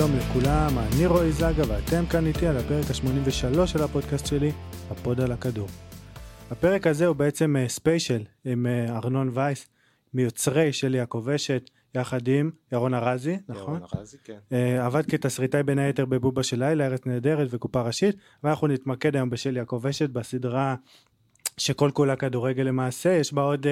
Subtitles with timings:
[0.00, 4.52] שלום לכולם, אני רועי זגה ואתם כאן איתי על הפרק ה-83 של הפודקאסט שלי,
[4.90, 5.68] הפוד על הכדור.
[6.50, 9.68] הפרק הזה הוא בעצם ספיישל אה, עם אה, ארנון וייס,
[10.14, 13.74] מיוצרי שלי הכובשת, יחד עם ירון ארזי, נכון?
[13.76, 14.38] ירון ארזי, כן.
[14.50, 19.30] אה, עבד כתסריטאי בין היתר בבובה של לילה, ארץ נהדרת וקופה ראשית, ואנחנו נתמקד היום
[19.30, 20.74] בשלי הכובשת בסדרה
[21.56, 23.68] שכל כולה כדורגל למעשה, יש בה עוד אה,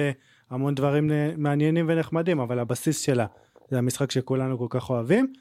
[0.49, 3.25] המון דברים מעניינים ונחמדים, אבל הבסיס שלה
[3.71, 5.33] זה המשחק שכולנו כל כך אוהבים.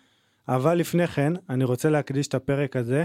[0.49, 3.05] אבל לפני כן, אני רוצה להקדיש את הפרק הזה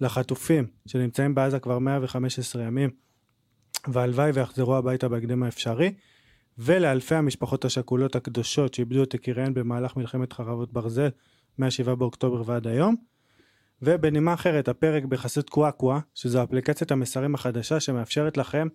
[0.00, 2.90] לחטופים שנמצאים בעזה כבר 115 ימים,
[3.88, 5.94] והלוואי ויחזרו הביתה בהקדם האפשרי,
[6.58, 11.08] ולאלפי המשפחות השכולות הקדושות שאיבדו את יקיריהן במהלך מלחמת חרבות ברזל
[11.58, 12.96] מ-7 באוקטובר ועד היום.
[13.82, 18.68] ובנימה אחרת, הפרק בחסות קוואקווה, שזו אפליקציית המסרים החדשה שמאפשרת לכם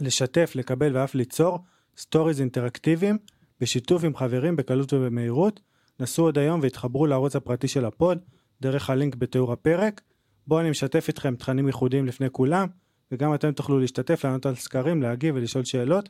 [0.00, 1.58] לשתף, לקבל ואף ליצור
[1.98, 3.18] סטוריז אינטראקטיביים
[3.60, 5.60] בשיתוף עם חברים בקלות ובמהירות.
[6.00, 8.18] נסו עוד היום והתחברו לערוץ הפרטי של הפוד
[8.60, 10.00] דרך הלינק בתיאור הפרק.
[10.46, 12.66] בו אני משתף איתכם תכנים ייחודיים לפני כולם
[13.12, 16.08] וגם אתם תוכלו להשתתף, לענות על סקרים, להגיב ולשאול שאלות.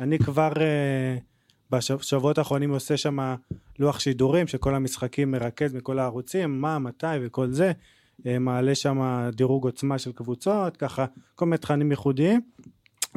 [0.00, 0.60] אני כבר אה,
[1.70, 3.34] בשבועות האחרונים עושה שם
[3.78, 7.72] לוח שידורים של כל המשחקים מרכז מכל הערוצים, מה, מתי וכל זה.
[8.20, 12.40] אה, מעלה שם דירוג עוצמה של קבוצות, ככה כל מיני תכנים ייחודיים.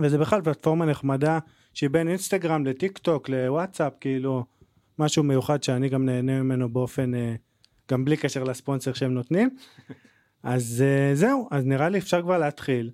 [0.03, 1.39] וזה בכלל פלטפורמה נחמדה
[1.73, 4.45] שהיא בין אינסטגרם לטיק טוק לוואטסאפ כאילו
[4.99, 7.35] משהו מיוחד שאני גם נהנה ממנו באופן אה,
[7.91, 9.49] גם בלי קשר לספונסר שהם נותנים
[10.43, 12.91] אז אה, זהו אז נראה לי אפשר כבר להתחיל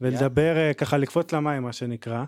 [0.00, 0.58] ולדבר yeah.
[0.58, 2.24] אה, ככה לקפוץ למים מה שנקרא.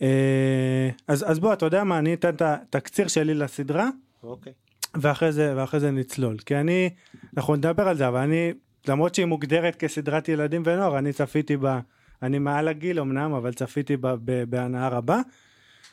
[0.00, 3.88] אז אז בוא אתה יודע מה אני אתן את התקציר שלי לסדרה
[4.22, 4.52] אוקיי.
[4.94, 6.90] ואחרי זה ואחרי זה נצלול כי אני
[7.36, 8.52] אנחנו נדבר על זה אבל אני
[8.88, 11.80] למרות שהיא מוגדרת כסדרת ילדים ונוער אני צפיתי בה
[12.24, 13.96] אני מעל הגיל אמנם, אבל צפיתי
[14.48, 15.20] בהנאה רבה.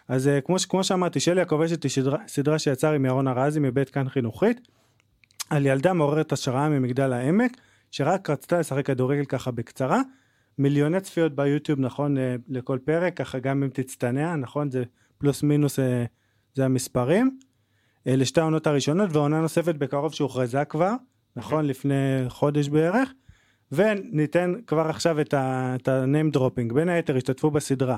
[0.08, 3.90] אז אה, כמו, כמו שאמרתי, שלי הכובשת היא שדרה, סדרה שיצר עם ירון ארזי מבית
[3.90, 4.68] כאן חינוכית,
[5.50, 7.58] על ילדה מעוררת השראה ממגדל העמק,
[7.92, 10.02] שרק רצתה לשחק כדורגל ככה בקצרה.
[10.58, 14.84] מיליוני צפיות ביוטיוב, נכון, אה, לכל פרק, ככה גם אם תצטנע, נכון, זה
[15.18, 16.06] פלוס מינוס, אה,
[16.54, 17.40] זה המספרים.
[18.06, 20.94] לשתי העונות הראשונות, ועונה נוספת בקרוב שהוכרזה כבר,
[21.36, 23.10] נכון, לפני חודש בערך.
[23.72, 27.98] וניתן כבר עכשיו את ה-name dropping, בין היתר השתתפו בסדרה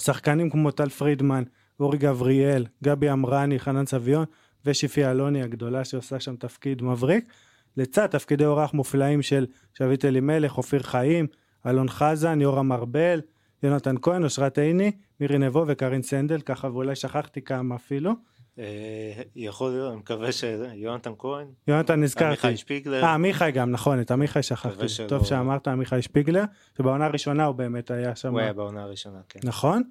[0.00, 1.42] שחקנים כמו טל פרידמן,
[1.80, 4.24] אורי גבריאל, גבי אמרני, חנן סביון
[4.64, 7.32] ושיפי אלוני הגדולה שעושה שם תפקיד מבריק,
[7.76, 11.26] לצד תפקידי אורח מופלאים של שביט אלימלך, אופיר חיים,
[11.66, 13.20] אלון חזן, יורם ארבל,
[13.62, 18.12] יונתן כהן, אושרת עיני, מירי נבו וקרין סנדל, ככה ואולי שכחתי כמה אפילו.
[18.58, 21.46] אה, יכול להיות, אני מקווה שיונתן כהן.
[21.68, 22.46] יונתן נזכרתי.
[22.46, 23.04] עמיחי שפיגלר.
[23.04, 24.86] אה, עמיחי גם, נכון, את עמיחי שכחתי.
[25.08, 26.44] טוב שאמרת עמיחי שפיגלר,
[26.78, 28.32] שבעונה הראשונה הוא באמת היה שם.
[28.32, 29.40] הוא היה בעונה הראשונה, כן.
[29.44, 29.82] נכון.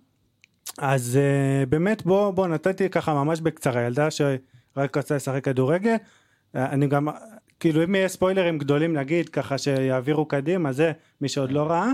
[0.78, 5.96] אז uh, באמת בוא, בוא נתתי ככה ממש בקצרה, ילדה שרק רצה לשחק כדורגל.
[6.56, 7.08] אני גם,
[7.60, 10.92] כאילו אם יהיה ספוילרים גדולים נגיד, ככה שיעבירו קדימה, זה
[11.22, 11.92] מי שעוד לא ראה.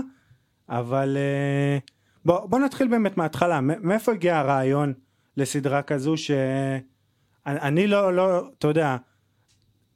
[0.68, 1.90] אבל uh,
[2.24, 4.92] בוא, בוא נתחיל באמת מההתחלה, מאיפה הגיע הרעיון?
[5.38, 8.96] לסדרה כזו שאני לא, לא, אתה יודע,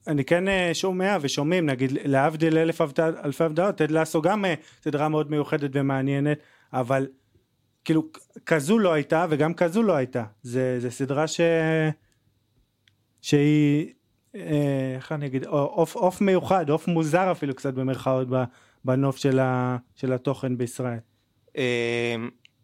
[0.06, 2.80] אני כן אה, שומע ושומעים, נגיד להבדיל אלף
[3.25, 6.38] אלפי הבדלות, טד לאסו גם אה, סדרה מאוד מיוחדת ומעניינת,
[6.72, 7.06] אבל
[7.84, 8.08] כאילו
[8.47, 11.41] כזו לא הייתה וגם כזו לא הייתה, זה, זה סדרה ש...
[13.20, 13.92] שהיא,
[14.34, 18.28] אה, איך אני אגיד, עוף, עוף מיוחד, עוף מוזר אפילו קצת במרכאות
[18.84, 20.98] בנוף של, ה, של התוכן בישראל.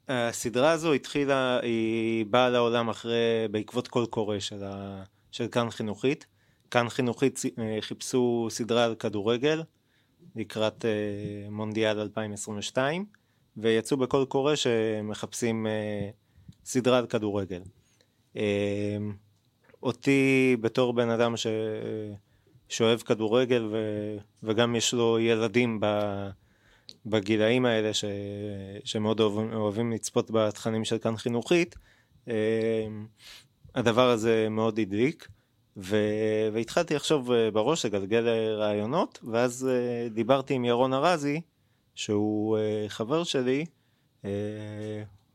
[0.09, 5.03] הסדרה הזו התחילה, היא באה לעולם אחרי, בעקבות קול קורא של, ה,
[5.33, 6.27] של כאן חינוכית.
[6.71, 9.63] כאן חינוכית אה, חיפשו סדרה על כדורגל
[10.37, 13.07] לקראת אה, מונדיאל 2022
[13.57, 16.11] ויצאו בקול קורא שמחפשים אה,
[16.65, 17.63] סדרה על כדורגל.
[19.83, 21.47] אותי בתור בן אדם ש...
[22.69, 23.77] שאוהב כדורגל ו...
[24.43, 25.87] וגם יש לו ילדים ב...
[27.07, 28.05] בגילאים האלה ש...
[28.85, 31.77] שמאוד אוהבים, אוהבים לצפות בתכנים של כאן חינוכית,
[32.29, 32.87] אה,
[33.75, 35.29] הדבר הזה מאוד הדליק.
[35.77, 35.97] ו...
[36.53, 41.41] והתחלתי לחשוב אה, בראש לגלגל רעיונות, ואז אה, דיברתי עם ירון ארזי,
[41.95, 42.59] שהוא
[42.89, 43.65] חבר שלי,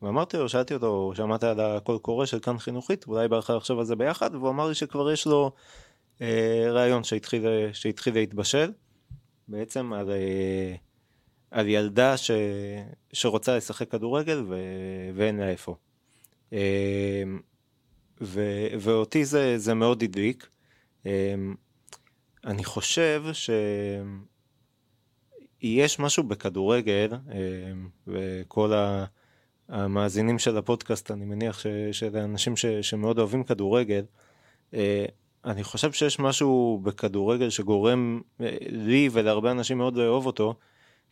[0.01, 3.79] ואמרתי לו, שאלתי אותו, שמעת על הקול קורא של כאן חינוכית, אולי בא לך לחשוב
[3.79, 5.51] על זה ביחד, והוא אמר לי שכבר יש לו
[6.71, 8.71] רעיון שהתחיל, שהתחיל להתבשל,
[9.47, 10.11] בעצם על
[11.53, 12.31] על ילדה ש...
[13.13, 14.55] שרוצה לשחק כדורגל ו...
[15.15, 15.75] ואין לה איפה.
[16.51, 16.57] אמ,
[18.21, 18.41] ו...
[18.79, 20.47] ואותי זה, זה מאוד הדליק.
[21.05, 21.55] אמ,
[22.45, 24.03] אני חושב שיש
[25.99, 28.73] משהו בכדורגל, אמ, וכל
[29.69, 31.67] המאזינים של הפודקאסט, אני מניח ש...
[31.91, 32.65] שאלה אנשים ש...
[32.65, 34.03] שמאוד אוהבים כדורגל,
[35.45, 40.55] אני חושב שיש משהו בכדורגל שגורם אה, לי ולהרבה אנשים מאוד לאהוב אותו,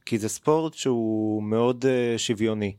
[0.06, 2.76] כי זה ספורט שהוא מאוד uh, שוויוני.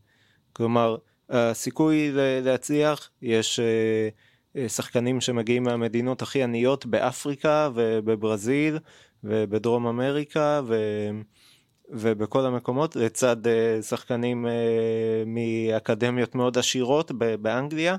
[0.53, 0.97] כלומר,
[1.31, 2.11] הסיכוי
[2.43, 8.79] להצליח, יש uh, שחקנים שמגיעים מהמדינות הכי עניות באפריקה ובברזיל
[9.25, 10.77] ובדרום אמריקה ו...
[11.95, 14.49] ובכל המקומות, לצד uh, שחקנים uh,
[15.27, 17.97] מאקדמיות מאוד עשירות באנגליה,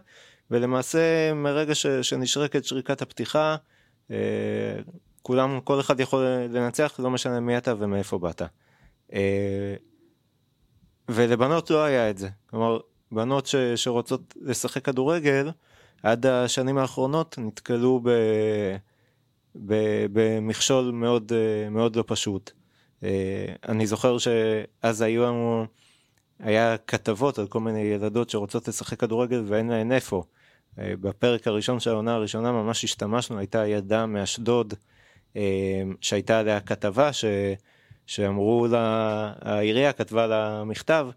[0.51, 1.87] ולמעשה מרגע ש...
[1.87, 3.55] שנשרקת שריקת הפתיחה,
[4.09, 4.13] uh,
[5.21, 8.41] כולם, כל אחד יכול לנצח, לא משנה מי אתה ומאיפה באת.
[9.13, 9.75] אה,
[11.10, 12.30] ולבנות לא היה את זה.
[12.50, 12.80] כלומר,
[13.12, 15.51] בנות ש, שרוצות לשחק כדורגל,
[16.04, 18.10] עד השנים האחרונות נתקלו ב,
[19.56, 19.74] ב,
[20.13, 22.51] במכשול מאוד, אה, מאוד לא פשוט.
[23.04, 25.65] אה, אני זוכר שאז היו לנו,
[26.39, 30.24] היה כתבות על כל מיני ילדות שרוצות לשחק כדורגל ואין להן איפה.
[30.77, 34.74] בפרק הראשון של העונה הראשונה ממש השתמשנו, הייתה ילדה מאשדוד
[36.01, 37.25] שהייתה עליה כתבה ש...
[38.05, 41.07] שאמרו לה, העירייה כתבה לה מכתב,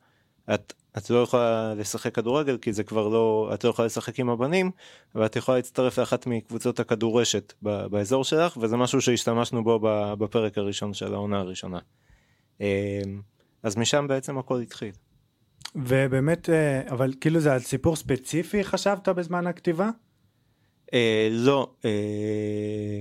[0.54, 4.30] את, את לא יכולה לשחק כדורגל כי זה כבר לא, את לא יכולה לשחק עם
[4.30, 4.70] הבנים,
[5.14, 9.78] אבל את יכולה להצטרף לאחת מקבוצות הכדורשת באזור שלך, וזה משהו שהשתמשנו בו
[10.18, 11.78] בפרק הראשון של העונה הראשונה.
[12.60, 12.66] אמ,
[13.62, 14.92] אז משם בעצם הכל התחיל.
[15.74, 19.90] ובאמת, אה, אבל כאילו זה על סיפור ספציפי חשבת בזמן הכתיבה?
[20.94, 23.00] אה, לא, אה,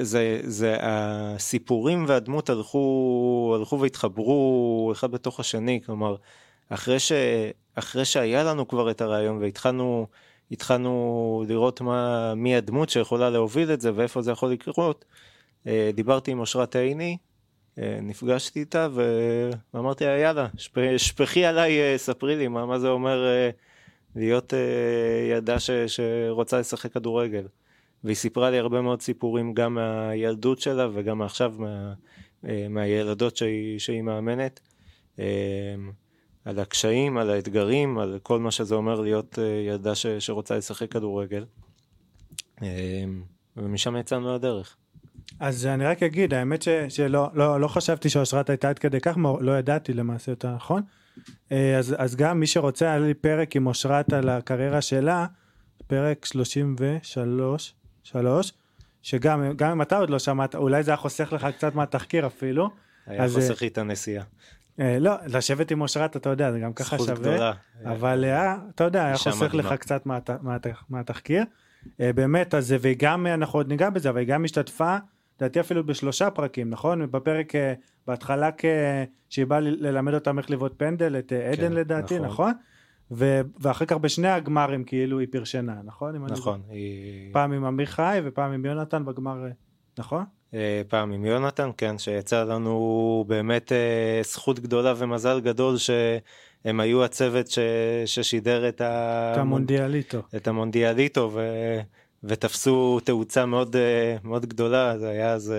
[0.00, 6.16] זה, זה הסיפורים והדמות הלכו, הלכו והתחברו אחד בתוך השני, כלומר,
[6.68, 7.12] אחרי, ש,
[7.74, 10.06] אחרי שהיה לנו כבר את הרעיון והתחלנו
[10.50, 15.04] התחלנו לראות מה, מי הדמות שיכולה להוביל את זה ואיפה זה יכול לקרות,
[15.66, 17.16] אה, דיברתי עם אושרת עיני,
[17.78, 18.88] אה, נפגשתי איתה
[19.74, 20.46] ואמרתי לה יאללה,
[20.96, 23.24] שפכי עליי, אה, ספרי לי מה, מה זה אומר
[24.16, 24.52] להיות
[25.30, 27.46] ילדה ש, שרוצה לשחק כדורגל.
[28.04, 31.94] והיא סיפרה לי הרבה מאוד סיפורים גם מהילדות שלה וגם עכשיו מה,
[32.48, 34.60] אה, מהילדות שהיא, שהיא מאמנת.
[35.18, 35.24] אה,
[36.44, 40.90] על הקשיים, על האתגרים, על כל מה שזה אומר להיות אה, ילדה ש, שרוצה לשחק
[40.92, 41.44] כדורגל.
[43.56, 44.76] ומשם יצאנו לדרך.
[45.40, 49.16] אז אני רק אגיד, האמת ש, שלא לא, לא חשבתי שאושרת הייתה עד כדי כך,
[49.40, 50.82] לא ידעתי למעשה אותה, נכון?
[51.50, 55.26] אז, אז גם מי שרוצה, היה לי פרק עם אושרת על הקריירה שלה,
[55.86, 57.74] פרק 33,
[58.04, 58.52] שלוש,
[59.02, 62.70] שגם גם אם אתה עוד לא שמעת, אולי זה היה חוסך לך קצת מהתחקיר אפילו.
[63.06, 64.24] היה אז, חוסך לי את הנסיעה.
[64.80, 67.14] אה, לא, לשבת עם אושרת אתה יודע, זה גם ככה שווה.
[67.14, 67.52] גדולה.
[67.84, 70.56] אבל היה, אתה יודע, היה חוסך לך קצת מה, מה,
[70.90, 71.44] מהתחקיר.
[72.00, 74.96] אה, באמת, אז והיא גם, אנחנו עוד ניגע בזה, אבל היא גם השתתפה,
[75.38, 77.10] לדעתי אפילו בשלושה פרקים, נכון?
[77.10, 77.74] בפרק, אה,
[78.06, 78.50] בהתחלה
[79.28, 82.28] כשהיא באה ללמד אותם איך לבעוט פנדל, את עדן כן, לדעתי, נכון?
[82.28, 82.52] נכון?
[83.10, 86.16] ו- ואחר כך בשני הגמרים כאילו היא פרשנה, נכון?
[86.16, 86.60] נכון.
[86.68, 87.32] היא...
[87.32, 89.46] פעם עם עמיחי ופעם עם יונתן בגמר,
[89.98, 90.24] נכון?
[90.54, 97.04] אה, פעם עם יונתן, כן, שיצא לנו באמת אה, זכות גדולה ומזל גדול שהם היו
[97.04, 97.58] הצוות ש...
[98.06, 99.32] ששידר את, ה...
[99.32, 100.18] את המונדיאליטו.
[100.36, 101.40] את המונדיאליטו ו...
[102.24, 105.54] ותפסו תאוצה מאוד, אה, מאוד גדולה, זה היה אז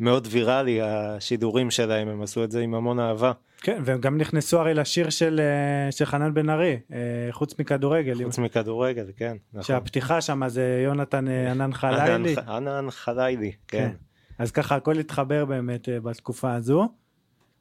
[0.00, 3.32] מאוד ויראלי השידורים שלהם, הם עשו את זה עם המון אהבה.
[3.62, 6.98] כן, והם גם נכנסו הרי לשיר של, אה, של חנן בן ארי, אה,
[7.30, 8.24] חוץ מכדורגל.
[8.24, 9.36] חוץ מכדורגל, כן.
[9.52, 9.62] נכון.
[9.62, 12.34] שהפתיחה שם זה יונתן אה, ענן חלילי.
[12.48, 13.78] ענן חלילי, כן.
[13.78, 13.90] כן.
[14.38, 16.88] אז ככה הכל התחבר באמת בתקופה הזו.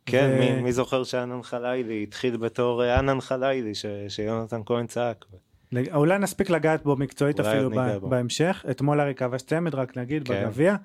[0.06, 0.40] כן, ו...
[0.40, 5.26] מי, מי זוכר שענן חלילי התחיל בתור ענן חלילי, ש, שיונתן כהן צעק.
[5.94, 8.10] אולי נספיק לגעת בו מקצועית אפילו בו.
[8.10, 8.66] בהמשך.
[8.72, 10.46] אתמול הרי כבש צמד, רק נגיד, כן.
[10.46, 10.76] בגביע.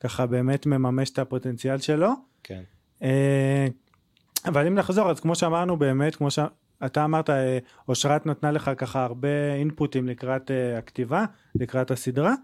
[0.00, 2.10] ככה באמת מממש את הפוטנציאל שלו.
[2.42, 2.62] כן.
[4.46, 7.58] אבל אם נחזור אז כמו שאמרנו באמת כמו שאתה אמרת אה,
[7.88, 12.34] אושרת נתנה לך ככה הרבה אינפוטים לקראת uh, הכתיבה לקראת הסדרה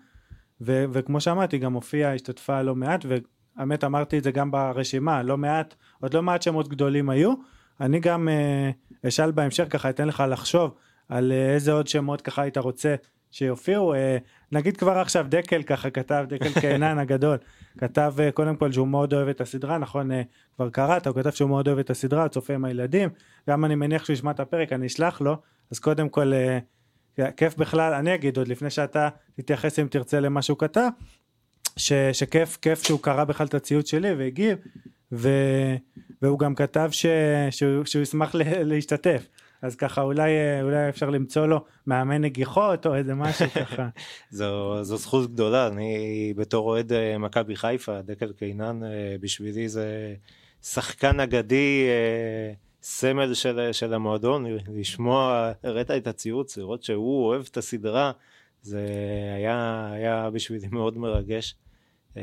[0.60, 5.36] ו- וכמו שאמרתי גם הופיעה השתתפה לא מעט והאמת אמרתי את זה גם ברשימה לא
[5.36, 7.34] מעט עוד לא מעט שמות גדולים היו.
[7.80, 10.74] אני גם uh, אשאל בהמשך ככה אתן לך לחשוב
[11.08, 12.94] על uh, איזה עוד שמות ככה היית רוצה
[13.30, 13.94] שיופיעו.
[13.94, 13.96] uh,
[14.52, 17.36] נגיד כבר עכשיו דקל ככה כתב דקל קהנן הגדול
[17.78, 20.22] כתב אה, קודם כל שהוא מאוד אוהב את הסדרה נכון אה,
[20.56, 23.08] כבר קראת הוא כתב שהוא מאוד אוהב את הסדרה צופה עם הילדים
[23.48, 25.36] גם אני מניח שהוא ישמע את הפרק אני אשלח לו
[25.70, 26.58] אז קודם כל אה,
[27.36, 30.88] כיף בכלל אני אגיד עוד לפני שאתה תתייחס אם תרצה למה שהוא כתב
[31.76, 34.58] ש, שכיף כיף שהוא קרא בכלל את הציוץ שלי והגיב
[35.12, 35.28] ו,
[36.22, 37.06] והוא גם כתב ש,
[37.50, 39.28] שהוא, שהוא ישמח להשתתף
[39.62, 40.30] אז ככה אולי,
[40.62, 43.88] אולי אפשר למצוא לו מאמן נגיחות או איזה משהו ככה.
[44.30, 50.14] זו, זו זכות גדולה, אני בתור אוהד אה, מכבי חיפה, דקל קינן אה, בשבילי זה
[50.62, 57.56] שחקן אגדי, אה, סמל של, של המועדון, לשמוע, הראת את הציוץ, לראות שהוא אוהב את
[57.56, 58.12] הסדרה
[58.62, 58.86] זה
[59.36, 61.56] היה, היה בשבילי מאוד מרגש.
[62.16, 62.22] אה,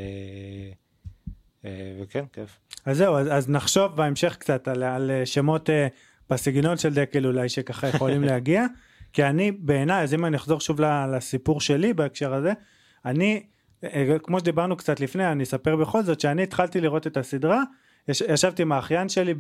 [1.66, 2.60] אה, וכן, כיף.
[2.86, 5.88] אז זהו, אז, אז נחשוב בהמשך קצת על, על שמות אה,
[6.30, 8.66] בסגנון של דקל אולי שככה יכולים להגיע.
[9.14, 12.54] כי אני בעיניי, אז אם אני אחזור שוב לסיפור שלי בהקשר הזה,
[13.06, 13.44] אני,
[13.84, 17.64] אה, כמו שדיברנו קצת לפני, אני אספר בכל זאת שאני התחלתי לראות את הסדרה,
[18.08, 19.34] יש, ישבתי עם האחיין שלי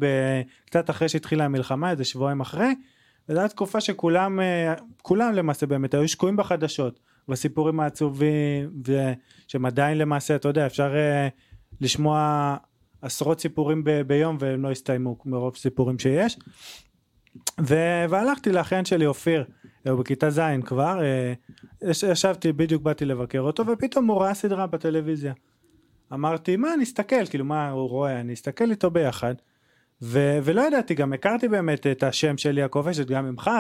[0.66, 2.76] קצת אחרי שהתחילה המלחמה, איזה שבועיים אחרי,
[3.30, 9.98] וזו הייתה תקופה שכולם, אה, כולם למעשה באמת היו שקועים בחדשות, בסיפורים העצובים, ושהם עדיין
[9.98, 11.28] למעשה, אתה יודע, אפשר אה,
[11.82, 12.56] לשמוע
[13.02, 16.38] עשרות סיפורים ב- ביום והם לא הסתיימו מרוב סיפורים שיש.
[17.62, 19.46] ו- והלכתי לאחיין שלי אופיר,
[19.90, 21.34] הוא בכיתה ז' כבר, אה,
[21.90, 25.34] יש- ישבתי, בדיוק באתי לבקר אותו, ופתאום הוא ראה סדרה בטלוויזיה.
[26.14, 29.36] אמרתי, מה, נסתכל, כאילו, מה הוא רואה, אני אסתכל איתו ביחד.
[30.02, 33.52] ו- ולא ידעתי, גם הכרתי באמת את השם של יעקב אשת גם ממך,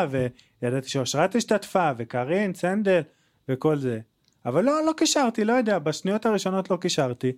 [0.61, 3.01] וידעתי שאושרת השתתפה, וקארין, סנדל,
[3.49, 3.99] וכל זה.
[4.45, 7.31] אבל לא, לא קישרתי, לא יודע, בשניות הראשונות לא קישרתי.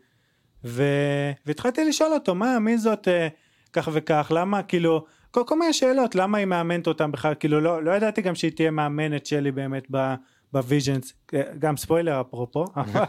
[0.68, 3.28] ו- והתחלתי לשאול אותו, מה, מי זאת אה,
[3.74, 7.84] כך וכך, למה, כאילו, כל, כל מיני שאלות, למה היא מאמנת אותם בכלל, כאילו, לא,
[7.84, 10.14] לא ידעתי גם שהיא תהיה מאמנת שלי באמת ב...
[10.54, 12.66] בוויז'נס, אה, גם ספוילר אפרופו,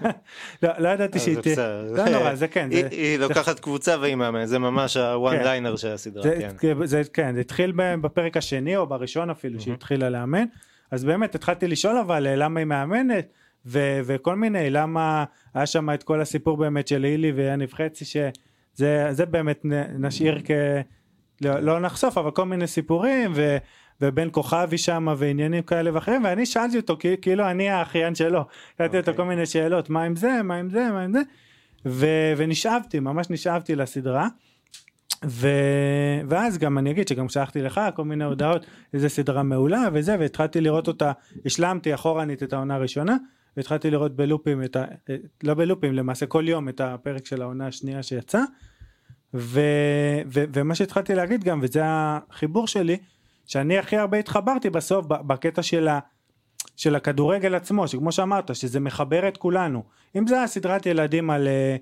[0.63, 1.57] לא, לא ידעתי אז שהיא תהיה.
[1.97, 5.37] לא נורא, זה כן, היא- זה, היא לוקחת קבוצה והיא מאמנת, זה ממש ה one
[5.37, 5.43] כן.
[5.45, 6.77] liner של הסדרה, זה, כן.
[6.87, 10.45] זה, כן, זה התחיל בפרק השני או בראשון אפילו שהיא התחילה לאמן,
[10.91, 13.27] אז באמת התחלתי לשאול אבל אה, למה היא מאמנת,
[13.67, 15.25] ו, וכל מיני, למה
[15.55, 19.61] היה שם את כל הסיפור באמת של הילי ויניב חצי, שזה זה באמת
[19.99, 20.51] נשאיר כ...
[21.41, 23.57] לא, לא נחשוף, אבל כל מיני סיפורים, ו,
[24.01, 28.45] ובן כוכבי שם ועניינים כאלה ואחרים, ואני שאלתי אותו, כאילו אני האחיין שלו,
[28.79, 29.25] שאלתי אותו אוקיי.
[29.25, 31.21] כל מיני שאלות, מה עם זה, מה עם זה, מה עם זה,
[31.87, 34.29] ו, ונשאבתי, ממש נשאבתי לסדרה.
[35.25, 35.49] ו...
[36.29, 40.61] ואז גם אני אגיד שגם שלחתי לך כל מיני הודעות איזה סדרה מעולה וזה והתחלתי
[40.61, 41.13] לראות אותה
[41.47, 43.17] השלמתי אחורנית את העונה הראשונה
[43.59, 44.85] והתחלתי לראות בלופים את ה...
[45.43, 48.43] לא בלופים למעשה כל יום את הפרק של העונה השנייה שיצא
[49.35, 49.61] ו...
[50.27, 50.45] ו...
[50.53, 52.97] ומה שהתחלתי להגיד גם וזה החיבור שלי
[53.47, 55.99] שאני הכי הרבה התחברתי בסוף בקטע של ה...
[56.77, 59.83] של הכדורגל עצמו שכמו שאמרת שזה מחבר את כולנו.
[60.17, 61.77] אם זה היה סדרת ילדים על אה,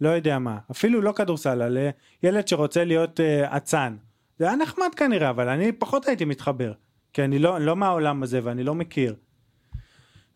[0.00, 1.90] לא יודע מה אפילו לא כדורסל על אה,
[2.22, 3.96] ילד שרוצה להיות אה, אצן.
[4.38, 6.72] זה היה נחמד כנראה אבל אני פחות הייתי מתחבר
[7.12, 9.14] כי אני לא, לא מהעולם הזה ואני לא מכיר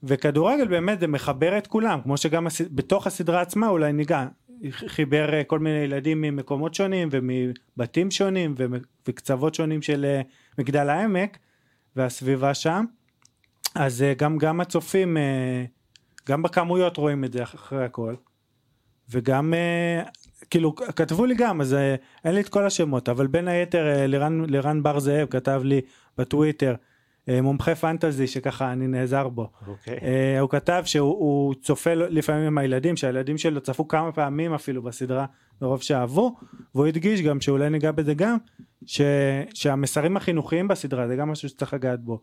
[0.03, 2.61] וכדורגל באמת זה מחבר את כולם כמו שגם הס...
[2.71, 4.27] בתוך הסדרה עצמה אולי ניגע
[4.71, 10.23] חיבר אה, כל מיני ילדים ממקומות שונים ומבתים שונים ומ- וקצוות שונים של אה,
[10.59, 11.39] מגדל העמק
[11.97, 12.85] והסביבה שם.
[13.75, 15.17] אז אה, גם גם הצופים
[16.29, 18.15] גם בכמויות רואים את זה אחרי הכל.
[19.11, 19.55] וגם
[20.51, 21.77] כאילו כתבו לי גם אז
[22.25, 25.81] אין לי את כל השמות אבל בין היתר לירן, לירן בר זאב כתב לי
[26.19, 26.75] בטוויטר
[27.29, 29.99] מומחה פנטזי שככה אני נעזר בו אוקיי.
[30.03, 34.83] אה, הוא כתב שהוא הוא צופה לפעמים עם הילדים שהילדים שלו צפו כמה פעמים אפילו
[34.83, 35.27] בסדרה
[35.63, 36.37] מרוב שאהבו
[36.75, 38.37] והוא הדגיש גם שאולי ניגע בזה גם
[38.87, 39.01] ש,
[39.55, 42.21] שהמסרים החינוכיים בסדרה זה גם משהו שצריך לגעת בו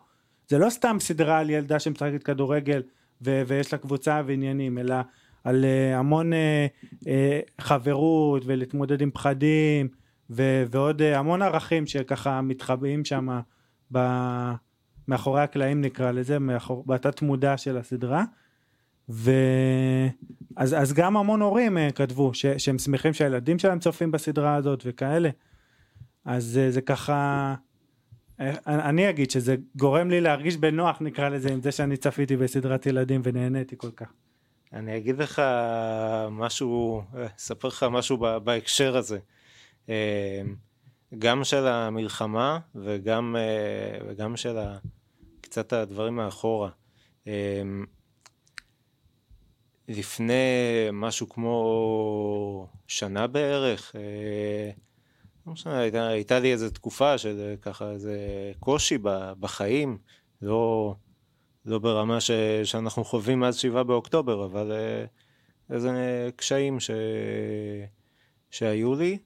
[0.48, 2.82] זה לא סתם סדרה על ילדה שמשחקת כדורגל
[3.22, 4.96] ו- ויש לה קבוצה ועניינים אלא
[5.44, 6.36] על uh, המון uh,
[7.04, 7.06] uh,
[7.62, 9.88] חברות ולהתמודד עם פחדים
[10.30, 13.40] ו- ועוד uh, המון ערכים שככה מתחבאים שם
[13.94, 14.54] ב-
[15.08, 18.24] מאחורי הקלעים נקרא לזה מאחור, בתת מודע של הסדרה
[19.10, 19.32] ו...
[20.58, 25.30] אז, גם המון הורים uh, כתבו ש, שהם שמחים שהילדים שלהם צופים בסדרה הזאת וכאלה
[26.26, 27.56] אז uh, זה ככה
[28.40, 32.86] אה, אני אגיד שזה גורם לי להרגיש בנוח נקרא לזה עם זה שאני צפיתי בסדרת
[32.86, 34.14] ילדים ונהניתי כל כך.
[34.74, 35.42] אני אגיד לך
[36.32, 39.20] משהו, אה, אספר לך משהו בהקשר הזה.
[41.20, 44.78] גם של המלחמה וגם, אה, וגם של ה-
[45.42, 46.70] קצת הדברים מאחורה.
[47.28, 47.62] אה,
[49.88, 50.34] לפני
[50.94, 54.72] משהו כמו שנה בערך, אה,
[55.48, 58.18] לא משנה, הייתה, הייתה לי איזו תקופה של אה, ככה איזה
[58.60, 58.98] קושי
[59.40, 59.98] בחיים,
[60.42, 60.96] לא,
[61.66, 62.32] לא ברמה ש,
[62.64, 64.72] שאנחנו חווים מאז שבעה באוקטובר, אבל
[65.70, 66.92] איזה קשיים ש,
[68.52, 69.18] שהיו לי,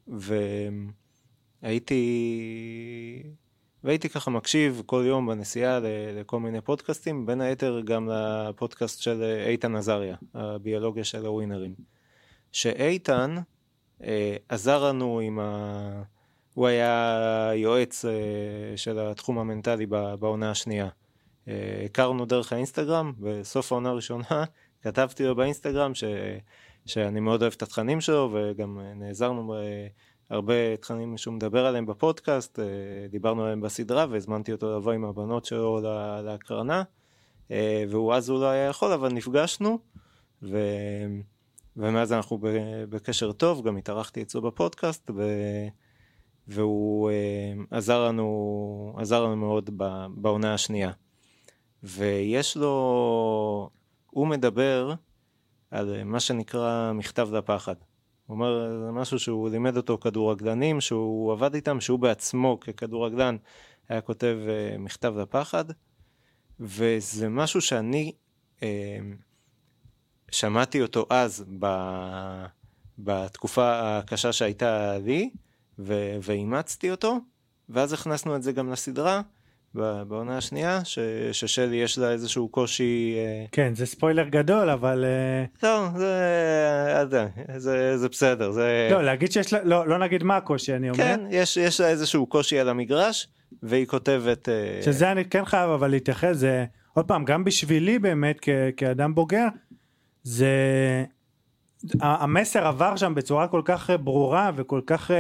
[1.64, 3.24] והייתי,
[3.84, 5.80] והייתי ככה מקשיב כל יום בנסיעה
[6.20, 11.74] לכל מיני פודקאסטים, בין היתר גם לפודקאסט של איתן עזריה, הביולוגיה של הווינרים.
[12.52, 13.36] שאיתן
[14.04, 16.04] אה, עזר לנו עם ה...
[16.54, 18.12] הוא היה יועץ אה,
[18.76, 19.86] של התחום המנטלי
[20.20, 20.90] בעונה השנייה.
[21.48, 24.44] אה, הכרנו דרך האינסטגרם, בסוף העונה הראשונה
[24.84, 26.04] כתבתי לו באינסטגרם ש...
[26.86, 29.56] שאני מאוד אוהב את התכנים שלו וגם אה, נעזרנו
[30.30, 32.66] בהרבה תכנים שהוא מדבר עליהם בפודקאסט, אה,
[33.10, 36.84] דיברנו עליהם בסדרה והזמנתי אותו לבוא עם הבנות שלו לה- להקרנה
[37.52, 39.80] אה, והוא אז הוא לא היה יכול, אבל נפגשנו,
[40.44, 40.58] ו...
[41.78, 42.40] ומאז אנחנו
[42.90, 45.24] בקשר טוב, גם התארחתי אצלו בפודקאסט, ו...
[46.48, 49.70] והוא אה, עזר לנו, עזר לנו מאוד
[50.16, 50.92] בעונה השנייה.
[51.84, 53.70] ויש לו,
[54.10, 54.94] הוא מדבר
[55.72, 57.76] על מה שנקרא מכתב לפחד.
[58.28, 63.38] הוא אומר, זה משהו שהוא לימד אותו כדורגלנים, שהוא עבד איתם, שהוא בעצמו ככדורגלן
[63.90, 65.66] היה כותב uh, מכתב לפחד,
[66.60, 68.12] וזה משהו שאני
[68.60, 68.64] uh,
[70.32, 71.68] שמעתי אותו אז ב,
[73.00, 75.30] בתקופה הקשה שהייתה לי,
[76.22, 77.18] ואימצתי אותו,
[77.70, 79.22] ואז הכנסנו את זה גם לסדרה.
[79.76, 81.00] בעונה השנייה, ש,
[81.32, 83.16] ששלי יש לה איזשהו קושי...
[83.18, 85.06] אה, כן, זה ספוילר גדול, אבל...
[85.64, 88.88] לא, זה, זה, זה, זה בסדר, זה...
[88.92, 91.04] לא, להגיד שיש לה, לא, לא נגיד מה הקושי, אני אומר.
[91.04, 93.28] כן, יש, יש לה איזשהו קושי על המגרש,
[93.64, 94.50] והיא כותבת...
[94.50, 99.16] אה, שזה אני כן חייב אבל להתייחס, זה עוד פעם, גם בשבילי באמת כ, כאדם
[99.16, 99.48] בוגר,
[100.24, 100.48] זה...
[102.02, 105.12] המסר עבר שם בצורה כל כך ברורה וכל כך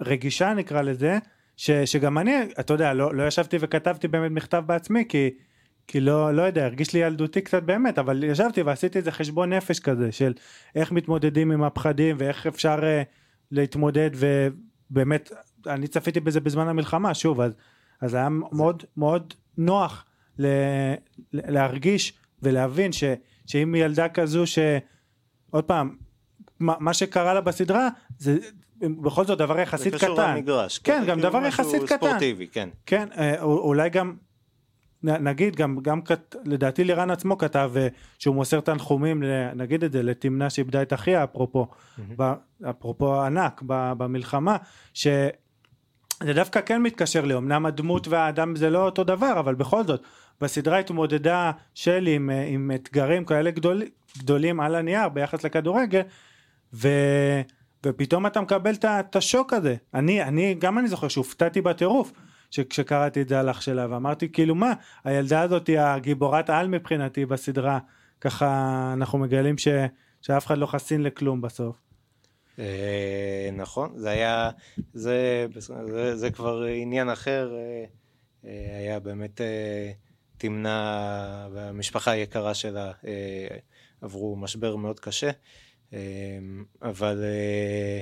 [0.00, 1.18] רגישה נקרא לזה,
[1.56, 5.30] ש, שגם אני, אתה יודע, לא, לא ישבתי וכתבתי באמת מכתב בעצמי, כי,
[5.86, 9.80] כי לא, לא יודע, הרגיש לי ילדותי קצת באמת, אבל ישבתי ועשיתי איזה חשבון נפש
[9.80, 10.34] כזה, של
[10.74, 12.84] איך מתמודדים עם הפחדים ואיך אפשר uh,
[13.50, 15.32] להתמודד, ובאמת,
[15.66, 17.52] אני צפיתי בזה בזמן המלחמה, שוב, אז,
[18.00, 20.04] אז היה מאוד מאוד נוח
[20.38, 20.46] ל,
[21.32, 23.04] להרגיש ולהבין ש,
[23.46, 24.58] שאם ילדה כזו ש...
[25.50, 25.96] עוד פעם,
[26.60, 28.38] מה, שקרה לה בסדרה זה
[28.80, 30.06] בכל זאת דבר יחסית קטן.
[30.06, 30.78] זה קשור למגרש.
[30.78, 31.96] כן, כן גם דבר יחסית קטן.
[31.96, 32.68] ספורטיבי, כן.
[32.86, 34.14] כן, אה, אולי גם,
[35.02, 36.00] נגיד, גם, גם
[36.44, 39.22] לדעתי לירן עצמו כתב אה, שהוא מוסר תנחומים,
[39.54, 41.66] נגיד את זה, לתמנה שאיבדה את אחיה, אפרופו,
[42.70, 44.56] אפרופו ענק במלחמה,
[44.94, 45.06] ש...
[46.22, 50.02] זה דווקא כן מתקשר לי, אמנם הדמות והאדם זה לא אותו דבר, אבל בכל זאת,
[50.40, 53.82] בסדרה התמודדה שלי עם, אה, עם אתגרים כאלה גדול,
[54.18, 56.00] גדולים על הנייר ביחס לכדורגל,
[56.74, 56.88] ו...
[57.86, 59.76] ופתאום אתה מקבל את השוק הזה.
[59.94, 62.12] אני, אני, גם אני זוכר שהופתעתי בטירוף
[62.50, 64.72] כשקראתי את זה על אח שלה, ואמרתי כאילו מה,
[65.04, 67.78] הילדה הזאת היא הגיבורת על מבחינתי בסדרה,
[68.20, 69.68] ככה אנחנו מגלים ש,
[70.22, 71.76] שאף אחד לא חסין לכלום בסוף.
[72.58, 74.50] אה, נכון, זה היה,
[74.94, 77.84] זה, זה, זה כבר עניין אחר, אה,
[78.44, 79.40] אה, היה באמת
[80.38, 82.92] תמנה והמשפחה היקרה שלה
[84.00, 85.30] עברו משבר מאוד קשה.
[85.92, 85.98] אמ,
[86.82, 87.24] אבל...
[87.24, 88.00] אה,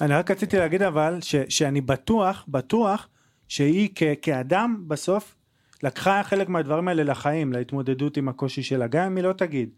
[0.00, 3.08] אני רק רציתי להגיד אבל ש, שאני בטוח, בטוח
[3.48, 5.34] שהיא כ, כאדם בסוף
[5.82, 9.70] לקחה חלק מהדברים האלה לחיים, להתמודדות עם הקושי שלה, גם אם היא לא תגיד.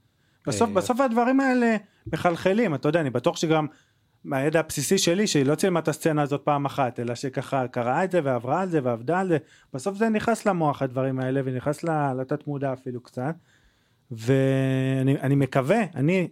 [0.46, 1.76] בסוף, אה, בסוף הדברים האלה
[2.12, 3.66] מחלחלים, אתה יודע, אני בטוח שגם
[4.24, 8.10] מהידע הבסיסי שלי, שהיא לא צילמה את הסצנה הזאת פעם אחת, אלא שככה קראה את
[8.10, 9.38] זה ועברה על זה ועבדה על זה,
[9.74, 11.84] בסוף זה נכנס למוח הדברים האלה ונכנס
[12.18, 13.34] לתת מודע אפילו קצת.
[14.10, 16.28] ואני מקווה, אני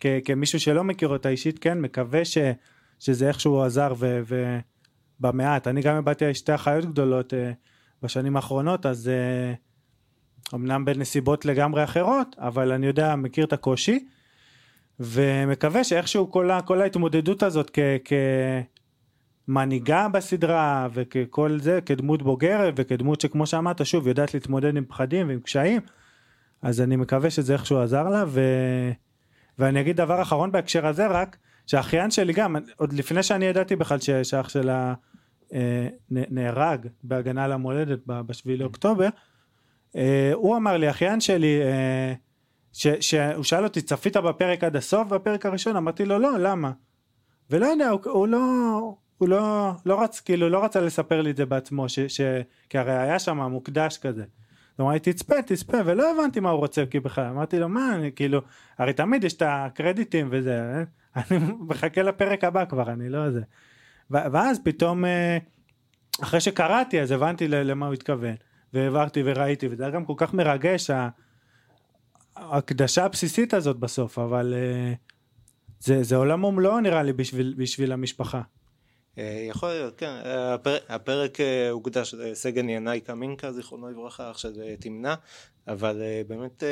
[0.00, 2.38] כ, כמישהו שלא מכיר אותה אישית, כן, מקווה ש,
[2.98, 4.20] שזה איכשהו עזר ו,
[5.20, 5.68] ובמעט.
[5.68, 7.36] אני גם הבעתי שתי אחיות גדולות uh,
[8.02, 9.10] בשנים האחרונות, אז
[10.52, 14.06] uh, אמנם בנסיבות לגמרי אחרות, אבל אני יודע, מכיר את הקושי,
[15.00, 17.78] ומקווה שאיכשהו כל, כל ההתמודדות הזאת כ...
[18.04, 18.12] כ
[19.48, 25.40] מנהיגה בסדרה וככל זה כדמות בוגרת וכדמות שכמו שאמרת שוב יודעת להתמודד עם פחדים ועם
[25.40, 25.80] קשיים
[26.62, 28.40] אז אני מקווה שזה איכשהו עזר לה ו...
[29.58, 33.98] ואני אגיד דבר אחרון בהקשר הזה רק, שהאחיין שלי גם, עוד לפני שאני ידעתי בכלל
[34.22, 34.94] שאח שלה
[35.52, 39.08] אה, נהרג בהגנה על המולדת בשביעי לאוקטובר,
[39.96, 42.14] אה, הוא אמר לי, אחיין שלי, אה,
[42.72, 45.76] ש, שהוא שאל אותי, צפית בפרק עד הסוף בפרק הראשון?
[45.76, 46.72] אמרתי לו, לא, למה?
[47.50, 48.94] ולא יודע, הוא, הוא לא...
[49.18, 52.20] הוא לא, לא רץ, כאילו לא רצה לספר לי את זה בעצמו, ש, ש,
[52.68, 54.24] כי הרי היה שם מוקדש כזה.
[54.76, 57.94] הוא אמר לי תצפה תצפה ולא הבנתי מה הוא רוצה כי בכלל אמרתי לו מה
[57.94, 58.42] אני כאילו
[58.78, 60.82] הרי תמיד יש את הקרדיטים וזה אה?
[61.30, 63.40] אני מחכה לפרק הבא כבר אני לא זה
[64.10, 65.38] ואז פתאום אה,
[66.22, 68.34] אחרי שקראתי אז הבנתי למה הוא התכוון
[68.72, 70.90] והעברתי וראיתי וזה היה גם כל כך מרגש
[72.36, 74.92] ההקדשה הבסיסית הזאת בסוף אבל אה,
[75.80, 78.42] זה, זה עולם ומלואו נראה לי בשביל, בשביל המשפחה.
[79.18, 85.14] אה, יכול להיות, כן, הפרק, הפרק אה, הוקדש לסגן ינאי קמינקה, זיכרונו לברכה, עכשיו תמנע,
[85.68, 86.62] אבל אה, באמת,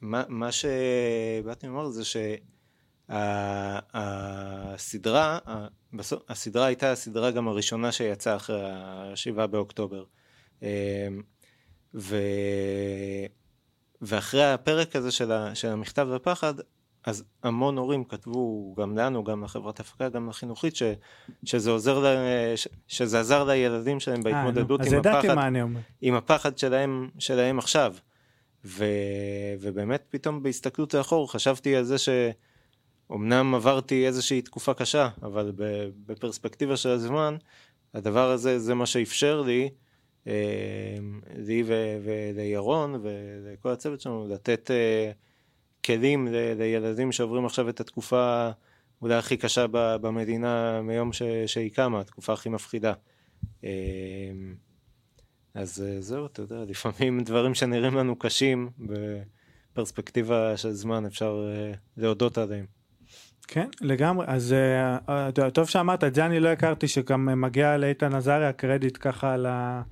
[0.00, 2.02] מה, מה שבאתי לומר זה
[3.08, 5.38] שהסדרה,
[6.28, 10.04] הסדרה הייתה הסדרה גם הראשונה שיצאה אחרי השבעה באוקטובר.
[11.94, 12.16] ו...
[14.02, 16.54] ואחרי הפרק הזה של, ה, של המכתב והפחד,
[17.04, 20.82] אז המון הורים כתבו גם לנו, גם לחברת הפקה, גם לחינוכית, ש,
[21.44, 22.06] שזה עוזר, ל,
[22.56, 25.36] ש, שזה עזר לילדים שלהם בהתמודדות אה, עם הפחד.
[26.00, 27.94] עם הפחד שלהם, שלהם עכשיו.
[28.64, 28.84] ו,
[29.60, 35.52] ובאמת פתאום בהסתכלות לאחור חשבתי על זה שאומנם עברתי איזושהי תקופה קשה, אבל
[36.06, 37.36] בפרספקטיבה של הזמן,
[37.94, 39.70] הדבר הזה זה מה שאפשר לי,
[40.26, 40.32] אה,
[41.36, 41.64] לי
[42.04, 44.70] ולירון ולכל הצוות שלנו, לתת
[45.80, 48.50] אה, כלים לילדים שעוברים עכשיו את התקופה
[49.02, 51.10] אולי הכי קשה במדינה מיום
[51.46, 52.92] שהיא קמה, התקופה הכי מפחידה.
[53.64, 53.70] אה,
[55.54, 58.70] אז זהו, אתה יודע, לפעמים דברים שנראים לנו קשים,
[59.72, 61.48] בפרספקטיבה של זמן אפשר
[61.96, 62.66] להודות עליהם.
[63.52, 64.26] כן, לגמרי.
[64.28, 64.54] אז
[65.08, 69.46] uh, טוב שאמרת, את זה אני לא הכרתי, שגם מגיע לאיתן עזריה קרדיט ככה על,
[69.46, 69.82] ה,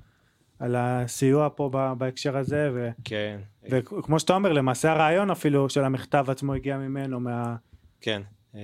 [0.59, 2.71] על הסיוע פה בהקשר הזה.
[2.75, 3.39] ו, כן.
[3.71, 7.57] וכמו שאתה אומר, למעשה הרעיון אפילו של המכתב עצמו הגיע ממנו, מה...
[8.01, 8.23] כן.
[8.55, 8.61] אה,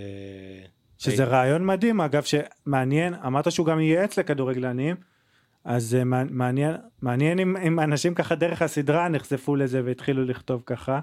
[0.98, 1.28] שזה אי...
[1.28, 4.96] רעיון מדהים, אגב, שמעניין, אמרת שהוא גם ייעץ לכדורגלנים,
[5.64, 5.96] אז
[6.30, 11.00] מעניין, מעניין אם, אם אנשים ככה דרך הסדרה נחשפו לזה והתחילו לכתוב ככה.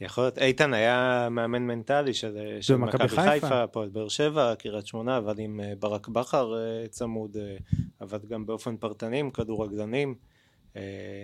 [0.00, 5.16] יכול להיות, איתן היה מאמן מנטלי של, של מכבי חיפה, הפועל באר שבע, קריית שמונה,
[5.16, 7.56] עבד עם אה, ברק בכר אה, צמוד, אה,
[8.00, 10.14] עבד גם באופן פרטני עם כדורגלנים,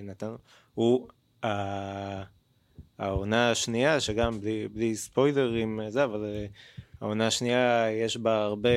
[0.02, 0.34] נתן,
[0.74, 1.08] הוא,
[2.98, 6.24] העונה השנייה, שגם בלי, בלי ספוילרים זה, אבל
[7.00, 8.70] העונה השנייה יש בה הרבה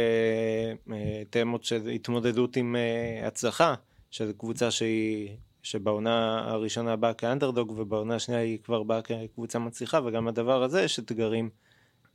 [1.29, 2.75] תמות של התמודדות עם
[3.23, 3.75] הצלחה,
[4.11, 5.29] של קבוצה שהיא
[5.63, 10.99] שבעונה הראשונה באה כאנדרדוג ובעונה השנייה היא כבר באה כקבוצה מצליחה וגם הדבר הזה יש
[10.99, 11.49] אתגרים.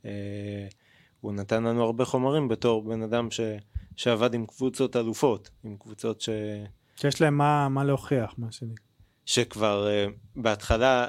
[0.05, 0.67] אה,
[1.21, 3.39] הוא נתן לנו הרבה חומרים בתור בן אדם ש,
[3.95, 6.29] שעבד עם קבוצות אלופות, עם קבוצות ש...
[6.99, 8.85] שיש להם מה, מה להוכיח, מה שנקרא.
[9.25, 11.07] שכבר אה, בהתחלה,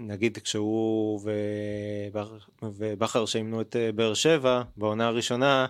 [0.00, 1.20] נגיד כשהוא
[2.62, 5.66] ובכר שאימנו את אה, באר שבע, בעונה הראשונה,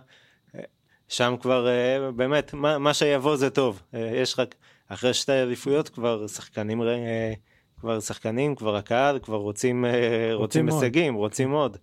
[0.55, 0.61] אה,
[1.09, 1.69] שם כבר
[2.17, 3.83] באמת, מה, מה שיבוא זה טוב.
[3.93, 4.55] יש רק...
[4.91, 6.83] אחרי שתי אליפויות כבר שחקנים,
[7.81, 9.85] כבר שחקנים, כבר הקהל, כבר רוצים,
[10.33, 11.77] רוצים, רוצים הישגים, רוצים עוד.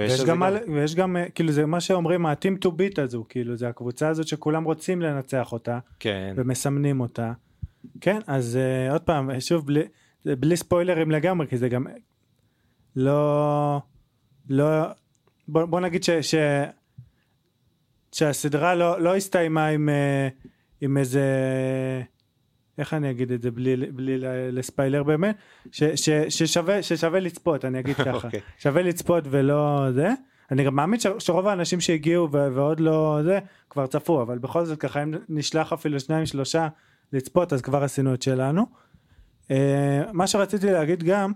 [0.00, 0.72] אה, ויש גם, גם...
[0.74, 4.64] ויש גם, כאילו זה מה שאומרים ה-team to beat הזו, כאילו זה הקבוצה הזאת שכולם
[4.64, 6.34] רוצים לנצח אותה, כן.
[6.36, 7.32] ומסמנים אותה.
[8.00, 9.82] כן, אז uh, עוד פעם, שוב, בלי,
[10.24, 11.86] בלי ספוילרים לגמרי, כי זה גם
[12.96, 13.80] לא,
[14.50, 14.66] לא,
[15.48, 16.34] בוא, בוא נגיד ש, ש,
[18.12, 19.88] שהסדרה לא, לא הסתיימה עם...
[19.88, 20.48] Uh,
[20.84, 21.22] עם איזה
[22.78, 24.16] איך אני אגיד את זה בלי, בלי
[24.52, 25.36] לספיילר באמת
[25.72, 28.24] ש, ש, ששווה, ששווה לצפות אני אגיד ככה okay.
[28.24, 28.40] אוקיי.
[28.58, 30.08] שווה לצפות ולא זה
[30.50, 33.38] אני גם מאמין ש, שרוב האנשים שהגיעו ו, ועוד לא זה
[33.70, 36.68] כבר צפו אבל בכל זאת ככה אם נשלח אפילו שניים שלושה
[37.12, 38.66] לצפות אז כבר עשינו את שלנו.
[39.42, 39.46] Uh,
[40.12, 41.32] מה שרציתי להגיד גם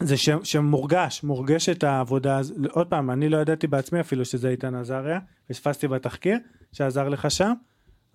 [0.00, 5.18] זה ש, שמורגש מורגשת העבודה עוד פעם אני לא ידעתי בעצמי אפילו שזה איתן עזריה
[5.48, 6.38] פספסתי בתחקיר
[6.72, 7.52] שעזר לך שם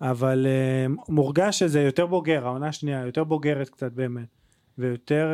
[0.00, 4.28] אבל uh, מורגש שזה יותר בוגר, העונה השנייה יותר בוגרת קצת באמת,
[4.78, 5.28] ויותר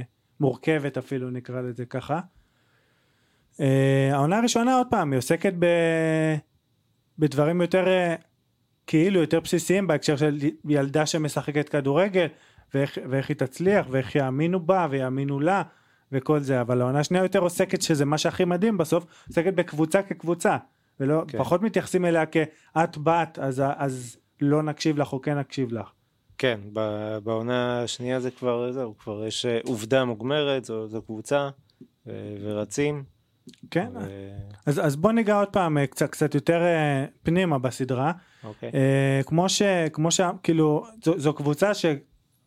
[0.00, 0.04] uh,
[0.40, 2.20] מורכבת אפילו נקרא לזה ככה.
[3.56, 3.62] Uh,
[4.12, 5.66] העונה הראשונה עוד פעם היא עוסקת ב...
[7.18, 7.84] בדברים יותר
[8.86, 12.26] כאילו יותר בסיסיים בהקשר של ילדה שמשחקת כדורגל
[12.74, 15.62] ואיך, ואיך היא תצליח ואיך יאמינו בה ויאמינו לה
[16.12, 20.56] וכל זה אבל העונה השנייה יותר עוסקת שזה מה שהכי מדהים בסוף עוסקת בקבוצה כקבוצה
[21.00, 21.38] ולא, כן.
[21.38, 25.90] פחות מתייחסים אליה כאת בת אז, אז לא נקשיב לך או כן נקשיב לך.
[26.38, 26.60] כן,
[27.24, 31.48] בעונה השנייה זה כבר, זהו, כבר יש אה, עובדה מוגמרת, זו, זו קבוצה,
[32.06, 33.04] ו, ורצים.
[33.70, 34.30] כן, ו...
[34.66, 38.12] אז, אז בוא ניגע עוד פעם אה, קצת, קצת יותר אה, פנימה בסדרה.
[38.44, 38.70] אוקיי.
[39.26, 39.62] כמו ש...
[39.92, 40.20] כמו ש...
[40.42, 41.86] כאילו, זו, זו קבוצה ש...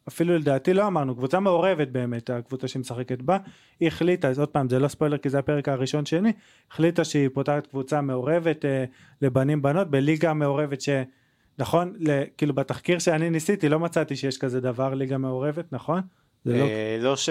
[0.10, 3.38] אפילו לדעתי לא אמרנו, קבוצה מעורבת באמת, הקבוצה שמשחקת בה,
[3.80, 6.32] היא החליטה, אז עוד פעם זה לא ספוילר כי זה הפרק הראשון שני,
[6.72, 8.86] החליטה שהיא פותחת קבוצה מעורבת אה,
[9.22, 10.90] לבנים בנות בליגה מעורבת ש...
[11.60, 11.94] נכון?
[12.38, 16.02] כאילו בתחקיר שאני ניסיתי לא מצאתי שיש כזה דבר ליגה מעורבת, נכון?
[16.46, 16.54] לא...
[16.54, 17.30] אה, לא, ש...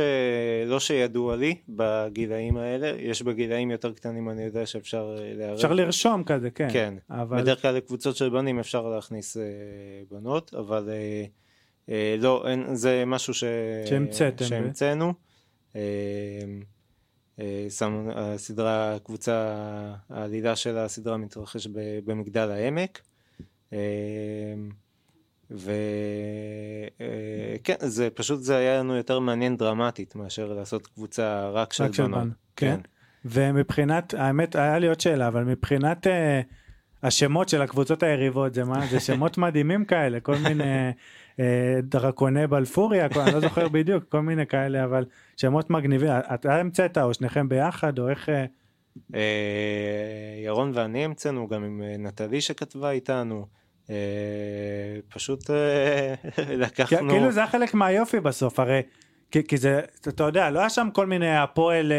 [0.66, 5.54] לא שידוע לי בגילאים האלה, יש בגילאים יותר קטנים אני יודע שאפשר אה, לערב.
[5.54, 6.68] אפשר לרשום כזה, כן.
[6.72, 7.42] כן, אבל...
[7.42, 9.42] בדרך כלל לקבוצות של בנים אפשר להכניס אה,
[10.10, 11.24] בנות, אבל אה,
[12.18, 13.44] לא, אין, זה משהו ש...
[13.86, 14.44] שהמצאתם.
[14.44, 15.14] שהמצאנו.
[15.76, 15.80] אה,
[17.40, 19.54] אה, שם, הסדרה, הקבוצה,
[20.10, 21.66] העלילה של הסדרה מתרחש
[22.04, 23.00] במגדל העמק.
[25.50, 25.74] וכן,
[27.78, 32.22] זה פשוט זה היה לנו יותר מעניין דרמטית מאשר לעשות קבוצה רק של בנות.
[32.56, 32.76] כן.
[32.76, 32.80] כן.
[33.24, 36.10] ומבחינת, האמת, היה לי עוד שאלה, אבל מבחינת uh,
[37.02, 38.86] השמות של הקבוצות היריבות, זה מה?
[38.86, 40.90] זה שמות מדהימים כאלה, כל מיני אה,
[41.82, 45.04] דרקוני בלפוריה, אני לא זוכר בדיוק, כל מיני כאלה, אבל
[45.36, 46.10] שמות מגניבים.
[46.34, 48.30] אתה המצאת או שניכם ביחד, או איך...
[50.44, 53.46] ירון ואני המצאנו, גם עם נטלי שכתבה איתנו.
[55.08, 55.50] פשוט
[56.62, 57.10] לקחנו...
[57.10, 58.82] כאילו זה היה חלק מהיופי בסוף, הרי,
[59.30, 61.92] כי זה, אתה יודע, לא היה שם כל מיני הפועל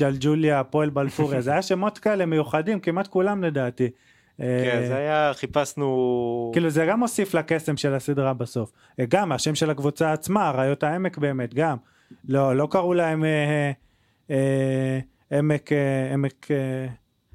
[0.00, 3.90] ג'לג'וליה, הפועל בלפוריה, זה היה שמות כאלה מיוחדים, כמעט כולם לדעתי.
[4.38, 6.50] כן, זה היה, חיפשנו...
[6.52, 8.72] כאילו זה גם מוסיף לקסם של הסדרה בסוף.
[9.08, 11.76] גם השם של הקבוצה עצמה, אריות העמק באמת, גם.
[12.28, 13.72] לא, לא קראו להם אה,
[14.30, 14.98] אה,
[15.38, 16.86] עמק, אה, עמק, אה,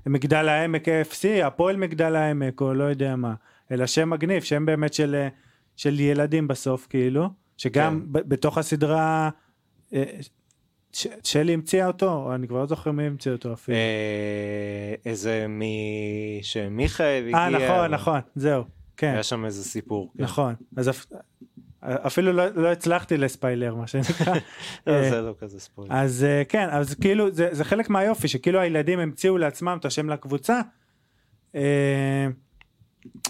[0.06, 3.34] מגדל העמק AFC, הפועל מגדל העמק, או לא יודע מה.
[3.72, 5.28] אלא שם מגניב, שם באמת של, אה,
[5.76, 7.30] של ילדים בסוף, כאילו.
[7.58, 8.30] שגם כן.
[8.30, 9.30] בתוך הסדרה
[9.94, 10.04] אה,
[11.24, 13.78] שלי המציאה אותו, אני כבר לא זוכר מי המציא אותו אפילו.
[13.78, 16.40] אה, איזה מי...
[16.42, 17.38] שמיכאל הגיע.
[17.38, 18.64] אה, נכון, נכון, זהו,
[18.98, 19.12] כן.
[19.14, 20.12] היה שם איזה סיפור.
[20.18, 20.24] כן.
[20.24, 20.92] נכון, אז
[21.84, 24.34] אפילו לא, לא הצלחתי לספיילר מה שנקרא.
[24.88, 25.96] לא, זה לא כזה ספוילר.
[25.96, 30.10] אז אה, כן, אז כאילו זה, זה חלק מהיופי, שכאילו הילדים המציאו לעצמם את השם
[30.10, 30.62] לקבוצה.
[31.56, 32.28] אה,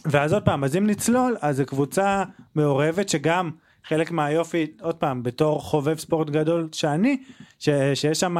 [0.06, 2.24] ואז עוד פעם, אז אם נצלול, אז זו קבוצה
[2.56, 3.52] מעורבת שגם
[3.88, 7.24] חלק מהיופי, עוד פעם, בתור חובב ספורט גדול שאני,
[7.60, 8.38] ש, שיש שם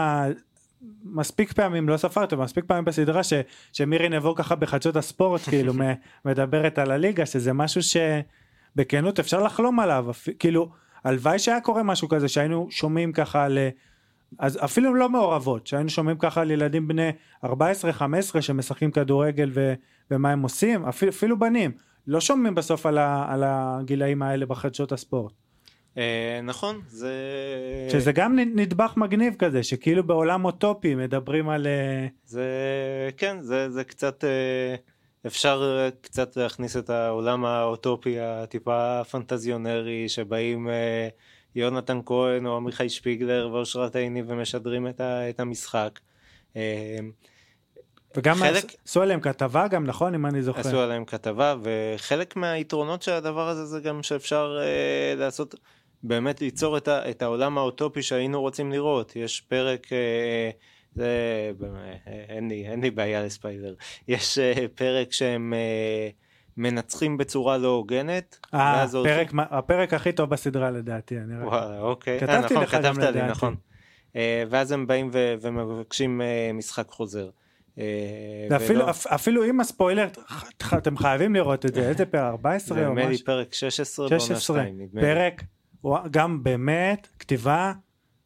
[1.04, 3.34] מספיק פעמים, לא ספרתי, מספיק פעמים בסדרה ש,
[3.74, 5.74] שמירי נבו ככה בחדשות הספורט, כאילו,
[6.26, 10.06] מדברת על הליגה, שזה משהו שבכנות אפשר לחלום עליו,
[10.40, 10.70] כאילו,
[11.04, 13.58] הלוואי שהיה קורה משהו כזה, שהיינו שומעים ככה על...
[14.40, 17.12] אז אפילו לא מעורבות, שהיינו שומעים ככה על ילדים בני
[17.46, 17.50] 14-15
[18.42, 19.74] שמשחקים כדורגל ו,
[20.12, 21.72] ומה הם עושים, אפילו, אפילו בנים,
[22.08, 25.34] לא שומעים בסוף על, ה, על הגילאים האלה בחדשות הספורט.
[25.98, 27.14] אה, נכון, זה...
[27.92, 31.68] שזה גם נדבך מגניב כזה, שכאילו בעולם אוטופי מדברים על...
[31.68, 32.50] אה, זה,
[33.18, 34.24] כן, זה, זה קצת...
[34.24, 34.76] אה,
[35.28, 40.68] אפשר קצת להכניס את העולם האוטופי הטיפה פנטזיונרי, שבאים
[41.56, 44.88] יונתן כהן או עמיחי שפיגלר ואושרת עיני ומשדרים
[45.30, 46.00] את המשחק.
[48.16, 48.64] וגם חלק...
[48.86, 50.60] עשו עליהם כתבה גם נכון אם אני זוכר.
[50.60, 55.56] עשו עליהם כתבה וחלק מהיתרונות של הדבר הזה זה גם שאפשר אה, לעשות
[56.04, 60.50] באמת ליצור את, ה, את העולם האוטופי שהיינו רוצים לראות יש פרק אה,
[60.96, 61.08] זה
[62.08, 63.74] אה, אין לי אין לי בעיה לספיילר
[64.08, 66.10] יש אה, פרק שהם אה,
[66.58, 68.40] מנצחים בצורה לא הוגנת.
[68.54, 71.18] אה, פרק, הפרק הכי טוב בסדרה לדעתי.
[71.18, 72.20] אני וואלה, אוקיי.
[72.20, 73.32] כתבתי אה, נכון, לך גם לי, לדעתי.
[73.32, 73.56] נכון.
[74.16, 77.30] אה, ואז הם באים ו- ומבקשים אה, משחק חוזר.
[78.50, 78.92] ואפילו, ולא...
[79.08, 80.08] אפילו עם הספוילר
[80.78, 82.24] אתם חייבים לראות את זה איזה פרק?
[82.24, 82.94] 14 או משהו.
[82.94, 85.44] נדמה לי פרק 16 בעונה 2 פרק
[86.12, 87.74] גם באמת כתיבה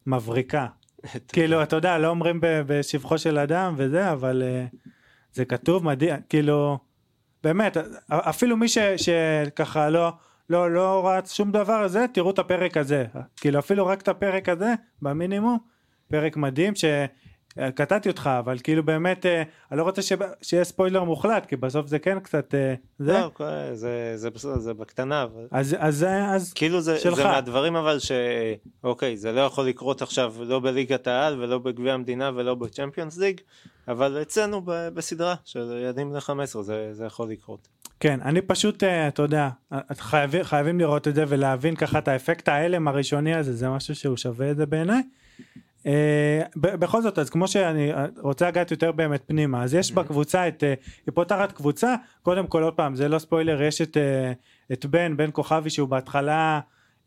[0.06, 0.66] מבריקה.
[1.32, 4.76] כאילו אתה יודע לא אומרים בשבחו של אדם וזה אבל uh,
[5.32, 6.78] זה כתוב מדהים כאילו
[7.44, 7.76] באמת
[8.08, 10.12] אפילו מי ש, שככה לא
[10.50, 13.04] לא לא רץ שום דבר הזה תראו את הפרק הזה.
[13.36, 15.58] כאילו אפילו רק את הפרק הזה במינימום
[16.08, 16.84] פרק מדהים ש...
[17.74, 20.02] קטעתי אותך אבל כאילו באמת אה, אני לא רוצה
[20.42, 23.30] שיהיה ספוילר מוחלט כי בסוף זה כן קצת אה, זה לא,
[23.74, 27.14] זה זה בסדר זה בקטנה אז אז אז כאילו זה שלך.
[27.14, 32.30] זה מהדברים אבל שאוקיי זה לא יכול לקרות עכשיו לא בליגת העל ולא בגביע המדינה
[32.34, 33.40] ולא בצ'מפיונס ליג
[33.88, 37.68] אבל אצלנו בסדרה של ילדים בני 15 זה, זה יכול לקרות.
[38.00, 39.48] כן אני פשוט אה, אתה יודע
[39.92, 44.16] חייבים חייבים לראות את זה ולהבין ככה את האפקט ההלם הראשוני הזה זה משהו שהוא
[44.16, 45.02] שווה את זה בעיניי.
[45.86, 50.64] אה, בכל זאת אז כמו שאני רוצה לגעת יותר באמת פנימה אז יש בקבוצה את
[50.64, 50.74] אה,
[51.06, 54.32] היא פותחת קבוצה קודם כל עוד פעם זה לא ספוילר יש את, אה,
[54.72, 56.60] את בן בן כוכבי שהוא בהתחלה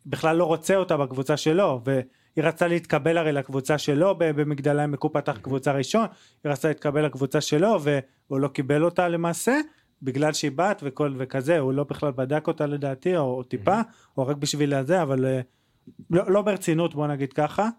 [0.05, 5.11] בכלל לא רוצה אותה בקבוצה שלו והיא רצתה להתקבל הרי לקבוצה שלו במגדל העמק הוא
[5.13, 6.05] פתח קבוצה ראשון
[6.43, 9.59] היא רצתה להתקבל לקבוצה שלו והוא לא קיבל אותה למעשה
[10.01, 13.81] בגלל שהיא בת וכל וכזה הוא לא בכלל בדק אותה לדעתי או, או טיפה
[14.17, 15.25] או רק בשביל הזה אבל
[16.09, 17.69] לא, לא ברצינות בוא נגיד ככה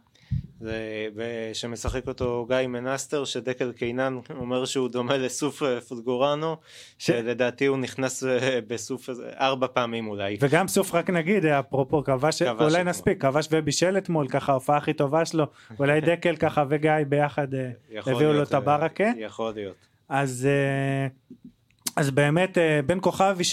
[1.14, 6.57] ושמשחק אותו גיא מנסטר שדקל קינן אומר שהוא דומה לסוף אה, פוטגורנו
[6.99, 7.07] ש...
[7.07, 10.37] שלדעתי הוא נכנס אה, בסוף ארבע פעמים אולי.
[10.40, 15.25] וגם סוף רק נגיד אפרופו כבש, אולי נספיק כבש ובישל אתמול ככה ההופעה הכי טובה
[15.25, 15.47] שלו
[15.79, 17.71] אולי דקל ככה וגיא ביחד אה,
[18.07, 19.12] הביאו לו את הברקה.
[19.16, 19.77] יכול להיות.
[20.09, 20.49] אז
[21.97, 23.45] אז באמת אה, בן כוכבי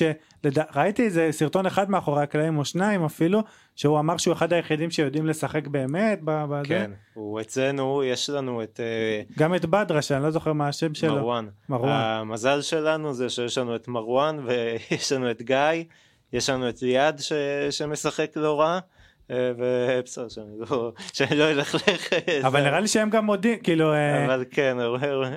[0.45, 3.43] שראיתי איזה סרטון אחד מאחורי הקלעים או שניים אפילו
[3.75, 6.67] שהוא אמר שהוא אחד היחידים שיודעים לשחק באמת בזה.
[6.67, 10.93] כן הוא אצלנו יש לנו את אה, גם את בדרה שאני לא זוכר מה השם
[10.93, 11.15] שלו.
[11.15, 11.47] מרואן.
[11.69, 11.91] מרואן.
[11.91, 15.83] המזל שלנו זה שיש לנו את מרואן ויש לנו את גיא
[16.33, 17.33] יש לנו את ליעד ש...
[17.69, 18.79] שמשחק לא רע.
[19.31, 23.93] אה, ובסדר שאני לא שאני לא אלכלך אבל נראה לי שהם גם מודים כאילו
[24.25, 24.77] אבל כן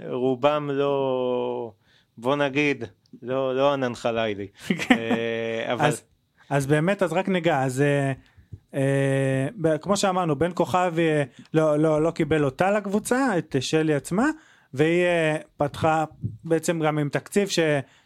[0.09, 1.73] רובם לא
[2.19, 2.85] בוא נגיד,
[3.23, 4.47] לא, לא ענן חלילי.
[4.91, 5.85] אה, אבל...
[5.85, 6.03] אז,
[6.51, 8.13] אז באמת, אז רק ניגע, אז אה,
[8.75, 11.23] אה, כמו שאמרנו, בן כוכבי אה,
[11.55, 14.27] לא, לא, לא קיבל אותה לקבוצה, את שלי עצמה,
[14.75, 16.05] והיא אה, פתחה
[16.45, 17.59] בעצם גם עם תקציב ש,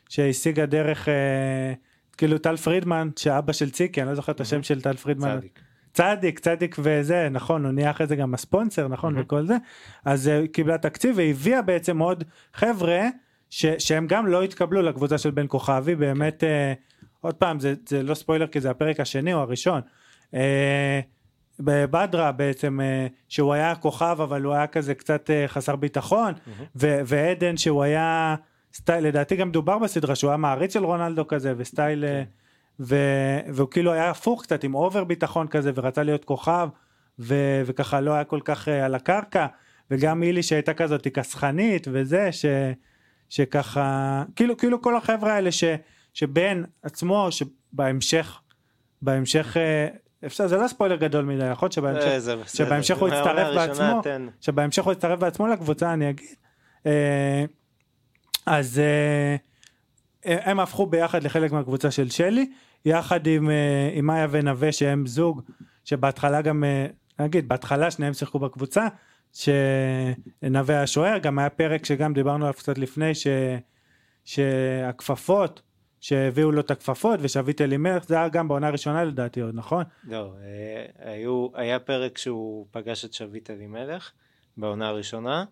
[0.08, 1.72] שהשיגה דרך, אה,
[2.16, 5.38] כאילו טל פרידמן, שאבא של ציקי, אני לא זוכר את השם של טל פרידמן.
[5.38, 5.60] צדיק.
[5.92, 9.24] צדיק, צדיק וזה, נכון, הוא נהיה אחרי זה גם הספונסר, נכון, מהמם.
[9.24, 9.56] וכל זה,
[10.04, 13.08] אז אה, היא קיבלה תקציב והביאה בעצם עוד חבר'ה
[13.54, 16.72] ש, שהם גם לא התקבלו לקבוצה של בן כוכבי, באמת, אה,
[17.20, 19.80] עוד פעם, זה, זה לא ספוילר כי זה הפרק השני או הראשון.
[20.34, 21.00] אה,
[21.60, 26.64] בבדרה בעצם, אה, שהוא היה כוכב אבל הוא היה כזה קצת אה, חסר ביטחון, מהמם.
[26.76, 28.34] ו- ועדן שהוא היה
[28.74, 32.22] סטייל, לדעתי גם דובר בסדרה שהוא היה מעריץ של רונלדו כזה וסטייל, אה,
[32.80, 36.68] ו- והוא כאילו היה הפוך קצת עם אובר ביטחון כזה ורצה להיות כוכב
[37.18, 39.46] ו- וככה לא היה כל כך אה, על הקרקע
[39.90, 42.46] וגם אילי שהייתה כזאת כסחנית וזה ש-
[43.28, 45.64] שככה כאילו כאילו כל החבר'ה האלה ש-
[46.14, 48.40] שבן עצמו שבהמשך
[49.02, 49.88] בהמשך אה,
[50.26, 52.66] אפשר זה לא ספוילר גדול מדי נכון שבהמשך זה- זה בסדר.
[52.66, 54.00] שבהמשך הוא יצטרף בעצמו.
[54.02, 54.26] תן.
[54.40, 56.34] שבהמשך הוא יצטרף בעצמו לקבוצה אני אגיד.
[56.86, 57.44] אה,
[58.46, 59.36] אז אה,
[60.26, 62.50] אה, הם הפכו ביחד לחלק מהקבוצה של שלי
[62.84, 63.54] יחד עם אה,
[63.94, 65.42] עם מאיה ונווה שהם זוג
[65.84, 66.86] שבהתחלה גם אה,
[67.18, 68.86] נגיד בהתחלה שניהם שיחקו בקבוצה
[69.34, 73.26] שנווה היה שוער גם היה פרק שגם דיברנו עליו קצת לפני ש,
[74.24, 75.62] שהכפפות
[76.04, 79.84] שהביאו לו את הכפפות ושביט אלימלך זה היה גם בעונה הראשונה לדעתי עוד נכון?
[80.04, 84.10] לא, אה, היו, היה פרק שהוא פגש את שביט אלימלך
[84.56, 85.44] בעונה הראשונה.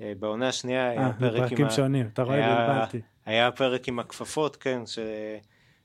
[0.00, 1.70] אה, בעונה השנייה היה אה, פרק עם פרקים ה...
[1.70, 3.00] שונים אתה רואה בלבלתי.
[3.26, 4.98] היה פרק עם הכפפות, כן, ש...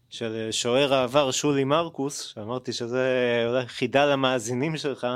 [0.10, 5.08] של שוער העבר שולי מרקוס, שאמרתי שזה אולי חידה למאזינים שלך.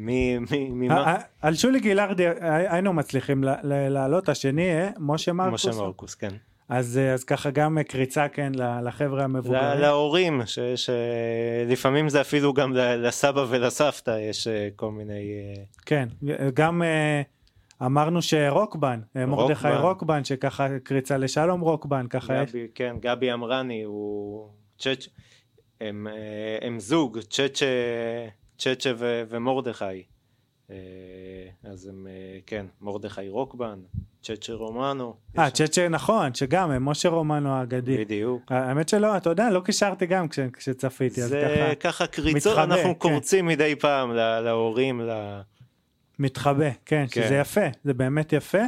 [0.00, 0.96] מי, מי, ממה?
[0.96, 6.14] אה, אה, על שולי גילארדי אה, היינו מצליחים לעלות השני אה, משה מרקוס משה מרקוס,
[6.14, 6.30] כן.
[6.68, 8.52] אז אה, אז ככה גם קריצה כן
[8.84, 15.32] לחבר'ה המבוגרים להורים, ש- שלפעמים זה אפילו גם לסבא ולסבתא יש כל מיני...
[15.86, 16.08] כן
[16.54, 16.82] גם
[17.82, 20.24] אמרנו שרוקבן מרדכי רוקבן.
[20.24, 25.08] שככה קריצה לשלום רוקבן ככה יש גבי, כן, גבי אמרני הוא צ'צ'
[25.80, 26.06] הם,
[26.60, 27.66] הם זוג, צ'צ'ה,
[28.60, 30.02] צ'צ'ה ו- ומרדכי.
[30.70, 30.76] אה,
[31.64, 33.78] אז הם, אה, כן, מרדכי רוקבן,
[34.22, 35.14] צ'צ'ה רומנו.
[35.38, 38.42] אה צ'צ'ה נכון שגם אה, משה רומנו האגדי בדיוק.
[38.52, 42.64] האמת שלא אתה יודע לא קישרתי גם כש- כשצפיתי אז זה ככה ככה קריצות, מתחבא,
[42.64, 43.08] אנחנו כן.
[43.08, 45.40] קורצים מדי פעם לה- להורים, ל-
[46.18, 47.22] מתחבא כן כן.
[47.28, 48.62] שזה יפה זה באמת יפה.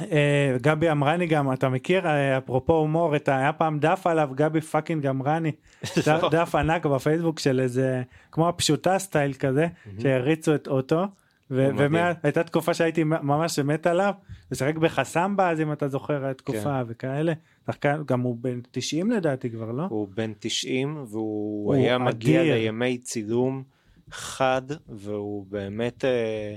[0.00, 4.60] אה, גבי אמרני גם אתה מכיר אה, אפרופו הומור את היה פעם דף עליו גבי
[4.60, 5.52] fucking אמרני
[6.06, 6.28] לא.
[6.30, 8.02] דף ענק בפייסבוק של איזה
[8.32, 9.66] כמו הפשוטה סטייל כזה
[9.98, 11.04] שהריצו אותו.
[11.50, 11.94] מדהים.
[11.94, 14.14] והייתה תקופה שהייתי ממש מת עליו
[14.50, 16.82] לשחק בחסמבה אז אם אתה זוכר התקופה כן.
[16.86, 17.32] וכאלה
[17.66, 22.42] שחקן גם הוא בן 90 לדעתי כבר לא הוא בן 90 והוא הוא היה מגיע.
[22.42, 23.62] לימי צילום
[24.10, 26.56] חד והוא באמת אה,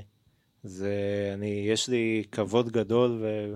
[0.67, 0.91] זה
[1.33, 3.53] אני יש לי כבוד גדול ו,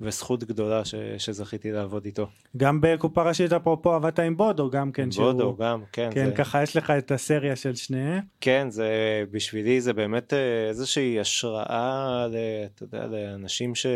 [0.00, 2.26] וזכות גדולה ש, שזכיתי לעבוד איתו.
[2.56, 6.32] גם בקופה ראשית אפרופו עבדת עם בודו גם כן שהוא- בודו גם כן כן זה,
[6.32, 8.88] ככה יש לך את הסריה של שניהם כן זה
[9.30, 12.36] בשבילי זה באמת אה, איזושהי השראה ל,
[12.74, 13.86] אתה יודע, לאנשים ש,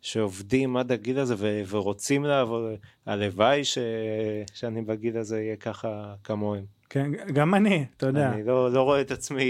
[0.00, 2.62] שעובדים עד הגיל הזה ו, ורוצים לעבוד
[3.06, 3.78] הלוואי ש,
[4.54, 6.64] שאני בגיל הזה אהיה ככה כמוהם.
[6.90, 9.44] כן גם אני אתה יודע אני לא, לא רואה את עצמי,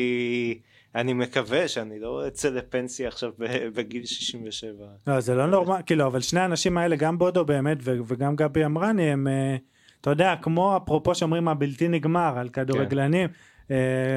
[0.95, 3.31] אני מקווה שאני לא אצא לפנסיה עכשיו
[3.75, 4.85] בגיל 67.
[5.07, 9.13] לא זה לא נורמל כאילו אבל שני האנשים האלה גם בודו באמת וגם גבי אמרני
[9.13, 9.57] הם אה,
[10.01, 13.29] אתה יודע כמו אפרופו שאומרים הבלתי נגמר על כדורגלנים
[13.71, 13.77] אה,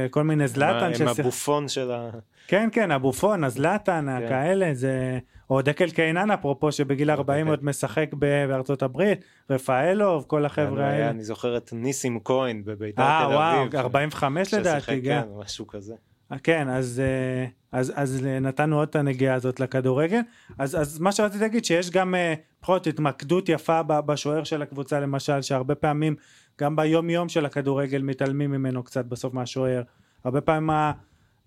[0.10, 2.10] כל מיני זלאטן הם הבופון של ה...
[2.48, 4.26] כן כן הבופון הזלאטן כן.
[4.26, 7.50] הכאלה זה או דקל קיינן אפרופו שבגיל 40 דקל.
[7.50, 13.26] עוד משחק בארצות הברית רפאלוב כל החבר'ה האלה אני זוכר את ניסים כהן בביתר אה
[13.28, 13.76] תל וואו אביב.
[13.76, 15.96] 45 ששיחק, לדעתי גם כן, משהו כזה.
[16.44, 20.20] כן אז אה, אז אז נתנו עוד את הנגיעה הזאת לכדורגל
[20.58, 25.00] אז אז מה שרציתי להגיד שיש גם אה, בכל זאת התמקדות יפה בשוער של הקבוצה
[25.00, 26.16] למשל שהרבה פעמים
[26.62, 29.82] גם ביום יום של הכדורגל מתעלמים ממנו קצת בסוף מהשוער
[30.24, 30.70] הרבה פעמים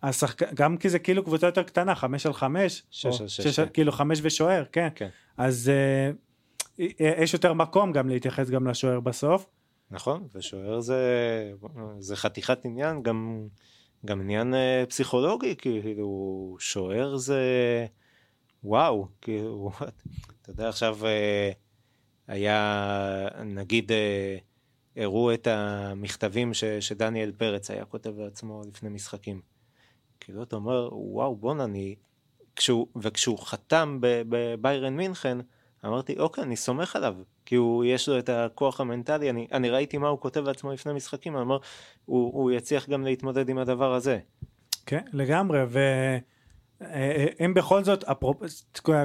[0.03, 0.53] השחק...
[0.55, 3.67] גם כי זה כאילו קבוצה יותר קטנה חמש על חמש שש על שש, כן.
[3.73, 5.09] כאילו חמש ושוער כן, כן.
[5.37, 6.11] אז אה,
[6.99, 9.47] יש יותר מקום גם להתייחס גם לשוער בסוף
[9.91, 11.03] נכון, ושוער זה,
[11.99, 13.47] זה חתיכת עניין, גם,
[14.07, 17.43] גם עניין אה, פסיכולוגי, כאילו, שוער זה,
[18.65, 19.71] וואו, כאילו,
[20.43, 21.51] אתה יודע, עכשיו אה,
[22.27, 24.37] היה, נגיד, אה,
[24.97, 29.41] הראו את המכתבים ש, שדניאל פרץ היה כותב לעצמו לפני משחקים.
[30.21, 31.97] כאילו, אתה אומר, וואו, בואנה, אני...
[32.57, 35.39] כשהוא, וכשהוא חתם בביירן מינכן,
[35.85, 37.15] אמרתי, אוקיי, אני סומך עליו,
[37.47, 40.93] כי הוא, יש לו את הכוח המנטלי, אני, אני ראיתי מה הוא כותב לעצמו לפני
[40.93, 41.59] משחקים, אני אומר,
[42.05, 44.19] הוא, הוא יצליח גם להתמודד עם הדבר הזה.
[44.87, 45.61] כן, לגמרי,
[46.81, 48.43] ואם בכל זאת, אפרופ...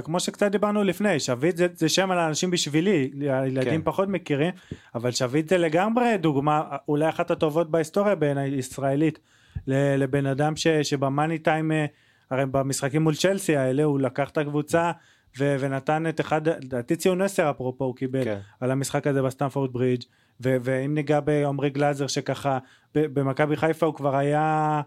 [0.04, 3.82] כמו שקצת דיברנו לפני, שביט זה, זה שם על האנשים בשבילי, הילדים כן.
[3.84, 4.54] פחות מכירים,
[4.96, 9.20] אבל שביט זה לגמרי דוגמה, אולי אחת הטובות בהיסטוריה בעיניי ישראלית,
[9.68, 11.86] לבן אדם ש, שב money time, אה,
[12.30, 14.92] הרי במשחקים מול צ'לסי האלה הוא לקח את הקבוצה
[15.40, 18.40] ו- ונתן את אחד, לדעתי ציון 10 אפרופו הוא קיבל כן.
[18.60, 20.04] על המשחק הזה בסטנפורד ברידג'
[20.44, 22.60] ו- ואם ניגע בעומרי גלאזר שככה
[22.96, 24.82] במכבי חיפה הוא כבר היה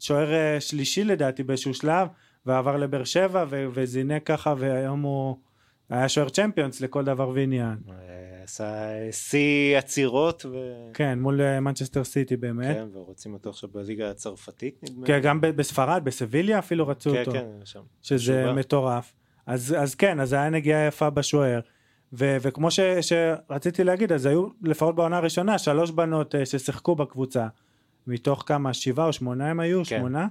[0.00, 2.08] שוער אה, שלישי לדעתי באיזשהו שלב
[2.46, 5.36] ועבר לבאר שבע ו- וזינק ככה והיום הוא
[5.90, 7.76] היה שוער צ'מפיונס לכל דבר ועניין.
[8.44, 10.46] עשה שיא עצירות.
[10.46, 10.56] ו...
[10.94, 12.76] כן, מול מנצ'סטר אה, סיטי באמת.
[12.76, 17.32] כן, ורוצים אותו עכשיו בליגה הצרפתית נדמה כן, גם בספרד, בסביליה אפילו רצו כן, אותו.
[17.32, 17.82] כן, כן, שם.
[18.02, 19.12] שזה מטורף.
[19.46, 21.60] אז, אז כן, אז היה נגיעה יפה בשוער.
[22.12, 27.46] ו- וכמו ש- שרציתי להגיד, אז היו לפחות בעונה הראשונה שלוש בנות uh, ששיחקו בקבוצה.
[28.06, 29.78] מתוך כמה, שבעה או שמונה הם היו?
[29.78, 29.84] כן.
[29.84, 30.26] שמונה?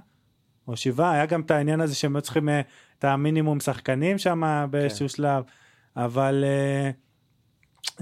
[0.68, 1.12] או שבעה?
[1.12, 2.52] היה גם את העניין הזה שהם היו צריכים uh,
[2.98, 5.14] את המינימום שחקנים שם באיזשהו כן.
[5.14, 5.44] שלב.
[5.96, 6.94] אבל uh,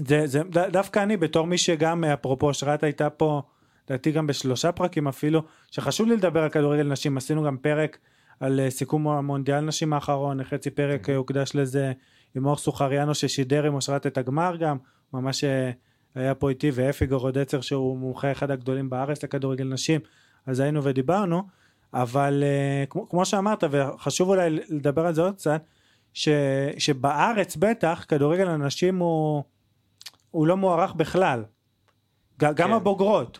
[0.07, 3.41] זה, זה ד- דווקא אני בתור מי שגם אפרופו אשרת הייתה פה,
[3.89, 7.97] לדעתי גם בשלושה פרקים אפילו, שחשוב לי לדבר על כדורגל נשים, עשינו גם פרק
[8.39, 11.91] על אה, סיכום המונדיאל נשים האחרון, חצי פרק אה, הוקדש לזה
[12.35, 14.77] עם אור סוחריאנו ששידר עם אושרת את הגמר גם,
[15.13, 15.71] ממש אה,
[16.15, 20.01] היה פה איתי ואפי גורודצר שהוא מומחה אחד הגדולים בארץ לכדורגל נשים,
[20.45, 21.43] אז היינו ודיברנו,
[21.93, 22.43] אבל
[22.89, 25.61] כמו, כמו שאמרת וחשוב אולי לדבר על זה עוד קצת,
[26.13, 26.29] ש,
[26.77, 29.43] שבארץ בטח כדורגל הנשים הוא,
[30.31, 31.43] הוא לא מוערך בכלל,
[32.39, 32.71] גם כן.
[32.71, 33.39] הבוגרות.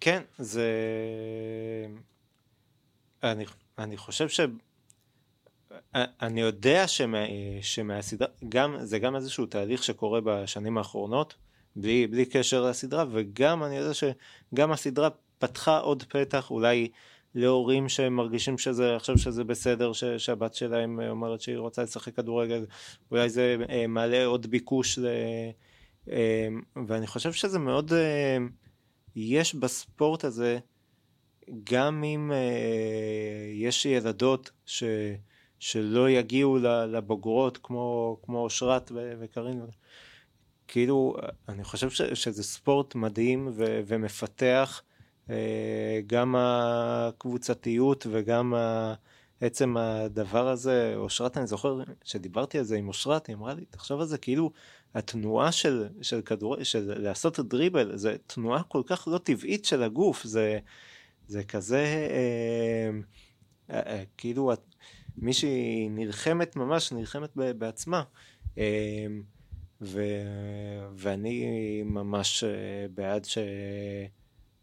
[0.00, 0.66] כן, זה...
[3.22, 3.44] אני
[3.78, 4.40] אני חושב ש...
[5.94, 7.18] אני יודע שמה,
[7.62, 11.34] שמהסדרה, גם, זה גם איזשהו תהליך שקורה בשנים האחרונות,
[11.76, 15.08] בלי, בלי קשר לסדרה, וגם אני יודע שגם הסדרה
[15.38, 16.88] פתחה עוד פתח, אולי
[17.34, 22.66] להורים שמרגישים שזה, עכשיו שזה בסדר, ש, שהבת שלהם אומרת שהיא רוצה לשחק כדורגל,
[23.10, 25.06] אולי זה אה, מעלה עוד ביקוש, ל,
[26.10, 26.48] אה,
[26.86, 28.36] ואני חושב שזה מאוד, אה,
[29.16, 30.58] יש בספורט הזה,
[31.64, 32.34] גם אם uh,
[33.54, 34.84] יש ילדות ש,
[35.58, 39.60] שלא יגיעו לבוגרות כמו, כמו אושרת וקארין,
[40.68, 41.16] כאילו
[41.48, 44.82] אני חושב ש, שזה ספורט מדהים ו, ומפתח
[45.26, 45.30] uh,
[46.06, 48.94] גם הקבוצתיות וגם ה,
[49.40, 54.00] עצם הדבר הזה, אושרת אני זוכר שדיברתי על זה עם אושרת, היא אמרה לי תחשוב
[54.00, 54.50] על זה כאילו
[54.94, 60.24] התנועה של, של כדור, של לעשות דריבל, זה תנועה כל כך לא טבעית של הגוף,
[60.24, 60.58] זה
[61.28, 62.90] זה כזה, אה,
[63.76, 64.52] אה, כאילו
[65.16, 68.02] מישהי נלחמת ממש, נלחמת בעצמה.
[68.58, 69.06] אה,
[69.80, 70.02] ו,
[70.94, 73.38] ואני ממש אה, בעד ש,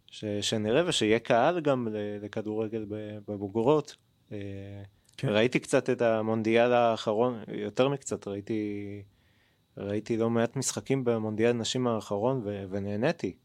[0.07, 1.88] ש, שנראה ושיהיה קהל גם
[2.22, 2.86] לכדורגל
[3.28, 3.95] בבוגרות.
[4.32, 4.38] אה,
[5.18, 5.30] כן.
[5.30, 9.01] ראיתי קצת את המונדיאל האחרון, יותר מקצת, ראיתי,
[9.78, 13.36] ראיתי לא מעט משחקים במונדיאל נשים האחרון ו, ונהניתי.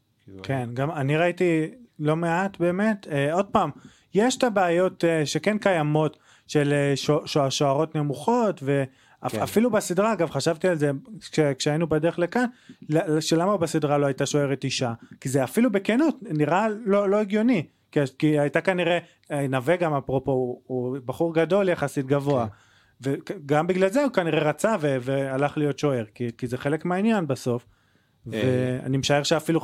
[0.43, 1.71] כן, גם אני ראיתי
[2.01, 3.07] לא מעט באמת.
[3.11, 3.71] אה, עוד פעם,
[4.15, 9.77] יש את הבעיות אה, שכן קיימות של אה, שוערות נמוכות ואפילו כן.
[9.77, 10.91] בסדרה אגב חשבתי על זה
[11.21, 12.45] כש, כשהיינו בדרך לכאן
[13.21, 18.01] שלמה בסדרה לא הייתה שוערת אישה כי זה אפילו בכנות נראה לא, לא הגיוני כי,
[18.19, 18.99] כי הייתה כנראה
[19.49, 22.47] נווה גם אפרופו הוא, הוא בחור גדול יחסית גבוה
[23.05, 23.13] כן.
[23.27, 27.27] וגם בגלל זה הוא כנראה רצה ו, והלך להיות שוער כי, כי זה חלק מהעניין
[27.27, 27.67] בסוף.
[28.27, 29.61] ואני משער שאפילו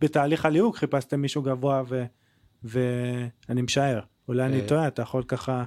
[0.00, 2.04] בתהליך הליהוק חיפשתם מישהו גבוה ו...
[2.64, 4.00] ואני משער.
[4.28, 5.64] אולי אני אה, טועה אתה יכול ככה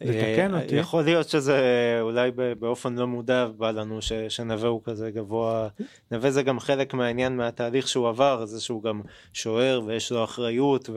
[0.00, 0.76] לתקן אותי.
[0.76, 1.58] יכול להיות שזה
[2.00, 5.68] אולי באופן לא מודע בא לנו שנווה הוא כזה גבוה.
[6.10, 9.02] נווה זה גם חלק מהעניין מהתהליך שהוא עבר זה שהוא גם
[9.32, 10.90] שוער ויש לו אחריות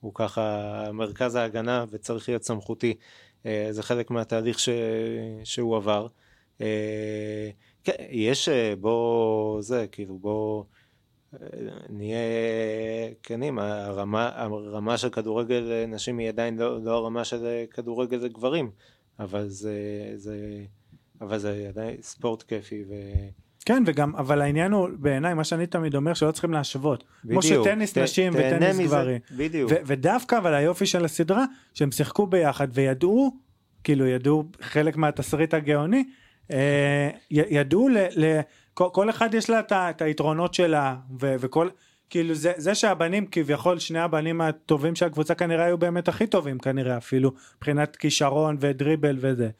[0.00, 2.94] והוא ככה מרכז ההגנה וצריך להיות סמכותי.
[3.46, 4.58] אה, זה חלק מהתהליך
[5.44, 6.06] שהוא עבר.
[7.84, 10.64] כן, יש אה, בוא זה, כאילו בוא
[11.34, 11.46] אה,
[11.88, 12.18] נהיה
[13.22, 18.70] כנים, הרמה, הרמה של כדורגל אה, נשים היא עדיין לא, לא הרמה של כדורגל גברים,
[19.18, 19.74] אבל זה,
[20.16, 20.64] זה,
[21.20, 22.94] אבל זה עדיין ספורט כיפי ו...
[23.64, 27.04] כן וגם אבל העניין הוא בעיניי מה שאני תמיד אומר שלא צריכים להשוות.
[27.24, 29.20] בדיוק, כמו שטניס ת, נשים וטניס מזה, גברים.
[29.36, 29.70] בדיוק.
[29.70, 33.36] ו- ודווקא אבל היופי של הסדרה שהם שיחקו ביחד וידעו
[33.84, 36.04] כאילו ידעו חלק מהתסריט הגאוני
[37.30, 38.40] ידעו, ל, ל,
[38.74, 41.68] כל, אחד יש לה את היתרונות שלה ו, וכל
[42.10, 46.58] כאילו זה, זה שהבנים כביכול שני הבנים הטובים של הקבוצה כנראה היו באמת הכי טובים
[46.58, 49.50] כנראה אפילו מבחינת כישרון ודריבל וזה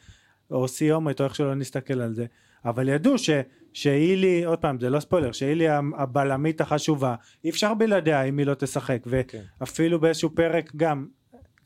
[0.51, 2.26] או סיומת או איך שלא נסתכל על זה
[2.64, 3.30] אבל ידעו ש,
[3.72, 7.14] שהילי, עוד פעם זה לא ספוילר, שהילי הבלמית החשובה,
[7.45, 9.43] אי אפשר בלעדיה אם היא לא תשחק, כן.
[9.61, 11.07] ואפילו באיזשהו פרק גם,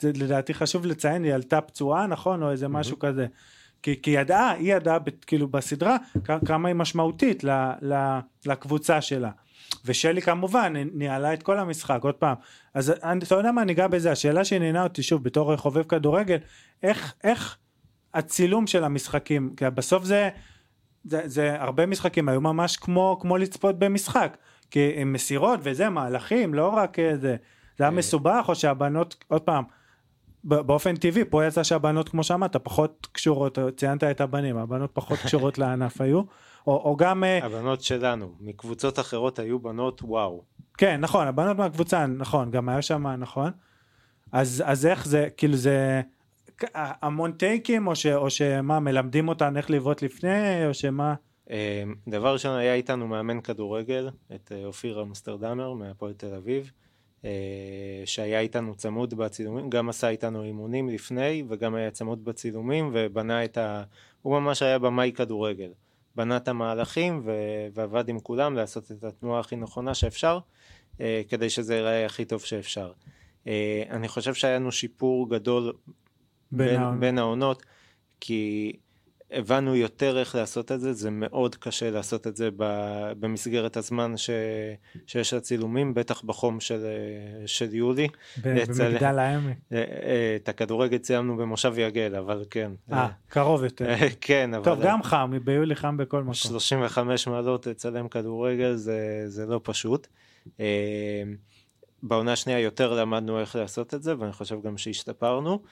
[0.00, 3.26] זה לדעתי חשוב לציין, היא עלתה פצועה נכון, או איזה משהו כזה.
[3.84, 5.96] כי, כי ידעה, היא ידעה כאילו בסדרה
[6.46, 7.50] כמה היא משמעותית ל,
[7.82, 9.30] ל, לקבוצה שלה.
[9.84, 12.34] ושלי כמובן ניהלה את כל המשחק עוד פעם
[12.74, 16.36] אז אתה יודע מה ניגע בזה השאלה שעניינה אותי שוב בתור חובב כדורגל
[16.82, 17.56] איך איך
[18.14, 20.28] הצילום של המשחקים כי בסוף זה
[21.04, 24.36] זה, זה הרבה משחקים היו ממש כמו כמו לצפות במשחק
[24.70, 27.36] כי הם מסירות וזה מהלכים לא רק אה, זה
[27.78, 27.96] זה היה אה.
[27.96, 29.64] מסובך או שהבנות עוד פעם
[30.44, 35.58] באופן טבעי פה יצא שהבנות כמו שאמרת פחות קשורות ציינת את הבנים הבנות פחות קשורות
[35.58, 36.22] לענף היו
[36.66, 40.42] או, או גם אה, הבנות שלנו, מקבוצות אחרות היו בנות וואו.
[40.78, 43.50] כן נכון הבנות מהקבוצה נכון גם היה שם נכון.
[44.32, 46.02] אז אז איך זה כאילו זה
[46.74, 51.14] המון טייקים או, ש, או שמה מלמדים אותן איך לבעוט לפני או שמה?
[51.50, 56.72] אה, דבר ראשון היה איתנו מאמן כדורגל, את אה, אופיר אמסטרדמר מהפועל תל אביב,
[58.04, 63.58] שהיה איתנו צמוד בצילומים, גם עשה איתנו אימונים לפני וגם היה צמוד בצילומים ובנה את
[63.58, 63.82] ה...
[64.22, 65.70] הוא ממש היה במאי כדורגל.
[66.16, 67.32] בנה את המהלכים ו...
[67.74, 70.38] ועבד עם כולם לעשות את התנועה הכי נכונה שאפשר,
[71.00, 72.92] אה, כדי שזה ייראה הכי טוב שאפשר.
[73.46, 75.72] אה, אני חושב שהיה לנו שיפור גדול
[76.52, 77.00] בין.
[77.00, 77.62] בין העונות,
[78.20, 78.72] כי
[79.34, 82.48] הבנו יותר איך לעשות את זה, זה מאוד קשה לעשות את זה
[83.18, 84.30] במסגרת הזמן ש,
[85.06, 86.86] שיש לצילומים, בטח בחום של,
[87.46, 88.08] של יולי.
[88.42, 92.72] במגדל העמק אה, אה, את הכדורגל ציימנו במושב יגל, אבל כן.
[92.92, 94.64] אה קרוב יותר אה, כן, אבל...
[94.64, 100.06] טוב גם חם ביולי חם בכל מקום 35 מעלות לצלם כדורגל זה, זה לא פשוט.
[102.02, 105.62] בעונה השנייה יותר למדנו איך לעשות את זה ואני חושב גם שהשתפרנו.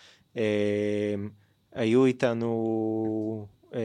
[1.76, 3.80] אה, היו איתנו, אה,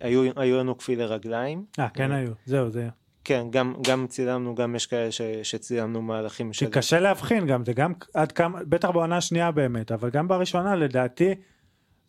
[0.00, 1.64] היו, היו לנו כפילי רגליים.
[1.78, 2.88] אה כן היו זהו זה
[3.24, 6.70] כן, גם, גם צילמנו, גם יש כאלה ש, שצילמנו מהלכים כי של...
[6.70, 11.34] קשה להבחין גם זה גם עד כמה בטח בעונה השנייה באמת אבל גם בראשונה לדעתי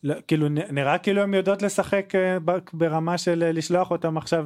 [0.04, 2.38] לא, כאילו נראה כאילו הם יודעות לשחק אה,
[2.74, 4.46] ברמה של אה, לשלוח אותם עכשיו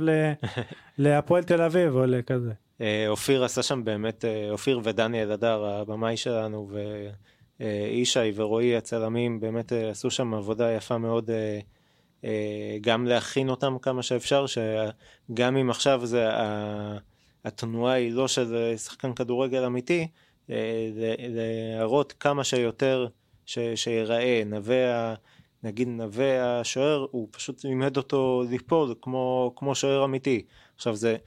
[0.98, 2.52] להפועל תל אביב או לכזה.
[2.82, 6.70] אה, אופיר עשה שם באמת, אה, אופיר ודניאל הדר, הבמאי שלנו,
[7.60, 11.60] וישי ורועי הצלמים, באמת אה, עשו שם עבודה יפה מאוד, אה,
[12.24, 16.30] אה, גם להכין אותם כמה שאפשר, שגם אם עכשיו זה,
[17.46, 20.08] התנועה היא לא של אה, שחקן כדורגל אמיתי,
[20.50, 20.90] אה,
[21.30, 23.08] להראות כמה שיותר
[23.46, 25.14] ש- שיראה, נווה,
[25.64, 30.46] נגיד נווה השוער, הוא פשוט לימד אותו ליפול כמו, כמו שוער אמיתי.
[30.76, 31.18] עכשיו זה,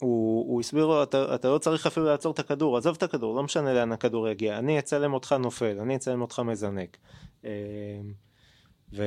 [0.00, 3.36] הוא, הוא הסביר לו, אתה, אתה לא צריך אפילו לעצור את הכדור, עזוב את הכדור,
[3.36, 6.96] לא משנה לאן הכדור יגיע, אני אצלם אותך נופל, אני אצלם אותך מזנק.
[7.44, 7.50] אה,
[8.92, 9.02] ו,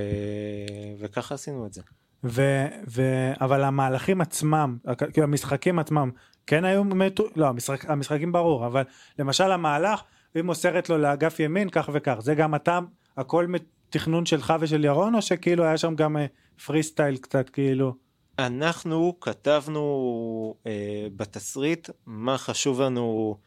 [1.00, 1.82] וככה עשינו את זה.
[2.24, 2.42] ו,
[2.88, 3.02] ו,
[3.42, 4.78] אבל המהלכים עצמם,
[5.14, 6.12] כאילו המשחקים עצמם,
[6.48, 8.84] כן היו מתו, לא המשחק, המשחקים ברור, אבל
[9.20, 10.04] למשל המהלך,
[10.36, 12.80] היא מוסרת לו לאגף ימין כך וכך, זה גם אתה,
[13.18, 16.18] הכל מתכנון שלך ושל ירון, או שכאילו היה שם גם
[16.66, 17.94] פרי סטייל קצת כאילו,
[18.40, 23.38] אנחנו כתבנו אה, בתסריט מה חשוב לנו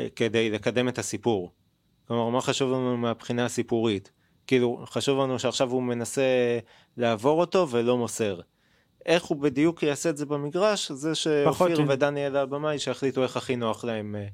[0.00, 1.52] אה, כדי לקדם את הסיפור.
[2.08, 4.10] כלומר, מה חשוב לנו מהבחינה הסיפורית.
[4.46, 6.22] כאילו, חשוב לנו שעכשיו הוא מנסה
[6.96, 8.40] לעבור אותו ולא מוסר.
[9.06, 11.80] איך הוא בדיוק יעשה את זה במגרש, זה שאופיר.
[11.88, 14.26] ודניאל הבמאי שיחליטו איך הכי נוח להם אה,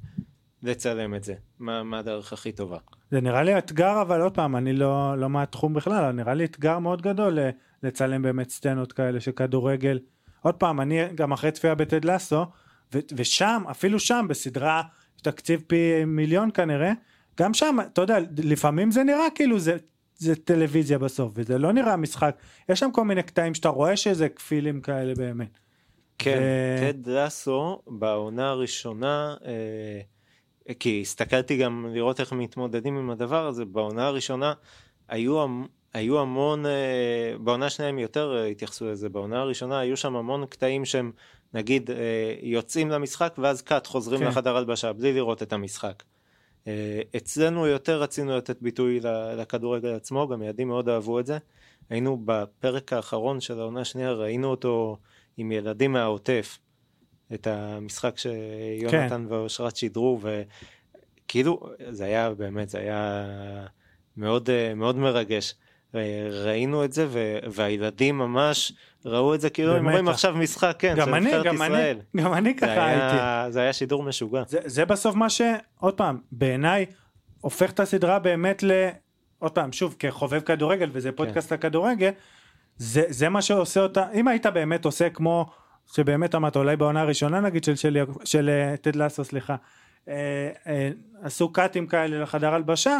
[0.62, 1.34] לצלם את זה.
[1.58, 2.78] מה, מה הדרך הכי טובה.
[3.10, 6.78] זה נראה לי אתגר, אבל עוד פעם, אני לא, לא מהתחום בכלל, נראה לי אתגר
[6.78, 7.50] מאוד גדול ל-
[7.82, 9.98] לצלם באמת סצנות כאלה של כדורגל.
[10.42, 12.46] עוד פעם, אני גם אחרי צפייה בטד לסו,
[12.94, 14.82] ו- ושם, אפילו שם, בסדרה,
[15.22, 16.92] תקציב פי מיליון כנראה,
[17.40, 19.76] גם שם, אתה יודע, לפעמים זה נראה כאילו זה,
[20.16, 22.36] זה טלוויזיה בסוף, וזה לא נראה משחק.
[22.68, 25.58] יש שם כל מיני קטעים שאתה רואה שזה כפילים כאלה באמת.
[26.18, 30.00] כן, ו- טד לסו בעונה הראשונה, אה,
[30.78, 34.52] כי הסתכלתי גם לראות איך מתמודדים עם הדבר הזה, בעונה הראשונה
[35.08, 35.46] היו,
[35.94, 40.46] היו המון, אה, בעונה השנייה הם יותר אה, התייחסו לזה, בעונה הראשונה היו שם המון
[40.46, 41.12] קטעים שהם
[41.54, 44.26] נגיד אה, יוצאים למשחק ואז קאט חוזרים כן.
[44.26, 46.02] לחדר הלבשה בלי לראות את המשחק.
[47.16, 49.00] אצלנו יותר רצינו לתת ביטוי
[49.36, 51.38] לכדורגל עצמו, גם ילדים מאוד אהבו את זה.
[51.90, 54.96] היינו בפרק האחרון של העונה השנייה, ראינו אותו
[55.36, 56.58] עם ילדים מהעוטף,
[57.34, 63.24] את המשחק שיונתן ואושרת שידרו, וכאילו, זה היה באמת, זה היה
[64.16, 65.54] מאוד, אה, מאוד מרגש.
[65.94, 68.72] אה, ראינו את זה, ו- והילדים ממש
[69.04, 69.88] ראו את זה כאילו הם.
[69.88, 71.98] רואים עכשיו משחק, כן, גם של אני, נבחרת גם אני, ישראל.
[72.16, 73.52] גם אני ככה הייתי.
[73.52, 74.42] זה היה שידור משוגע.
[74.46, 76.86] זה, זה בסוף מה שעוד פעם בעיניי
[77.40, 78.88] הופך את הסדרה באמת ל...
[79.38, 82.10] עוד פעם שוב כחובב כדורגל וזה פודקאסט הכדורגל
[82.76, 85.50] זה, זה מה שעושה אותה, אם היית באמת עושה כמו
[85.92, 89.56] שבאמת אמרת, אולי בעונה הראשונה נגיד של, של, של אה, טד לסו, סליחה,
[90.08, 90.90] אה, אה,
[91.22, 92.98] עשו קאטים כאלה לחדר הלבשה,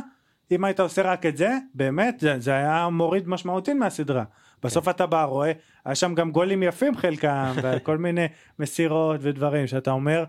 [0.51, 4.24] אם היית עושה רק את זה, באמת, זה, זה היה מוריד משמעותית מהסדרה.
[4.62, 4.90] בסוף כן.
[4.90, 5.53] אתה בא, רואה,
[5.84, 8.26] היה שם גם גולים יפים חלקם, וכל מיני
[8.59, 10.24] מסירות ודברים, שאתה אומר,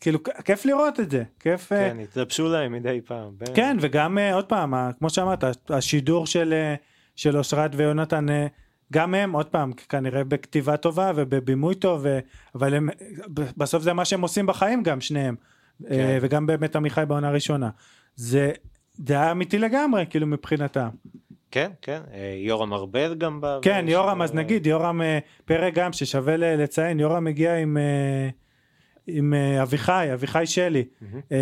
[0.00, 1.68] כאילו, כיף לראות את זה, כיף...
[1.68, 3.32] כן, התלבשו להם מדי פעם.
[3.38, 3.48] בין...
[3.54, 6.54] כן, וגם, עוד פעם, כמו שאמרת, השידור של,
[7.16, 8.26] של אושרת ויונתן,
[8.92, 12.18] גם הם, עוד פעם, כנראה בכתיבה טובה ובבימוי טוב, ו...
[12.54, 12.88] אבל הם,
[13.56, 15.34] בסוף זה מה שהם עושים בחיים גם, שניהם.
[15.88, 16.18] כן.
[16.20, 17.70] וגם באמת עמיחי בעונה הראשונה.
[18.16, 18.52] זה,
[19.08, 20.88] היה אמיתי לגמרי, כאילו, מבחינתם.
[21.50, 23.58] כן, כן, אה, יורם ארבל גם בא.
[23.62, 27.76] כן, יורם, אז נגיד, יורם אה, פרק גם, ששווה לציין, יורם הגיע עם...
[27.76, 28.28] אה,
[29.06, 31.34] עם אביחי, אביחי שלי, mm-hmm.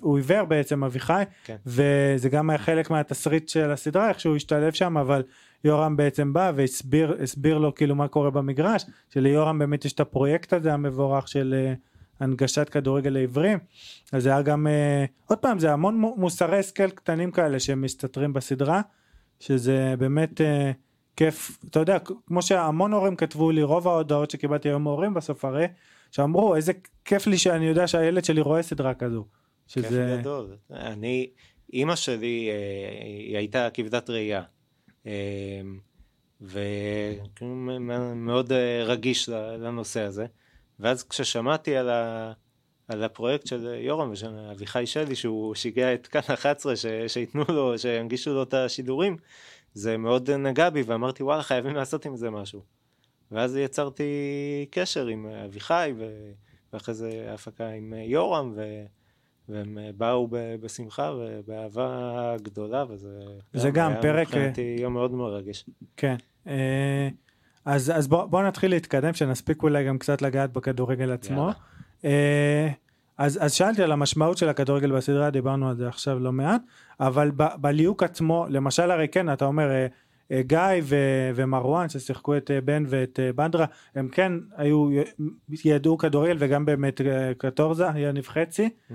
[0.00, 1.56] הוא עיוור בעצם אביחי, כן.
[1.66, 5.22] וזה גם היה חלק מהתסריט של הסדרה, איך שהוא השתלב שם, אבל
[5.64, 10.72] יורם בעצם בא והסביר לו כאילו מה קורה במגרש, שליורם באמת יש את הפרויקט הזה
[10.72, 11.72] המבורך של
[12.20, 13.58] הנגשת כדורגל לעיוורים,
[14.12, 14.66] אז זה היה גם,
[15.26, 18.80] עוד פעם, זה המון מוסרי השכל קטנים כאלה שמסתתרים בסדרה,
[19.40, 20.72] שזה באמת אה,
[21.16, 25.66] כיף, אתה יודע, כמו שהמון הורים כתבו לי, רוב ההודעות שקיבלתי היום מהורים בסוף הרי,
[26.10, 26.72] שאמרו איזה
[27.04, 29.24] כיף לי שאני יודע שהילד שלי רואה סדרה כזו.
[29.66, 29.88] שזה...
[29.88, 30.56] כיף גדול.
[30.70, 31.30] אני,
[31.72, 34.42] אימא שלי, אה, היא הייתה כבדת ראייה.
[35.06, 35.60] אה,
[36.40, 40.26] ומאוד אה, רגיש לנושא הזה.
[40.80, 42.32] ואז כששמעתי על, ה,
[42.88, 47.78] על הפרויקט של יורם ושל אביחי שלי שהוא שיגע את כאן 11 ש, שייתנו לו,
[47.78, 49.16] שינגישו לו את השידורים,
[49.74, 52.62] זה מאוד נגע בי ואמרתי וואלה חייבים לעשות עם זה משהו.
[53.30, 54.04] ואז יצרתי
[54.70, 56.30] קשר עם אביחי ו...
[56.72, 58.84] ואחרי זה הפקה עם יורם ו...
[59.48, 60.36] והם באו ב...
[60.60, 63.08] בשמחה ובאהבה גדולה וזה
[63.52, 65.64] זה גם, גם פרק מבחינתי יום מאוד מרגש.
[65.96, 66.16] כן.
[66.46, 67.08] אה,
[67.64, 71.40] אז, אז בוא, בוא נתחיל להתקדם שנספיק אולי גם קצת לגעת בכדורגל עצמו.
[71.40, 71.52] יאללה.
[72.04, 72.68] אה,
[73.18, 76.62] אז, אז שאלתי על המשמעות של הכדורגל בסדרה, דיברנו על זה עכשיו לא מעט,
[77.00, 79.86] אבל ב, בליהוק עצמו, למשל הרי כן, אתה אומר, אה, אה,
[80.32, 84.88] גיא ו- ומרואן ששיחקו את בן ואת בנדרה, הם כן היו,
[85.64, 87.00] ידעו כדורגל וגם באמת
[87.38, 88.94] קטורזה, יניב חצי, mm-hmm.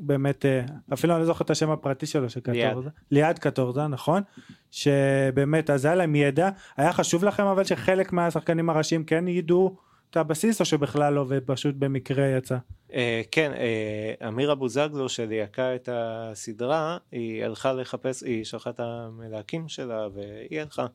[0.00, 0.44] באמת,
[0.92, 4.22] אפילו אני לא זוכר את השם הפרטי שלו של קטורזה, ליעד קטורזה, נכון,
[4.70, 9.76] שבאמת, אז היה להם ידע, היה חשוב לכם אבל שחלק מהשחקנים הראשיים כן ידעו
[10.10, 12.56] את הבסיס או שבכלל לא ופשוט במקרה יצא?
[12.88, 12.92] Uh,
[13.30, 20.08] כן, uh, אמיר אבוזגלו שליהקה את הסדרה, היא הלכה לחפש, היא שלחה את המלהקים שלה
[20.14, 20.86] והיא הלכה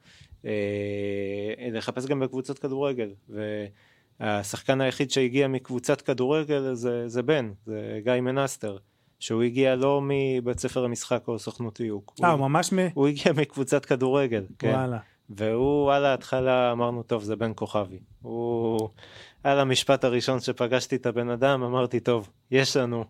[0.41, 0.45] uh,
[1.71, 3.09] לחפש גם בקבוצות כדורגל
[4.19, 8.77] והשחקן היחיד שהגיע מקבוצת כדורגל זה, זה בן, זה גיא מנסטר.
[9.19, 12.15] שהוא הגיע לא מבית ספר המשחק או סוכנות דיוק.
[12.23, 12.77] אה, הוא ממש מ...
[12.93, 14.69] הוא הגיע מקבוצת כדורגל, כן.
[14.69, 14.97] וואלה.
[15.29, 17.99] והוא על ההתחלה אמרנו טוב זה בן כוכבי.
[18.21, 18.89] הוא
[19.43, 23.05] על המשפט הראשון שפגשתי את הבן אדם אמרתי טוב יש לנו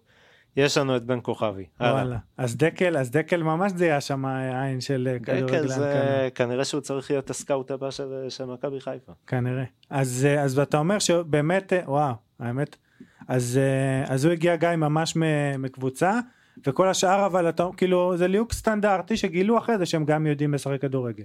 [0.58, 1.66] יש לנו את בן כוכבי.
[1.80, 2.18] וואלה.
[2.38, 5.48] אז דקל אז דקל ממש זה היה שם העין של כדורגלן.
[5.48, 9.12] דקל זה כנראה שהוא צריך להיות הסקאוט הבא של, של מכבי חיפה.
[9.28, 9.64] כנראה.
[9.90, 12.76] אז אז אתה אומר שבאמת וואו האמת
[13.28, 13.60] אז
[14.06, 15.14] אז הוא הגיע גיא ממש
[15.60, 16.20] מקבוצה.
[16.68, 20.82] וכל השאר אבל אתה כאילו זה ליהוק סטנדרטי שגילו אחרי זה שהם גם יודעים לשחק
[20.82, 21.24] כדורגל.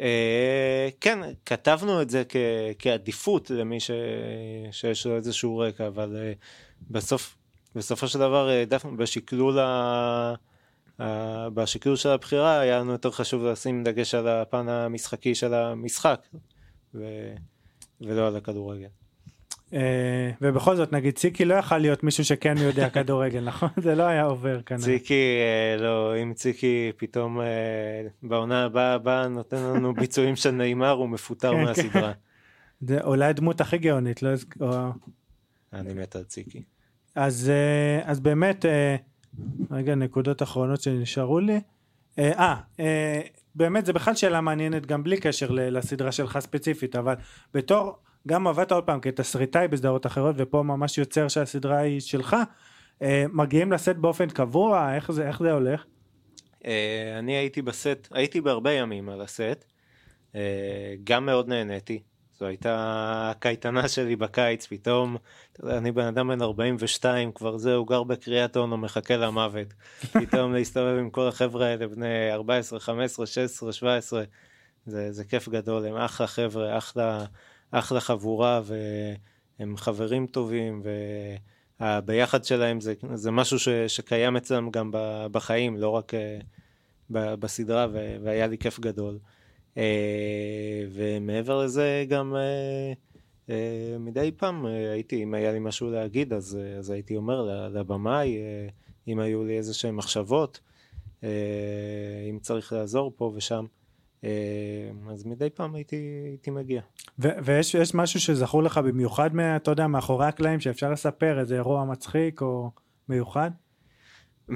[0.00, 2.36] אה, כן, כתבנו את זה כ,
[2.78, 3.90] כעדיפות למי ש,
[4.70, 6.32] שיש לו איזשהו רקע, אבל אה,
[6.90, 7.36] בסוף,
[7.74, 10.34] בסופו של דבר, אה, דווקא בשקלול, ה,
[10.98, 16.26] ה, בשקלול של הבחירה היה לנו יותר חשוב לשים דגש על הפן המשחקי של המשחק,
[16.94, 17.04] ו,
[18.00, 19.01] ולא על הכדורגל.
[19.72, 24.02] אה, ובכל זאת נגיד ציקי לא יכל להיות מישהו שכן יודע כדורגל נכון זה לא
[24.02, 24.84] היה עובר כנראה.
[24.84, 27.46] ציקי אה, לא אם ציקי פתאום אה,
[28.22, 32.12] בעונה הבאה הבאה נותן לנו ביצועים של נעימר הוא מפוטר כן, מהסדרה.
[32.12, 32.18] כן.
[32.80, 34.30] זה אולי הדמות הכי גאונית לא
[35.72, 36.62] אני מת על ציקי.
[37.14, 37.52] אז
[38.02, 38.64] אז באמת
[39.70, 41.60] רגע נקודות אחרונות שנשארו לי.
[42.18, 42.56] אה
[43.54, 47.14] באמת זה בכלל שאלה מעניינת גם בלי קשר לסדרה שלך ספציפית אבל
[47.54, 47.98] בתור
[48.28, 52.36] גם עבדת עוד פעם כתסריטאי בסדרות אחרות ופה ממש יוצר שהסדרה היא שלך.
[53.02, 55.84] אה, מגיעים לסט באופן קבוע איך זה איך זה הולך?
[56.66, 59.64] אה, אני הייתי בסט הייתי בהרבה ימים על הסט.
[60.34, 62.02] אה, גם מאוד נהניתי.
[62.38, 65.16] זו הייתה הקייטנה שלי בקיץ פתאום
[65.64, 69.68] אני בן אדם בן 42 כבר זהו גר בקריית אונו מחכה למוות.
[70.20, 74.22] פתאום להסתובב עם כל החבר'ה האלה בני 14 15 16 17
[74.86, 77.24] זה, זה כיף גדול הם אחלה חבר'ה אחלה
[77.72, 78.60] אחלה חבורה
[79.58, 80.82] והם חברים טובים
[81.80, 84.90] והביחד שלהם זה, זה משהו ש, שקיים אצלם גם
[85.32, 86.38] בחיים, לא רק אה,
[87.10, 87.86] בסדרה
[88.22, 89.18] והיה לי כיף גדול.
[89.76, 92.92] אה, ומעבר לזה גם אה,
[93.50, 98.38] אה, מדי פעם הייתי, אם היה לי משהו להגיד, אז, אז הייתי אומר לבמאי,
[99.08, 100.60] אם היו לי איזה שהן מחשבות,
[102.30, 103.64] אם צריך לעזור פה ושם.
[104.24, 104.30] אה,
[105.12, 106.82] אז מדי פעם הייתי, הייתי מגיע.
[107.18, 111.54] ו- ויש יש משהו שזכור לך במיוחד, מה, אתה יודע, מאחורי הקלעים, שאפשר לספר איזה
[111.54, 112.70] אירוע מצחיק או
[113.08, 113.50] מיוחד?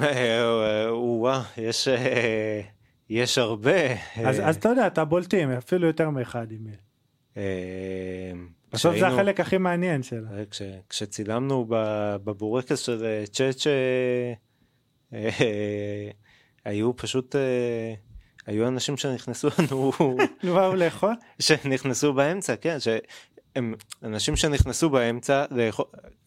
[0.03, 2.61] אה, וואה, יש, אה,
[3.11, 3.93] יש הרבה.
[4.25, 6.77] אז, אה, אז אתה יודע, אתה בולטים, אפילו יותר מאחד אם יש.
[7.37, 8.33] אה,
[8.73, 10.39] בסוף זה החלק הכי מעניין שלה.
[10.39, 11.67] אה, כש, כשצילמנו
[12.25, 14.33] בבורקס של אה, צ'אצ' אה,
[15.12, 16.11] אה,
[16.64, 17.95] היו פשוט, אה,
[18.47, 19.93] היו אנשים שנכנסו לנו,
[20.45, 21.15] באו לאכול?
[21.39, 25.85] שנכנסו באמצע, כן, שהם אנשים שנכנסו באמצע, לאכול,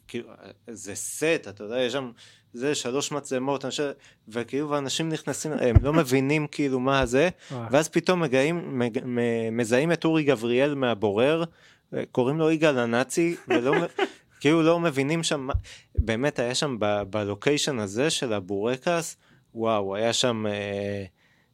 [0.08, 0.30] כאילו,
[0.68, 2.12] זה סט, אתה יודע, יש שם,
[2.54, 3.84] זה שלוש מצלמות, אנשי,
[4.28, 7.30] וכאילו אנשים נכנסים, הם לא מבינים כאילו מה זה.
[7.72, 9.00] ואז פתאום מגעים, מג,
[9.52, 11.44] מזהים את אורי גבריאל מהבורר,
[12.12, 13.76] קוראים לו יגאל הנאצי, ולא,
[14.40, 15.48] כאילו לא מבינים שם,
[15.96, 19.18] באמת היה שם ב- בלוקיישן הזה של הבורקס,
[19.56, 21.04] וואו, היה שם, אה,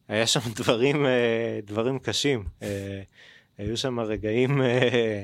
[0.08, 3.02] היה שם דברים, אה, דברים קשים, אה,
[3.58, 5.24] היו שם רגעים, אה,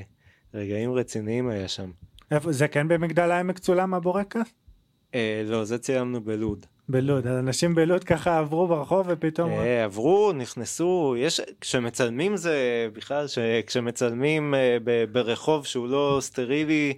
[0.54, 1.90] רגעים רציניים היה שם.
[2.30, 4.54] איפה, זה כן במגדל העמק צולם הבורקס?
[5.14, 6.66] אה, לא, זה ציימנו בלוד.
[6.88, 9.50] בלוד, אנשים בלוד ככה עברו ברחוב ופתאום...
[9.50, 12.56] אה, עברו, נכנסו, יש, כשמצלמים זה
[12.92, 16.94] בכלל, ש- כשמצלמים אה, ב- ברחוב שהוא לא סטרילי,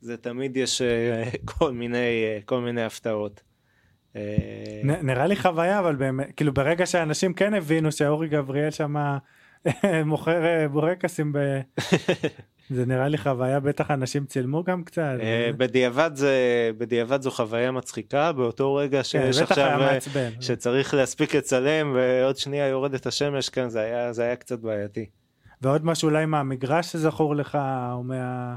[0.00, 1.24] זה תמיד יש אה,
[1.58, 3.40] כל מיני, אה, כל מיני הפתעות.
[4.16, 8.96] אה, נראה לי חוויה אבל באמת כאילו ברגע שאנשים כן הבינו שאורי גבריאל שם
[10.04, 11.38] מוכר אה, בורקסים ב...
[12.70, 15.16] זה נראה לי חוויה בטח אנשים צילמו גם קצת.
[15.20, 19.98] אה, בדיעבד זה, בדיעבד זו חוויה מצחיקה, באותו רגע כן, שיש עכשיו, אה.
[20.40, 25.06] שצריך להספיק לצלם ועוד שנייה יורדת השמש, כן, זה היה, זה היה קצת בעייתי.
[25.62, 27.58] ועוד משהו אולי מהמגרש שזכור לך
[27.92, 28.56] או מה...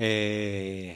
[0.00, 0.92] אה,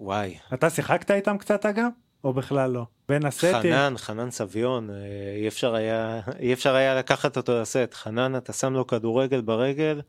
[0.00, 1.88] וואי, אתה שיחקת איתם קצת אגב?
[2.24, 2.86] או בכלל לא?
[3.08, 3.52] בין הסטים?
[3.52, 4.96] חנן, חנן סביון, אה,
[5.36, 7.94] אי אפשר היה, אי אפשר היה לקחת אותו לסט.
[7.94, 10.00] חנן, אתה שם לו כדורגל ברגל,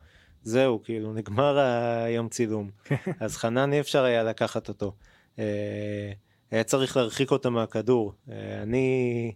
[0.44, 1.58] זהו, כאילו, נגמר
[2.06, 2.70] היום צילום.
[3.20, 4.96] אז חנן, אי אפשר היה לקחת אותו.
[5.40, 6.12] אה,
[6.52, 8.14] היה צריך להרחיק אותו מהכדור.
[8.32, 9.34] אה, אני,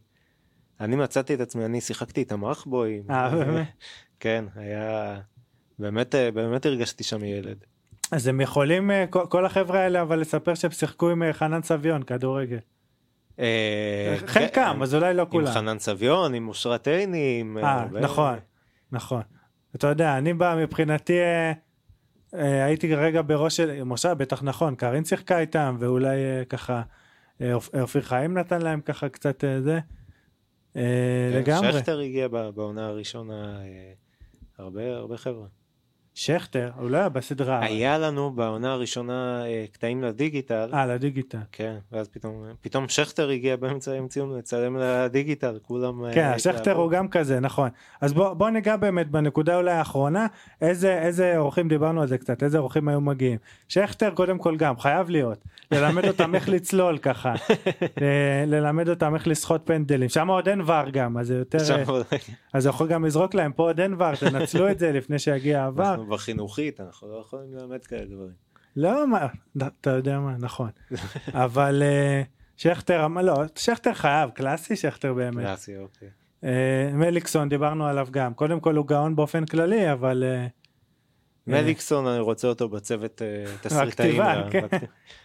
[0.79, 3.03] אני מצאתי את עצמי, אני שיחקתי איתם רכבואים.
[3.11, 3.67] אה, באמת?
[4.19, 5.19] כן, היה...
[5.79, 7.57] באמת, באמת הרגשתי שם ילד.
[8.11, 12.03] אז הם יכולים אה, כל החבר'ה האלה אבל לספר שהם שיחקו עם אה, חנן סביון
[12.03, 12.57] כדורגל.
[13.39, 15.47] אה, חלקם כן, אז אולי לא עם כולם.
[15.53, 17.57] חנן סביון, עם אושרת עיני, עם...
[18.01, 18.35] נכון,
[18.91, 19.21] נכון.
[19.75, 21.17] אתה יודע, אני בא מבחינתי,
[22.33, 26.17] הייתי רגע בראש של, משה, בטח נכון, קארין שיחקה איתם, ואולי
[26.49, 26.81] ככה,
[27.53, 29.79] אופ- אופיר חיים נתן להם ככה קצת זה.
[30.73, 30.79] כן,
[31.33, 31.73] לגמרי.
[31.73, 33.59] שכטר הגיע בעונה הראשונה,
[34.57, 35.45] הרבה הרבה חבר'ה.
[36.19, 37.59] שכטר, הוא לא היה בסדרה.
[37.65, 41.37] היה לנו בעונה הראשונה אה, קטעים לדיגיטל, אה, לדיגיטל.
[41.51, 46.05] כן, ואז פתאום, פתאום שכטר הגיע באמצע ציון לצלם לדיגיטל, כולם...
[46.05, 46.73] אה, כן, שכטר.
[46.75, 47.69] הוא גם כזה, נכון.
[48.01, 50.27] אז בוא, בוא ניגע באמת בנקודה אולי האחרונה,
[50.61, 53.37] איזה, איזה אורחים, דיברנו על זה קצת, איזה אורחים היו מגיעים.
[53.67, 55.37] שכטר קודם כל גם, חייב להיות.
[55.71, 57.33] ללמד אותם איך לצלול ככה.
[58.01, 60.09] ל- ללמד אותם איך לשחות פנדלים.
[60.09, 61.57] שם עוד אין ור גם, אז זה יותר...
[62.53, 66.06] אז יכול גם לזרוק להם, פה עוד אין ור, תנצלו את זה לפני שיגיע העבר.
[66.07, 68.33] אנחנו בחינוכית, אנחנו לא יכולים ללמד כאלה דברים.
[68.75, 69.27] לא, מה,
[69.67, 70.69] אתה יודע מה, נכון.
[71.45, 72.21] אבל אה,
[72.57, 75.45] שכטר, לא, שכטר חייב, קלאסי שכטר באמת.
[75.45, 76.09] קלאסי, אוקיי.
[76.43, 80.47] אה, מליקסון דיברנו עליו גם קודם כל הוא גאון באופן כללי אבל אה,
[81.47, 83.21] מליקסון, אני רוצה אותו בצוות
[83.61, 84.21] תסריטאים.
[84.21, 84.67] הכתיבה, ל- כן.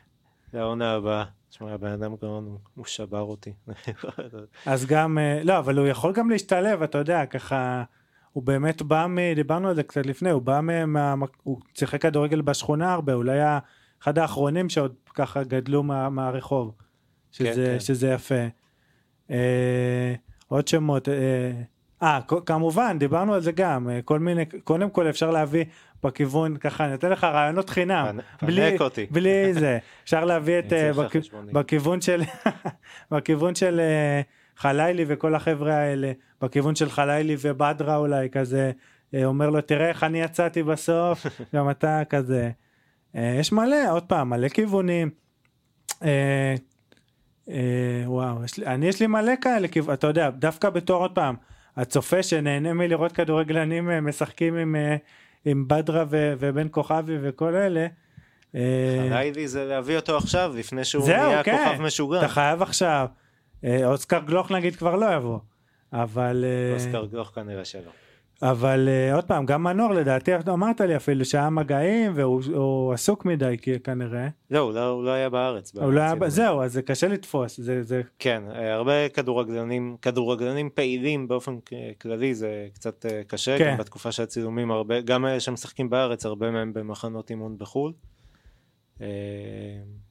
[0.55, 1.24] לעונה הבאה.
[1.51, 3.53] תשמע, הבן אדם גאון, הוא- שבר אותי.
[4.66, 7.85] אז גם לא אבל הוא יכול גם להשתלב אתה יודע ככה
[8.33, 9.18] הוא באמת בא מ...
[9.35, 11.14] דיברנו על זה קצת לפני הוא בא מה...
[11.43, 13.59] הוא שיחק כדורגל בשכונה הרבה אולי היה
[14.03, 16.09] אחד האחרונים שעוד ככה גדלו מה...
[16.09, 16.72] מהרחוב
[17.33, 17.80] שזה, כן, כן.
[17.80, 18.45] שזה יפה.
[19.30, 20.14] אה,
[20.49, 21.14] עוד שמות אה,
[22.03, 25.64] אה, כ- כמובן דיברנו על זה גם אה, כל מיני קודם כל אפשר להביא
[26.05, 29.07] בכיוון ככה אני אתן לך רעיונות חינם בלי, אותי.
[29.11, 31.16] בלי זה אפשר להביא את אה, בכ-.
[31.53, 32.22] בכיוון של
[33.11, 34.20] בכיוון של אה,
[34.57, 38.72] חלילי וכל החבר'ה האלה בכיוון של חלילי ובדרה אולי כזה
[39.14, 42.50] אה, אומר לו תראה איך אני יצאתי בסוף גם אתה כזה
[43.16, 45.11] אה, יש מלא עוד פעם מלא כיוונים.
[46.03, 46.55] אה,
[48.07, 51.34] וואו יש לי, אני יש לי מלא כאלה אתה יודע דווקא בתור עוד פעם
[51.76, 54.76] הצופה שנהנה מלראות כדורגלנים משחקים עם
[55.44, 57.86] עם בדרה ו- ובן כוכבי וכל אלה.
[59.11, 61.64] חלילי זה להביא אותו עכשיו, לפני שהוא נהיה כן.
[61.68, 62.18] כוכב משוגע.
[62.18, 63.07] אתה חייב עכשיו.
[63.65, 65.39] אה, אוסקר גלוך נגיד כבר לא יבוא.
[65.93, 67.91] אבל אה, אוסקר גלוך כנראה שלא.
[68.43, 73.57] אבל uh, עוד פעם, גם מנור לדעתי, אמרת לי אפילו שהיה מגעים והוא עסוק מדי
[73.85, 74.29] כנראה.
[74.51, 75.77] לא, הוא לא, הוא לא היה בארץ.
[75.77, 77.61] הוא לא היה, זהו, אז זה קשה לתפוס.
[77.61, 78.03] זה, זה...
[78.19, 81.59] כן, הרבה כדורגלנים, כדורגלנים פעילים באופן
[82.01, 83.71] כללי זה קצת אה, קשה, כן.
[83.71, 87.93] גם בתקופה של הצילומים, הרבה, גם אלה שמשחקים בארץ, הרבה מהם במחנות אימון בחו"ל.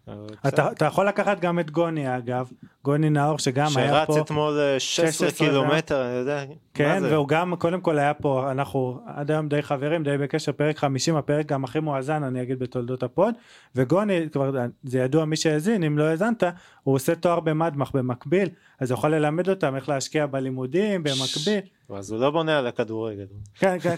[0.10, 0.14] אה,
[0.48, 2.52] אתה, אתה יכול לקחת גם את גוני אגב,
[2.84, 4.14] גוני נאור שגם היה פה.
[4.14, 6.44] שרץ אתמול 16 אה, קילומטר, אני יודע.
[6.74, 10.78] כן, והוא גם קודם כל היה פה, אנחנו עד היום די חברים, די בקשר, פרק
[10.78, 13.36] 50, הפרק גם הכי מואזן אני אגיד בתולדות הפוד,
[13.76, 14.52] וגוני, כבר
[14.84, 16.44] זה ידוע מי שהאזין, אם לא האזנת,
[16.84, 18.50] הוא עושה תואר במדמח במקביל,
[18.80, 21.60] אז הוא יכול ללמד אותם איך להשקיע בלימודים במקביל.
[21.98, 23.26] אז הוא לא בונה על הכדורגל.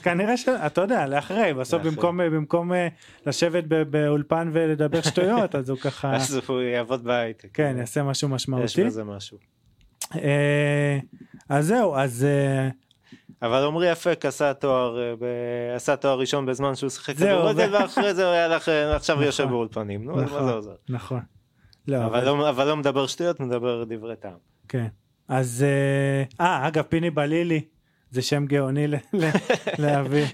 [0.04, 2.88] כנראה שאתה יודע, לאחרי, בסוף במקום, במקום אה,
[3.26, 6.14] לשבת באולפן ולדבר שטויות, אז הוא ככה...
[6.16, 7.50] אז הוא יעבוד בהייטק.
[7.54, 8.66] כן, יעשה משהו משמעותי.
[8.66, 9.38] יש בזה משהו.
[10.16, 11.00] אה,
[11.50, 12.24] אז זהו, אז...
[12.24, 12.70] אה,
[13.42, 14.98] אבל עמרי אפק עשה תואר,
[15.76, 19.54] עשה תואר ראשון בזמן שהוא שיחק כדורגל, ואחרי זה הוא היה לך, עכשיו יושב נכון.
[19.56, 20.76] באולפנים, עוזר?
[20.90, 21.22] נכון.
[21.88, 22.06] לא,
[22.50, 24.38] אבל לא מדבר שטויות, מדבר דברי טעם.
[24.68, 24.88] כן.
[25.28, 25.66] אז,
[26.40, 27.62] אה, אגב, פיני בלילי,
[28.14, 28.88] זה שם גאוני
[29.78, 30.26] להביא.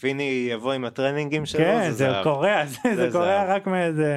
[0.00, 2.62] פיני יבוא עם הטרנינגים שלו, כן, זה קורה,
[2.96, 4.16] זה קורה רק מאיזה...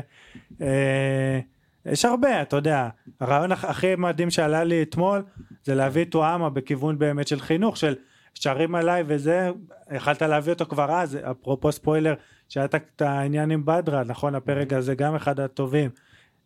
[0.62, 1.40] אה,
[1.86, 2.90] יש הרבה, אתה יודע,
[3.20, 5.24] הרעיון הכי מדהים שעלה לי אתמול
[5.64, 7.96] זה להביא את טועמה בכיוון באמת של חינוך, של
[8.34, 9.50] שרים עליי וזה,
[9.92, 12.14] יכלת להביא אותו כבר אז, אפרופו ספוילר,
[12.50, 15.90] שהיה את העניין עם בדרה, נכון, הפרק הזה גם אחד הטובים.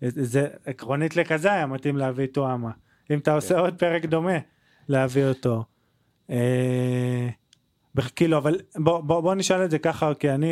[0.02, 2.72] זה עקרונית לכזה היה מתאים להביא את טועמה.
[3.12, 3.60] אם אתה עושה כן.
[3.60, 4.38] עוד פרק דומה,
[4.89, 5.64] להביא אותו.
[6.30, 7.30] אה,
[8.15, 10.47] כאילו אבל בוא, בוא, בוא נשאל את זה ככה כי אני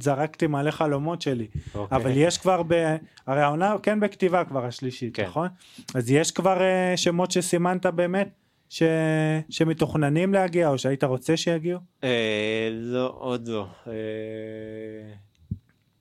[0.00, 1.78] זרקתי מלא חלומות שלי okay.
[1.78, 1.98] אוקיי.
[1.98, 2.96] אבל יש כבר ב...
[3.26, 5.24] הרי העונה כן בכתיבה כבר השלישית כן.
[5.24, 5.48] נכון?
[5.94, 8.28] אז יש כבר uh, שמות שסימנת באמת
[8.68, 8.82] ש...
[9.50, 11.80] שמתוכננים להגיע או שהיית רוצה שיגיעו?
[12.04, 13.92] אה, לא עוד לא אה,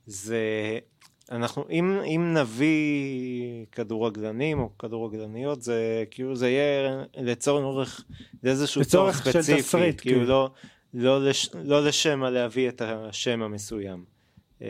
[0.06, 0.40] זה
[1.32, 8.06] אנחנו אם אם נביא כדורגלנים או כדורגלניות זה כאילו זה יהיה לצורך
[8.42, 10.28] זה איזשהו צורך ספציפי תסריט, כאילו כן.
[10.28, 10.52] לא
[10.94, 14.04] לא, לש, לא לשם להביא את השם המסוים.
[14.62, 14.68] אה,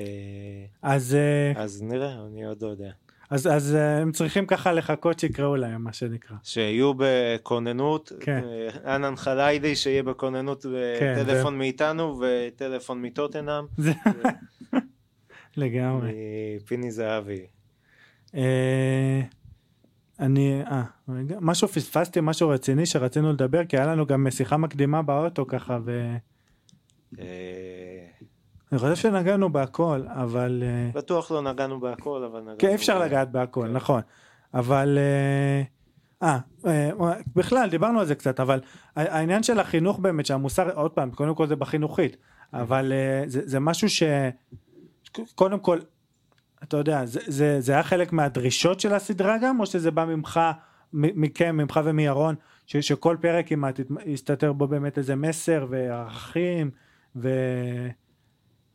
[0.82, 2.92] אז אה, אז נראה אני עוד לא יודע.
[3.30, 6.38] אז אז אה, הם צריכים ככה לחכות שיקראו להם מה שנקרא.
[6.44, 8.42] שיהיו בכוננות, כן.
[8.86, 10.66] אנן חליידי שיהיה בכוננות
[11.00, 13.66] כן, מאיתנו וטלפון מטוטנאם.
[15.58, 16.12] לגמרי.
[16.66, 17.46] פיני זהבי.
[18.36, 19.22] אה,
[20.20, 25.02] אני, אה, רגע, משהו פספסתי, משהו רציני שרצינו לדבר, כי היה לנו גם שיחה מקדימה
[25.02, 26.16] באוטו ככה, ו...
[27.20, 27.26] אה,
[28.72, 30.64] אני חושב שנגענו בהכל, אבל...
[30.66, 32.58] אה, בטוח לא נגענו בהכל, אבל נגענו...
[32.60, 33.74] כן, אפשר לגעת בהכל, כן.
[33.74, 34.02] נכון.
[34.54, 34.98] אבל...
[36.24, 36.40] אה,
[37.36, 38.60] בכלל, דיברנו על זה קצת, אבל
[38.96, 42.18] העניין של החינוך באמת, שהמוסר, עוד פעם, קודם כל זה בחינוכית,
[42.54, 42.94] אבל
[43.28, 44.04] זה משהו ש...
[45.36, 45.80] קודם כל,
[46.64, 50.40] אתה יודע, זה, זה, זה היה חלק מהדרישות של הסדרה גם, או שזה בא ממך,
[50.94, 56.72] מכם, ממך ומירון, ש, שכל פרק כמעט יסתתר בו באמת איזה מסר וערכים
[57.16, 57.30] ו,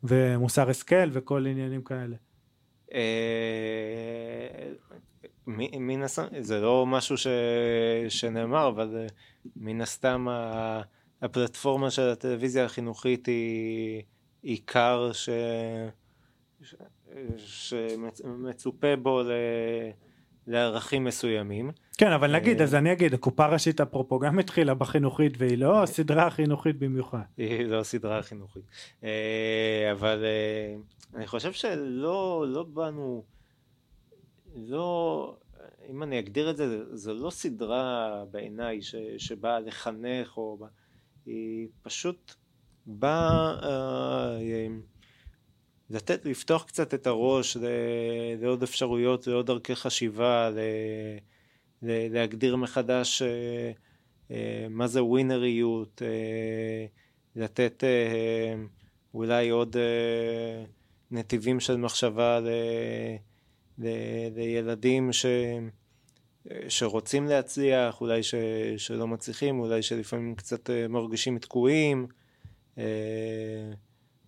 [0.04, 2.16] ומוסר השכל וכל עניינים כאלה.
[2.94, 4.72] אה,
[5.46, 7.26] מן הסתם, זה לא משהו ש,
[8.08, 9.06] שנאמר, אבל אה,
[9.56, 10.26] מן הסתם
[11.22, 14.02] הפלטפורמה של הטלוויזיה החינוכית היא
[14.42, 15.28] עיקר ש...
[17.36, 19.22] שמצופה בו
[20.46, 21.70] לערכים מסוימים.
[21.98, 25.82] כן, אבל נגיד, אה, אז אני אגיד, הקופה ראשית אפרופו גם התחילה בחינוכית והיא לא
[25.86, 27.22] סדרה חינוכית במיוחד.
[27.36, 28.62] היא לא סדרה חינוכית.
[29.04, 30.74] אה, אבל אה,
[31.14, 33.24] אני חושב שלא לא באנו,
[34.56, 35.36] לא,
[35.90, 38.80] אם אני אגדיר את זה, זו לא סדרה בעיניי
[39.18, 40.58] שבאה לחנך, או
[41.26, 42.34] היא פשוט
[42.86, 44.38] באה...
[45.92, 47.56] לתת, לפתוח קצת את הראש
[48.40, 50.58] לעוד אפשרויות, לעוד דרכי חשיבה, ל,
[51.82, 53.72] ל, להגדיר מחדש אה,
[54.30, 56.86] אה, מה זה ווינריות, אה,
[57.36, 57.84] לתת
[59.14, 59.76] אולי עוד
[61.10, 62.48] נתיבים של מחשבה ל,
[63.78, 63.88] ל,
[64.34, 65.26] לילדים ש,
[66.68, 68.34] שרוצים להצליח, אולי ש,
[68.76, 72.06] שלא מצליחים, אולי שלפעמים קצת מרגישים תקועים.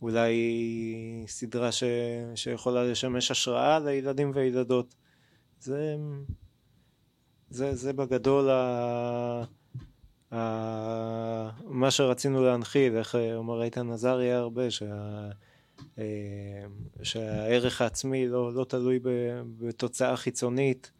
[0.05, 0.35] אולי
[1.27, 1.85] סדרה ש...
[2.35, 4.95] שיכולה לשמש השראה לילדים וילדות.
[5.61, 5.97] זה,
[7.51, 9.45] זה, זה בגדול ה...
[10.33, 10.39] ה...
[11.65, 15.29] מה שרצינו להנחיל, איך אומר איתן עזריה הרבה, שה...
[15.99, 16.05] אה,
[17.03, 19.01] שהערך העצמי לא, לא תלוי
[19.59, 20.93] בתוצאה חיצונית,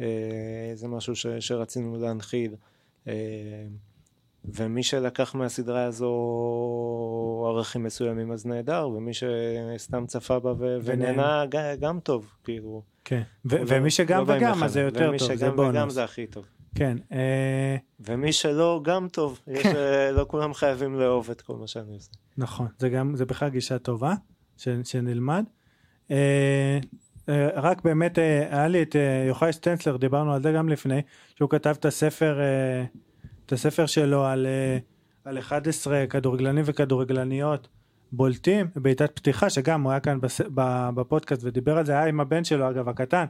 [0.00, 1.26] אה, זה משהו ש...
[1.26, 2.54] שרצינו להנחיל.
[4.44, 6.12] ומי שלקח מהסדרה הזו
[7.48, 11.44] ערכים מסוימים אז נהדר, ומי שסתם צפה בה ו- ונהנה
[11.80, 12.82] גם טוב, כאילו.
[13.04, 14.64] כן, ו- לא- ומי שגם לא וגם.
[14.64, 15.94] אז זה יותר ומי טוב, זה שגם וגם בונוס.
[15.94, 16.44] זה הכי טוב.
[16.74, 19.40] כן, אה, ומי שלא, גם טוב.
[19.46, 22.10] יש, אה, לא כולם חייבים לאהוב את כל מה שאני עושה.
[22.38, 24.14] נכון, זה גם, זה בכלל גישה טובה,
[24.56, 25.44] ש, שנלמד.
[26.10, 26.78] אה,
[27.56, 28.18] רק באמת,
[28.50, 28.96] היה לי את
[29.28, 31.02] יוחאי סטנצלר, דיברנו על זה גם לפני,
[31.36, 32.84] שהוא כתב את הספר, אה,
[33.46, 34.78] את הספר שלו על, אה,
[35.24, 37.68] על 11 כדורגלנים וכדורגלניות
[38.12, 40.40] בולטים, בעיטת פתיחה, שגם הוא היה כאן בס,
[40.94, 43.24] בפודקאסט ודיבר על זה, היה עם הבן שלו אגב, הקטן,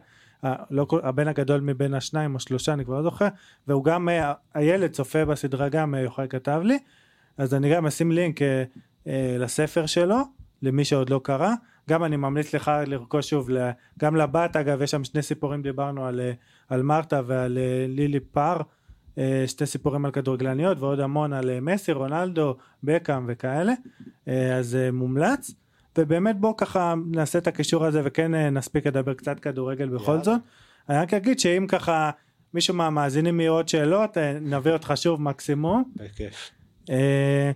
[0.70, 3.28] לא, הבן הגדול מבין השניים או שלושה, אני כבר לא זוכר,
[3.68, 6.78] והוא גם, אה, הילד צופה בסדרה גם, אה, יוחאי כתב לי,
[7.38, 8.40] אז אני גם אשים לינק
[9.38, 10.16] לספר שלו,
[10.62, 11.54] למי שעוד לא קרא.
[11.90, 13.48] גם אני ממליץ לך לרכוש שוב,
[13.98, 16.20] גם לבת אגב, יש שם שני סיפורים, דיברנו על,
[16.68, 17.58] על מרתה ועל
[17.88, 18.60] לילי פאר,
[19.46, 23.72] שתי סיפורים על כדורגלניות ועוד המון על אה, מסי, רונלדו, בקאם וכאלה,
[24.28, 25.50] אה, אז אה, מומלץ.
[25.98, 30.24] ובאמת בוא ככה נעשה את הקישור הזה וכן אה, נספיק לדבר קצת כדורגל בכל יאללה.
[30.24, 30.40] זאת.
[30.88, 32.10] אני רק אגיד שאם ככה
[32.54, 35.92] מישהו מהמאזינים יהיו עוד שאלות, אה, נביא אותך שוב מקסימום.
[35.96, 36.50] בכיף.
[36.90, 37.50] אה,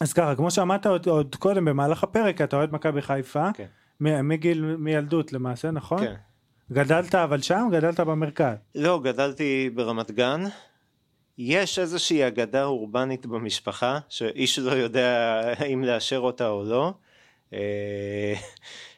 [0.00, 3.66] אז ככה, כמו שאמרת עוד, עוד קודם במהלך הפרק, אתה אוהד מכבי חיפה, כן.
[4.00, 5.98] מגיל, מילדות למעשה, נכון?
[5.98, 6.14] כן.
[6.72, 7.68] גדלת אבל שם?
[7.72, 8.56] גדלת במרכז.
[8.74, 10.40] לא, גדלתי ברמת גן.
[11.38, 15.42] יש איזושהי אגדה אורבנית במשפחה, שאיש לא יודע
[15.72, 16.92] אם לאשר אותה או לא.
[17.52, 18.34] אה,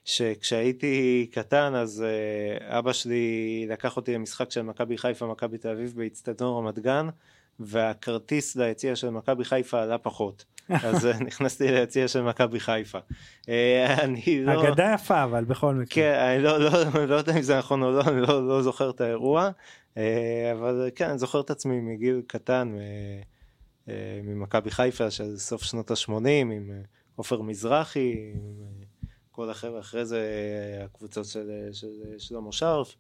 [0.05, 5.93] שכשהייתי קטן אז אה, אבא שלי לקח אותי למשחק של מכבי חיפה מכבי תל אביב
[5.97, 7.09] באיצטדיון רמת גן
[7.67, 10.45] והכרטיס ליציע של מכבי חיפה עלה פחות
[10.85, 12.99] אז אה, נכנסתי ליציע של מכבי חיפה.
[13.49, 14.69] אה, אני לא...
[14.69, 15.87] אגדה יפה אבל בכל מקרה.
[15.95, 18.91] כן, אני לא, לא, לא יודע אם זה נכון או לא, אני לא, לא זוכר
[18.91, 19.51] את האירוע,
[19.97, 22.75] אה, אבל כן, אני זוכר את עצמי מגיל קטן,
[24.25, 26.71] ממכבי חיפה של סוף שנות ה-80, עם
[27.17, 28.41] עופר מזרחי, עם
[29.31, 30.23] כל החבר'ה, אחרי זה
[30.85, 31.89] הקבוצות של, של
[32.19, 32.97] שלמה שרף.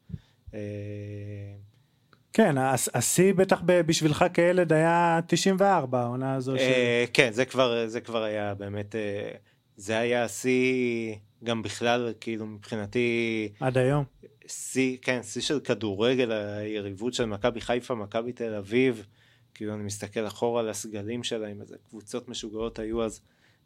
[2.32, 6.56] כן, הש- השיא בטח בשבילך כילד היה 94, העונה הזו.
[6.56, 9.30] אה, כן, זה כבר, זה כבר היה באמת, אה,
[9.76, 11.14] זה היה השיא
[11.44, 14.04] גם בכלל, כאילו מבחינתי, עד היום.
[14.46, 19.06] שיא, כן, שיא של כדורגל, היריבות של מכבי חיפה, מכבי תל אביב,
[19.54, 23.20] כאילו אני מסתכל אחורה על הסגלים שלהם, איזה קבוצות משוגעות היו אז,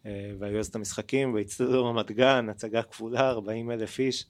[0.06, 4.26] אה, והיו אז את המשחקים, והצטדו רמת גן, הצגה כפולה, 40 אלף איש.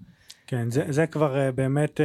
[0.47, 2.01] כן, זה, זה כבר באמת,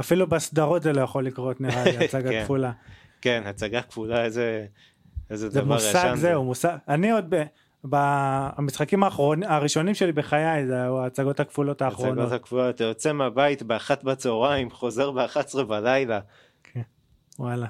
[0.00, 2.44] אפילו בסדרות זה לא יכול לקרות נראה לי, הצגה כן.
[2.44, 2.72] כפולה.
[3.20, 4.66] כן, הצגה כפולה, איזה,
[5.30, 7.42] איזה זה דבר מושג ישן זהו, מושג, אני עוד ב...
[7.84, 12.18] במשחקים האחרון, הראשונים שלי בחיי זה היו ההצגות הכפולות האחרונות.
[12.18, 16.20] הצגות הכפולות, אתה יוצא מהבית באחת בצהריים, חוזר באחת עשרה בלילה.
[17.38, 17.66] וואלה.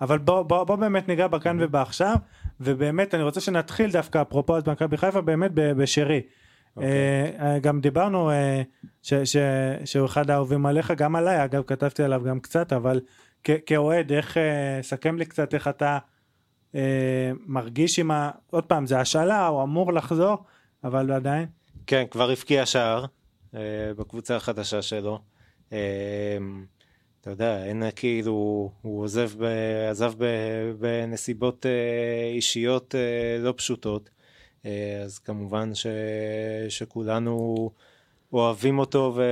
[0.00, 2.16] אבל בוא, בוא, בוא באמת ניגע בכאן ובעכשיו,
[2.60, 6.22] ובאמת אני רוצה שנתחיל דווקא אפרופו אז מכבי חיפה באמת בשרי.
[6.76, 6.90] אוקיי.
[7.40, 8.62] אה, גם דיברנו אה,
[9.02, 9.36] ש, ש,
[9.84, 13.00] שהוא אחד האהובים עליך, גם עליי, אגב כתבתי עליו גם קצת, אבל
[13.66, 15.98] כאוהד, איך, אה, סכם לי קצת איך אתה
[16.74, 18.30] אה, מרגיש עם ה...
[18.50, 20.36] עוד פעם, זה השאלה, הוא אמור לחזור,
[20.84, 21.46] אבל עדיין.
[21.86, 23.04] כן, כבר הבקיע שער
[23.54, 23.60] אה,
[23.96, 25.18] בקבוצה החדשה שלו.
[25.72, 26.38] אה,
[27.20, 29.30] אתה יודע, אין כאילו, הוא עוזב,
[29.90, 30.12] עזב
[30.78, 34.15] בנסיבות אה, אישיות אה, לא פשוטות, אה,
[35.04, 35.86] אז כמובן ש,
[36.68, 37.70] שכולנו
[38.32, 39.22] אוהבים אותו ו,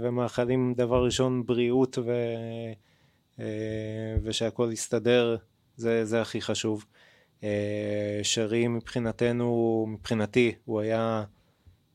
[0.00, 2.12] ומאחלים דבר ראשון בריאות ו,
[3.40, 3.44] אה,
[4.22, 5.36] ושהכול יסתדר,
[5.76, 6.84] זה, זה הכי חשוב.
[7.44, 11.24] אה, שרי מבחינתנו, מבחינתי, הוא היה...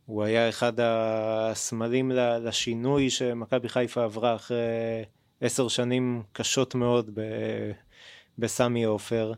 [0.06, 4.58] הוא היה אחד הסמלים לשינוי שמכבי חיפה עברה אחרי
[5.42, 7.20] עשר שנים קשות מאוד
[8.38, 9.34] בסמי עופר.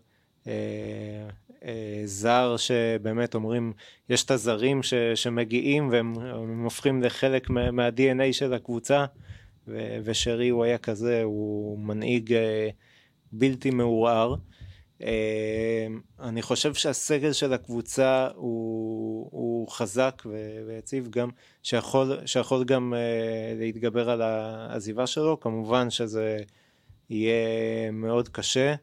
[1.65, 3.73] אה, זר שבאמת אומרים,
[4.09, 9.05] יש את הזרים ש, שמגיעים והם הם הופכים לחלק מה- מה-DNA של הקבוצה,
[9.67, 12.69] ו- ושרי הוא היה כזה, הוא מנהיג אה,
[13.31, 14.35] בלתי מעורער.
[15.03, 15.87] אה,
[16.19, 20.23] אני חושב שהסגל של הקבוצה הוא, הוא חזק
[20.67, 21.29] ויציב גם,
[21.63, 22.93] שיכול, שיכול גם
[23.59, 26.37] להתגבר על העזיבה שלו, כמובן שזה
[27.09, 28.75] יהיה מאוד קשה,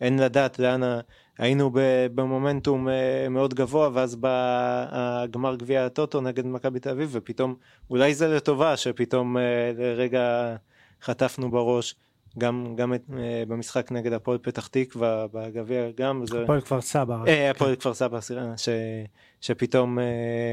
[0.00, 0.82] אין לדעת לאן,
[1.38, 1.70] היינו
[2.14, 7.54] במומנטום אה, מאוד גבוה ואז בא הגמר גביע הטוטו נגד מכבי תל אביב ופתאום,
[7.90, 10.56] אולי זה לטובה שפתאום אה, לרגע
[11.02, 11.94] חטפנו בראש.
[12.38, 17.18] גם, גם את, אה, במשחק נגד הפועל פתח תקווה בגביע גם זה הפועל כפר סבא.
[17.26, 18.18] אה, הפועל כפר סבא
[18.56, 18.68] ש,
[19.40, 19.98] שפתאום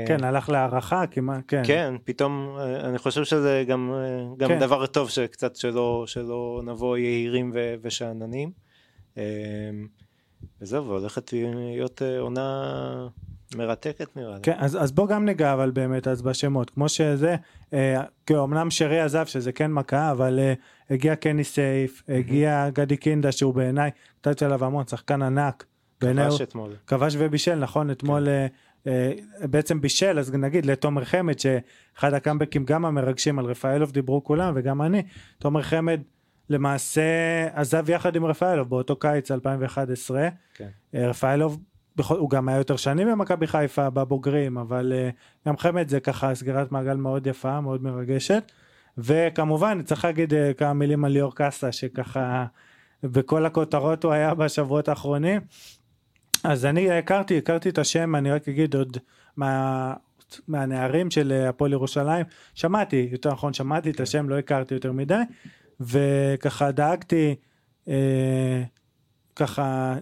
[0.07, 1.61] כן, הלך להערכה כמעט, כן.
[1.65, 3.93] כן פתאום אני חושב שזה גם
[4.37, 4.59] גם כן.
[4.59, 7.51] דבר טוב שקצת שלא שלא נבוא יהירים
[7.81, 8.51] ושאננים.
[10.61, 13.07] וזהו, והולכת להיות עונה
[13.55, 14.41] מרתקת נראה לי.
[14.43, 17.35] כן, אז, אז בוא גם ניגע אבל באמת אז בשמות, כמו שזה,
[17.73, 20.53] אה, אמנם שרי עזב שזה כן מכה, אבל אה,
[20.89, 25.65] הגיע קני סייף, הגיע גדי קינדה שהוא בעיניי, נתתי עליו המון, שחקן ענק.
[25.99, 26.75] כבש אתמול.
[26.87, 28.29] כבש ובישל, נכון, אתמול כן.
[28.29, 28.47] אה,
[29.41, 34.53] אה, בעצם בישל, אז נגיד לתומר חמד, שאחד הקאמבקים גם המרגשים על רפאלוב דיברו כולם,
[34.55, 35.03] וגם אני,
[35.37, 36.01] תומר חמד
[36.49, 37.01] למעשה
[37.53, 40.29] עזב יחד עם רפאלוב באותו קיץ 2011.
[40.53, 40.67] כן.
[40.95, 41.59] אה, רפאלוב
[42.07, 46.71] הוא גם היה יותר שנים במכבי חיפה בבוגרים, אבל uh, גם חמד זה ככה סגירת
[46.71, 48.51] מעגל מאוד יפה, מאוד מרגשת.
[48.97, 52.45] וכמובן צריך להגיד uh, כמה מילים על ליאור קאסה שככה
[53.03, 55.41] בכל הכותרות הוא היה בשבועות האחרונים.
[56.43, 58.97] אז אני הכרתי, הכרתי את השם, אני רק אגיד עוד
[59.37, 59.93] מה,
[60.47, 65.21] מהנערים של אה, הפועל ירושלים, שמעתי, יותר נכון שמעתי את השם, לא הכרתי יותר מדי,
[65.79, 67.35] וככה דאגתי
[67.87, 68.63] אה,
[69.35, 69.95] ככה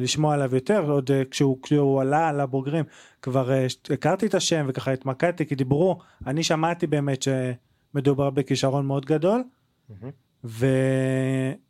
[0.00, 2.84] לשמוע עליו יותר עוד אה, כשהוא, כשהוא עלה לבוגרים
[3.22, 9.06] כבר אה, הכרתי את השם וככה התמקדתי כי דיברו אני שמעתי באמת שמדובר בכישרון מאוד
[9.06, 9.44] גדול
[9.90, 10.46] mm-hmm.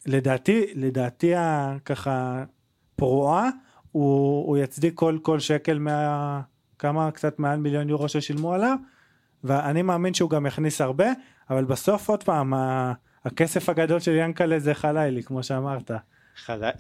[0.07, 1.33] ולדעתי לדעתי
[1.85, 2.45] ככה
[2.97, 3.51] פרועה
[3.93, 6.41] הוא, הוא יצדיק כל כל שקל מה
[6.79, 8.77] כמה קצת מעל מיליון יורו ששילמו עליו
[9.45, 11.07] ואני מאמין שהוא גם יכניס הרבה
[11.51, 12.55] אבל בסוף עוד פעם
[13.25, 15.91] הכסף הגדול של ינקלה זה חלילי כמו שאמרת.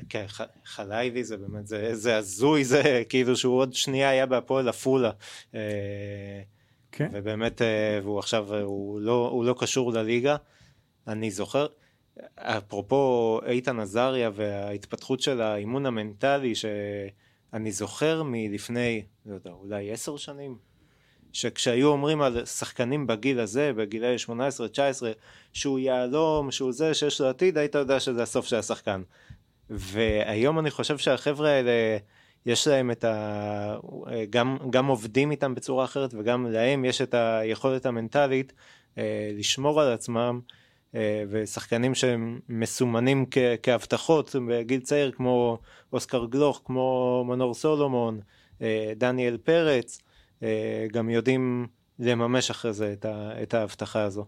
[0.08, 0.26] כן,
[0.64, 5.10] חליילי זה באמת, זה, זה הזוי, זה כאילו שהוא עוד שנייה היה בהפועל עפולה.
[5.54, 5.60] אה,
[6.92, 7.08] כן.
[7.12, 10.36] ובאמת, אה, והוא עכשיו, הוא לא, הוא לא קשור לליגה.
[11.08, 11.66] אני זוכר,
[12.36, 20.56] אפרופו איתן עזריה וההתפתחות של האימון המנטלי, שאני זוכר מלפני, לא יודע, אולי עשר שנים,
[21.32, 24.30] שכשהיו אומרים על שחקנים בגיל הזה, בגילי 18-19,
[25.52, 29.02] שהוא יהלום, שהוא זה, שיש לו עתיד, היית יודע שזה הסוף של השחקן.
[29.70, 31.98] והיום אני חושב שהחבר'ה האלה,
[32.46, 33.76] יש להם את ה...
[34.30, 38.52] גם, גם עובדים איתם בצורה אחרת וגם להם יש את היכולת המנטלית
[38.98, 40.40] אה, לשמור על עצמם
[40.94, 43.38] אה, ושחקנים שהם מסומנים כ...
[43.62, 45.58] כהבטחות בגיל צעיר כמו
[45.92, 48.20] אוסקר גלוך, כמו מנור סולומון,
[48.62, 50.00] אה, דניאל פרץ,
[50.92, 51.66] גם יודעים
[51.98, 53.42] לממש אחרי זה את, ה...
[53.42, 54.26] את ההבטחה הזו.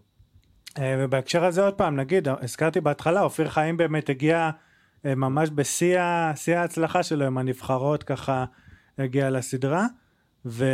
[0.79, 4.49] ובהקשר הזה עוד פעם נגיד הזכרתי בהתחלה אופיר חיים באמת הגיע
[5.05, 5.99] אה, ממש בשיא
[6.55, 8.45] ההצלחה שלו עם הנבחרות ככה
[8.97, 9.85] הגיע לסדרה
[10.45, 10.65] ו...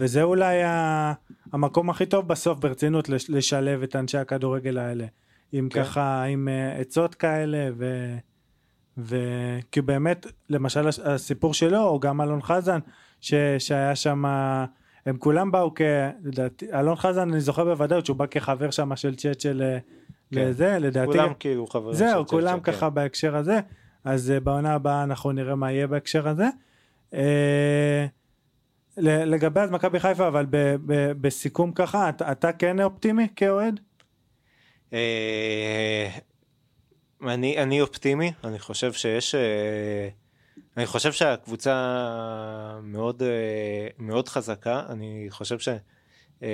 [0.00, 1.12] וזה אולי ה...
[1.52, 5.06] המקום הכי טוב בסוף ברצינות לשלב את אנשי הכדורגל האלה
[5.52, 5.82] עם כן.
[5.82, 8.16] ככה עם uh, עצות כאלה ו...
[8.98, 12.78] וכי באמת למשל הסיפור שלו או גם אלון חזן
[13.20, 13.34] ש...
[13.58, 14.24] שהיה שם
[15.06, 15.80] הם כולם באו כ...
[16.24, 19.78] לדעתי אלון חזן אני זוכר בוודאות שהוא בא כחבר שם של צ'אט של אה,
[20.34, 20.48] כן.
[20.48, 22.94] לזה לדעתי כולם כאילו חברים זהו כולם ככה כן.
[22.94, 23.60] בהקשר הזה
[24.04, 26.48] אז uh, בעונה הבאה אנחנו נראה מה יהיה בהקשר הזה.
[27.12, 27.16] Uh,
[28.96, 30.56] לגבי אז מכבי חיפה אבל ב,
[30.86, 33.80] ב, בסיכום ככה אתה, אתה כן אופטימי כאוהד?
[34.90, 34.94] Uh,
[37.28, 39.38] אני, אני אופטימי אני חושב שיש uh,
[40.76, 41.74] אני חושב שהקבוצה
[42.82, 43.22] מאוד
[43.98, 45.68] מאוד חזקה אני חושב ש...
[46.40, 46.44] Uh,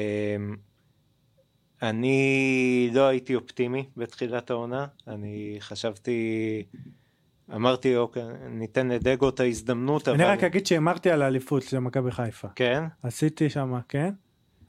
[1.83, 6.63] אני לא הייתי אופטימי בתחילת העונה, אני חשבתי,
[7.55, 10.33] אמרתי אוקיי, ניתן לדגו את ההזדמנות, אני אבל...
[10.33, 12.49] רק אגיד שהימרתי על האליפות של מכבי חיפה.
[12.55, 12.85] כן?
[13.03, 14.11] עשיתי שם, כן?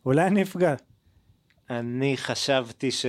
[0.05, 0.75] אולי אני אפגע.
[1.69, 3.05] אני חשבתי ש...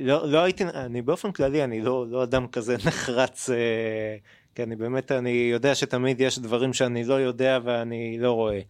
[0.00, 4.16] לא, לא הייתי, אני באופן כללי, אני לא, לא אדם כזה נחרץ, אה,
[4.54, 8.60] כי אני באמת, אני יודע שתמיד יש דברים שאני לא יודע ואני לא רואה.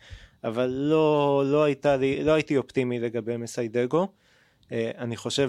[0.44, 4.08] אבל לא, לא, הייתה לי, לא הייתי אופטימי לגבי מסיידגו.
[4.72, 5.48] אה, אני חושב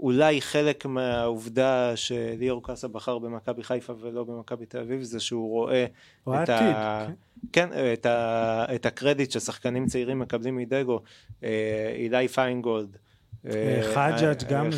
[0.00, 5.84] שאולי חלק מהעובדה שליאור קאסה בחר במכבי חיפה ולא במכבי תל אביב זה שהוא רואה
[5.84, 7.06] את, עתיד, ה...
[7.06, 7.12] כן.
[7.52, 8.64] כן, את, ה...
[8.74, 11.00] את הקרדיט ששחקנים צעירים מקבלים מדגו,
[11.44, 12.96] אה, אילי פיינגולד.
[13.94, 14.68] חג'אג' גם.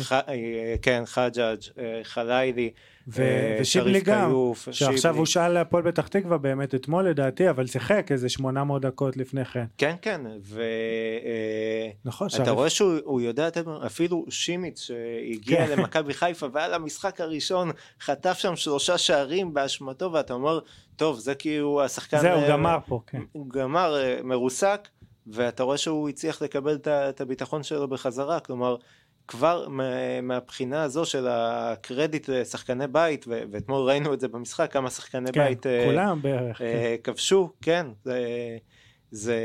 [0.81, 1.59] כן, חג'אג',
[2.03, 2.71] חלילי.
[3.07, 4.31] ו- ושיבלי גם,
[4.71, 9.45] שעכשיו הוא שאל להפועל פתח תקווה באמת אתמול לדעתי, אבל שיחק איזה 800 דקות לפני
[9.45, 9.65] כן.
[9.77, 10.59] כן, כן, ואתה
[12.05, 12.47] נכון, שריף...
[12.47, 13.49] רואה שהוא יודע,
[13.85, 15.71] אפילו שימיץ שהגיע כן.
[15.71, 17.71] למכבי חיפה ועל המשחק הראשון
[18.01, 20.59] חטף שם שלושה שערים באשמתו, ואתה אומר,
[20.95, 22.19] טוב, זה כאילו השחקן...
[22.19, 23.21] זהו, גמר פה, כן.
[23.31, 24.87] הוא גמר, מרוסק.
[25.27, 28.75] ואתה רואה שהוא הצליח לקבל את הביטחון שלו בחזרה, כלומר
[29.27, 29.67] כבר
[30.23, 35.67] מהבחינה הזו של הקרדיט לשחקני בית, ואתמול ראינו את זה במשחק, כמה שחקני כן, בית
[35.67, 36.65] אה, כולם בערך, כן.
[36.65, 38.19] אה, כבשו, כן, זה,
[39.11, 39.37] זה,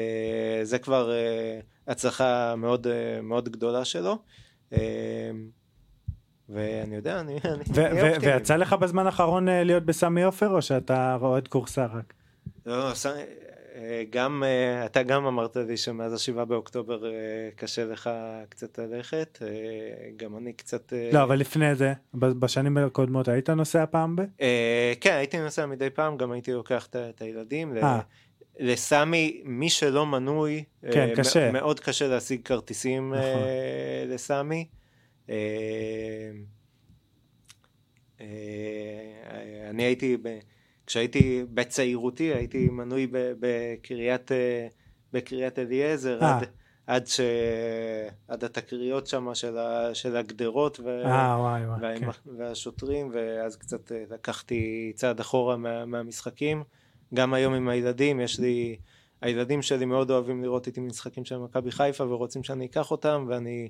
[0.62, 2.86] זה כבר אה, הצלחה מאוד,
[3.22, 4.18] מאוד גדולה שלו.
[6.48, 8.32] ואני יודע, אני, אני, ו- ו- אופטימי.
[8.32, 12.12] ויצא לך בזמן האחרון להיות בסמי עופר או שאתה אוהד כורסה רק?
[12.66, 12.92] לא, אה,
[14.10, 17.10] גם, אה, אתה גם אמרת לי שמאז השבעה באוקטובר אה,
[17.56, 18.10] קשה לך
[18.48, 19.48] קצת ללכת, אה,
[20.16, 20.92] גם אני קצת...
[21.12, 24.22] לא אבל לפני זה בשנים הקודמות היית נוסע פעם ב?
[25.00, 27.74] כן, הייתי נוסע מדי פעם, גם הייתי לוקח את- הילדים.
[27.76, 27.80] ל-.
[28.62, 31.52] לסמי, מי שלא מנוי, כן, קשה.
[31.52, 33.42] מאוד קשה להשיג כרטיסים נכון.
[34.06, 34.66] לסמי.
[39.70, 40.38] אני הייתי, ב-
[40.90, 44.66] כשהייתי בצעירותי, הייתי מנוי בקריית, אה,
[45.12, 46.38] בקריית אליעזר, אה.
[46.38, 46.46] עד,
[46.86, 47.20] עד, ש...
[48.28, 49.94] עד התקריות שם של, ה...
[49.94, 50.80] של הגדרות.
[50.80, 51.02] ו...
[51.04, 51.80] אה וואי וואי.
[51.80, 51.98] וה...
[51.98, 52.06] כן.
[52.38, 55.84] והשוטרים, ואז קצת לקחתי צעד אחורה מה...
[55.84, 56.64] מהמשחקים.
[57.14, 58.76] גם היום עם הילדים, יש לי...
[59.20, 63.68] הילדים שלי מאוד אוהבים לראות איתי משחקים של מכבי חיפה ורוצים שאני אקח אותם, ואני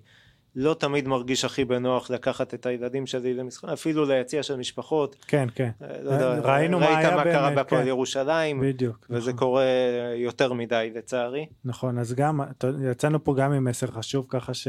[0.56, 5.16] לא תמיד מרגיש הכי בנוח לקחת את הילדים שלי למשחק, אפילו ליציע של משפחות.
[5.28, 5.70] כן כן.
[5.82, 7.88] אה, לא יודע, ראינו מה היה ראית מה קרה באמת, בהפועל כן.
[7.88, 9.06] ירושלים, בדיוק.
[9.10, 9.38] וזה נכון.
[9.38, 9.64] קורה
[10.16, 11.46] יותר מדי לצערי.
[11.64, 12.40] נכון אז גם
[12.90, 14.68] יצאנו פה גם עם מסר חשוב ככה ש...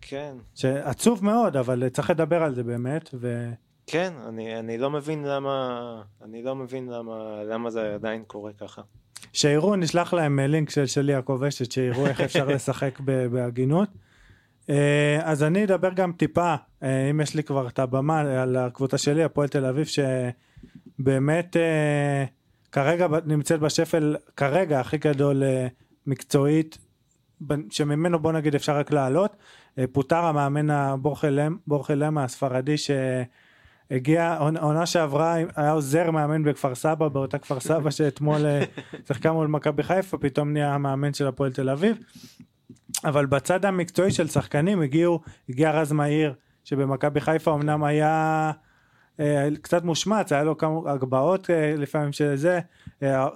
[0.00, 0.34] כן.
[0.54, 3.50] שעצוב מאוד אבל צריך לדבר על זה באמת ו...
[3.86, 8.82] כן, אני, אני לא מבין למה, אני לא מבין למה, למה זה עדיין קורה ככה.
[9.32, 13.00] שיראו נשלח להם אה, לינק של שלי יעקב אשת שיראו איך אפשר לשחק
[13.30, 13.88] בהגינות.
[14.70, 18.98] אה, אז אני אדבר גם טיפה אה, אם יש לי כבר את הבמה על הקבוצה
[18.98, 22.24] שלי הפועל תל אביב שבאמת אה,
[22.72, 25.42] כרגע נמצאת בשפל כרגע הכי גדול
[26.06, 26.78] מקצועית
[27.70, 29.36] שממנו בוא נגיד אפשר רק לעלות.
[29.92, 37.38] פוטר המאמן הבורחלם בורחלמה הספרדי שהגיע עונ- עונה שעברה היה עוזר מאמן בכפר סבא באותה
[37.38, 38.40] כפר סבא שאתמול
[39.06, 41.96] שיחקה מול מכבי חיפה פתאום נהיה המאמן של הפועל תל אביב
[43.04, 46.34] אבל בצד המקצועי של שחקנים הגיעו הגיע רז מאיר
[46.64, 48.52] שבמכבי חיפה אמנם היה
[49.20, 52.60] אה, קצת מושמץ היה לו כמה הגבהות אה, לפעמים של זה
[53.02, 53.28] אה,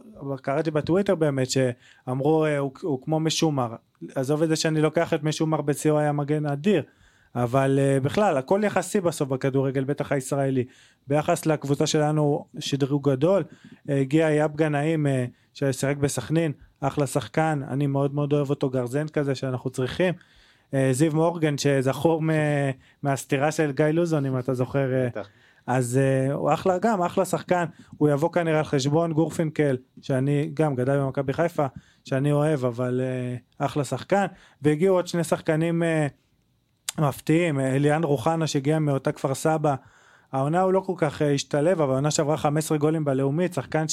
[0.43, 3.75] קראתי בטוויטר באמת שאמרו אה, הוא, הוא כמו משומר.
[4.15, 6.83] עזוב את זה שאני לוקח את משומר בשיאו היה מגן אדיר
[7.35, 10.65] אבל uh, בכלל הכל יחסי בסוף בכדורגל בטח הישראלי.
[11.07, 15.11] ביחס לקבוצה שלנו שדרוג גדול uh, הגיע יאב גנאים uh,
[15.55, 20.15] ששיחק בסכנין אחלה שחקן אני מאוד מאוד אוהב אותו גרזן כזה שאנחנו צריכים.
[20.15, 22.23] uh, זיו מורגן שזכור
[23.03, 25.29] מהסתירה של גיא לוזון אם אתה זוכר בטח.
[25.67, 27.65] אז uh, הוא אחלה גם אחלה שחקן.
[27.99, 31.67] הוא יבוא כנראה על חשבון גורפינקל שאני גם גדל במכבי חיפה
[32.05, 33.01] שאני אוהב אבל
[33.59, 34.27] אחלה שחקן.
[34.63, 35.83] והגיעו עוד שני שחקנים
[36.99, 39.75] מפתיעים אליאן רוחנה שהגיע מאותה כפר סבא.
[40.33, 43.85] העונה הוא לא כל כך אה, השתלב אבל העונה שעברה 15 גולים בלאומית שחקן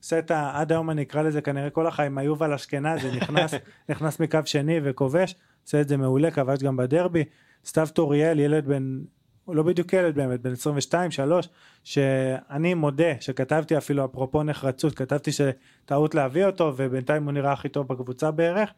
[0.00, 0.50] שעושה את ה...
[0.54, 3.54] עד היום אני אקרא לזה כנראה כל החיים היובל אשכנזי נכנס
[3.88, 7.24] נכנס מקו שני וכובש עושה את זה מעולה כבש גם בדרבי.
[7.64, 9.00] סתיו טוריאל ילד בן
[9.48, 11.48] לא בדיוק ילד באמת בן 22 3
[11.84, 17.88] שאני מודה שכתבתי אפילו אפרופו נחרצות כתבתי שטעות להביא אותו ובינתיים הוא נראה הכי טוב
[17.88, 18.70] בקבוצה בערך.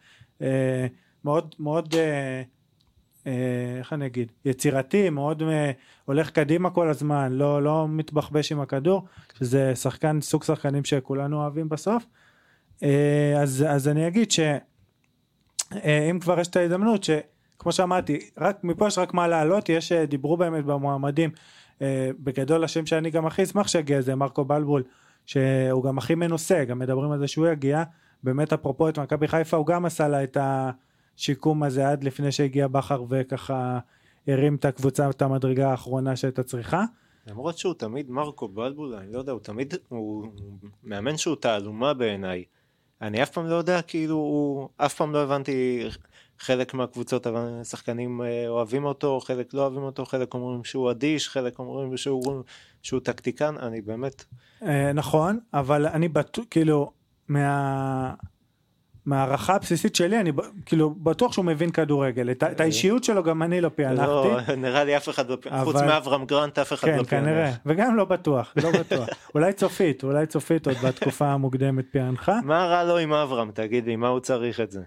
[0.43, 0.87] אה,
[1.25, 2.43] מאוד מאוד אה,
[3.79, 4.33] איך אני אגיד?
[4.45, 5.71] יצירתי מאוד אה,
[6.05, 9.05] הולך קדימה כל הזמן לא לא מתבחבש עם הכדור
[9.39, 12.07] שזה שחקן סוג שחקנים שכולנו אוהבים בסוף.
[12.83, 18.99] אה, אז אז אני אגיד שאם כבר יש את ההזדמנות שכמו שאמרתי רק מפה יש
[18.99, 21.31] רק מה לעלות יש אה, דיברו באמת במועמדים
[21.83, 24.83] אה, בגדול השם שאני גם הכי אשמח שיגיע זה מרקו בלבול
[25.27, 27.83] שהוא גם הכי מנוסה גם מדברים על זה שהוא יגיע.
[28.23, 30.37] באמת אפרופו את מכבי חיפה הוא גם עשה לה את
[31.19, 33.79] השיקום הזה עד לפני שהגיע בכר וככה
[34.29, 36.85] הרים את הקבוצה את המדרגה האחרונה שהייתה צריכה
[37.27, 41.95] למרות שהוא תמיד מרקו בלבול, אני לא יודע, הוא תמיד, הוא הוא מאמן שהוא תעלומה
[41.95, 42.45] בעיניי.
[43.03, 45.89] אני אף פעם לא יודע, כאילו, הוא, אף פעם לא הבנתי
[46.39, 51.29] חלק מהקבוצות, אבל שחקנים אה, אוהבים אותו, חלק לא אוהבים אותו, חלק אומרים שהוא אדיש,
[51.29, 52.43] חלק אומרים שהוא,
[52.83, 54.25] שהוא טקטיקן, אני באמת,
[54.63, 56.93] אה, נכון אבל אני בטוח כאילו
[57.29, 58.15] מה...
[59.09, 60.33] מהערכה הבסיסית שלי אני
[60.67, 62.31] כאילו בטוח שהוא מבין כדורגל.
[62.31, 64.07] את, את האישיות שלו גם אני לא פענחתי.
[64.07, 67.45] לא, נראה לי אף אחד לא, אבל- חוץ מאברהם גרנט, אף אחד כן לא כנראה.
[67.45, 67.59] פענח.
[67.67, 69.09] וגם לא בטוח לא בטוח.
[69.35, 72.39] אולי צופית אולי צופית עוד בתקופה המוקדמת פענחה.
[72.45, 74.81] מה רע לו עם אברהם, תגיד לי, מה הוא צריך את זה?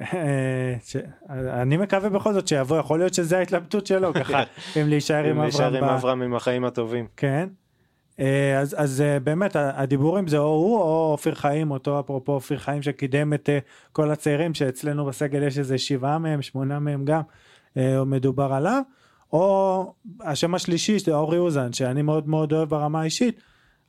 [0.00, 0.96] אה, ש-
[1.30, 2.78] אני מקווה בכל זאת שיבוא.
[2.78, 4.42] יכול להיות שזה ההתלבטות שלו ככה
[4.80, 7.06] אם להישאר עם אם להישאר אברהם עם אברהם עם החיים הטובים.
[7.16, 7.48] כן.
[7.48, 7.67] אה,
[8.60, 12.82] אז אז אה, באמת הדיבורים זה או הוא או אופיר חיים אותו אפרופו אופיר חיים
[12.82, 13.58] שקידם את אה,
[13.92, 17.20] כל הצעירים שאצלנו בסגל יש איזה שבעה מהם שמונה מהם גם
[17.76, 18.82] אה, מדובר עליו
[19.32, 23.40] או השם השלישי זה אורי אוזן שאני מאוד מאוד אוהב ברמה האישית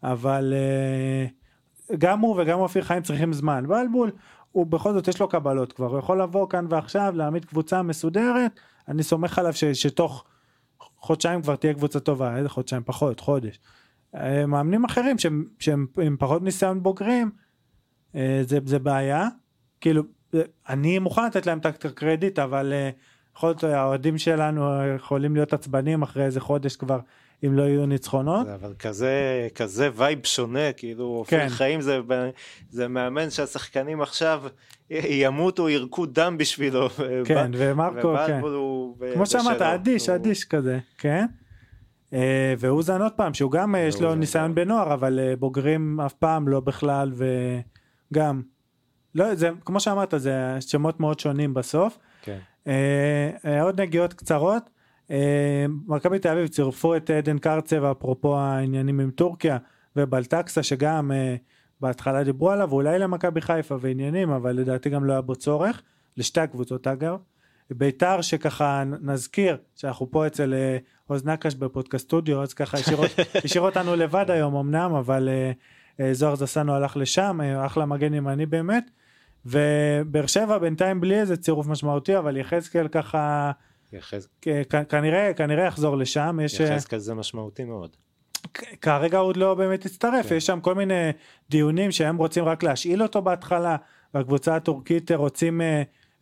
[0.03, 1.27] אבל אה,
[1.97, 3.65] גם הוא וגם אופיר חיים צריכים זמן.
[3.67, 4.11] בלבול
[4.51, 5.87] הוא בכל זאת יש לו קבלות כבר.
[5.87, 8.59] הוא יכול לבוא כאן ועכשיו להעמיד קבוצה מסודרת.
[8.87, 10.25] אני סומך עליו ש, שתוך
[10.99, 12.83] חודשיים כבר תהיה קבוצה טובה, איזה חודשיים?
[12.85, 13.59] פחות, חודש.
[14.15, 17.31] אה, מאמנים אחרים שהם, שהם עם פחות ניסיון בוגרים,
[18.15, 19.27] אה, זה, זה בעיה.
[19.81, 20.03] כאילו,
[20.35, 22.73] אה, אני מוכן לתת להם את הקרדיט, אבל
[23.37, 26.99] יכול להיות האוהדים שלנו יכולים להיות עצבנים אחרי איזה חודש כבר,
[27.45, 28.47] אם לא יהיו ניצחונות.
[28.47, 31.49] אבל כזה, כזה vibe שונה, כאילו, אופיר כן.
[31.49, 31.99] חיים זה,
[32.69, 34.43] זה מאמן שהשחקנים עכשיו
[34.89, 36.89] ימותו, ירקו דם בשבילו.
[37.25, 38.39] כן, ומרקו, כן.
[38.41, 39.61] הוא כמו שאמרת.
[39.61, 41.25] אדיש, הוא- אדיש כזה, כן.
[42.13, 44.55] אה, ואוזן עוד פעם, שהוא גם אה, יש לו ניסיון.
[44.55, 47.11] בנוער, אבל אה, בוגרים אף פעם לא בכלל,
[48.11, 48.41] וגם,
[49.15, 51.97] לא, זה, כמו שאמרת, זה שמות מאוד שונים בסוף.
[52.21, 52.39] כן.
[53.61, 54.69] עוד נגיעות קצרות.
[55.87, 59.57] מכבי תל אביב צירפו את עדן קרצב אפרופו העניינים עם טורקיה
[59.95, 61.11] ובלטקסה שגם
[61.81, 65.81] בהתחלה דיברו עליו אולי למכבי חיפה ועניינים אבל לדעתי גם לא היה בו צורך
[66.17, 67.17] לשתי הקבוצות אגב.
[67.71, 70.77] ביתר שככה נזכיר שאנחנו פה אצל אה,
[71.07, 75.51] עוז נקש בפודקאסט סטודיו אז ככה השאיר, אות- השאיר אותנו לבד היום אמנם אבל אה,
[75.99, 78.83] אה, זוהר זסנו הלך לשם אחלה מגן ימני באמת.
[79.45, 83.51] ובאר שבע בינתיים בלי איזה צירוף משמעותי אבל יחזקאל ככה
[83.93, 84.27] יחז-
[84.89, 87.95] כנראה כנראה יחזור לשם יש יחזקאל זה משמעותי מאוד.
[88.81, 90.35] כרגע עוד לא באמת הצטרף כן.
[90.35, 91.09] יש שם כל מיני
[91.49, 93.75] דיונים שהם רוצים רק להשאיל אותו בהתחלה
[94.13, 95.61] והקבוצה הטורקית רוצים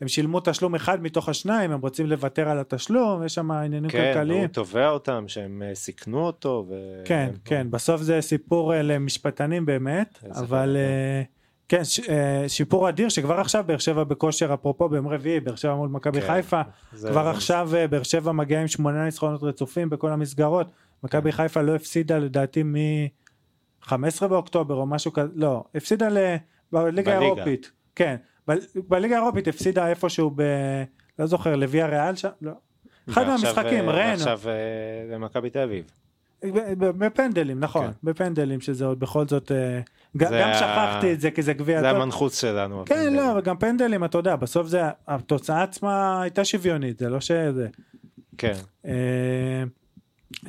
[0.01, 4.11] הם שילמו תשלום אחד מתוך השניים הם רוצים לוותר על התשלום יש שם עניינים כן,
[4.13, 6.65] כלכליים הוא תובע אותם שהם אה, סיכנו אותו.
[6.69, 7.01] ו...
[7.05, 10.77] כן כן בסוף זה סיפור אה, למשפטנים באמת אבל.
[10.79, 11.21] אה,
[11.69, 15.75] כן ש- אה, שיפור אדיר שכבר עכשיו באר שבע בכושר אפרופו ביום רביעי באר שבע
[15.75, 16.61] מול מכבי כן, חיפה
[16.91, 20.71] כבר זה- עכשיו באר שבע מגיעה עם שמונה ניצחונות רצופים בכל המסגרות.
[21.03, 23.93] מכבי חיפה לא הפסידה לדעתי מ-15
[24.29, 26.17] באוקטובר או משהו כזה, לא, הפסידה ל...
[26.71, 27.17] בליגה.
[27.19, 27.71] האירופית.
[27.95, 28.15] כן,
[28.47, 28.53] ב-
[28.87, 30.41] בליגה האירופית הפסידה איפשהו ב...
[31.19, 32.29] לא זוכר, לוויה ריאל שם?
[32.41, 32.51] לא.
[33.09, 34.53] אחד מהמשחקים, אה, רן, ועכשיו אה,
[35.15, 35.85] למכבי תל אביב.
[36.77, 37.91] בפנדלים, נכון, כן.
[38.03, 39.79] בפנדלים שזה עוד בכל זאת, אה,
[40.17, 42.01] גם ה- שכחתי את זה כי זה גביע זה טוב.
[42.01, 42.83] המנחוס שלנו.
[42.85, 43.15] כן, הפנדלים.
[43.15, 47.67] לא, אבל גם פנדלים, אתה יודע, בסוף זה, התוצאה עצמה הייתה שוויונית, זה לא שזה.
[48.37, 48.53] כן.
[48.85, 49.63] אה,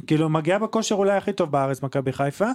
[0.07, 2.49] כאילו מגיעה בכושר אולי הכי טוב בארץ מכבי חיפה.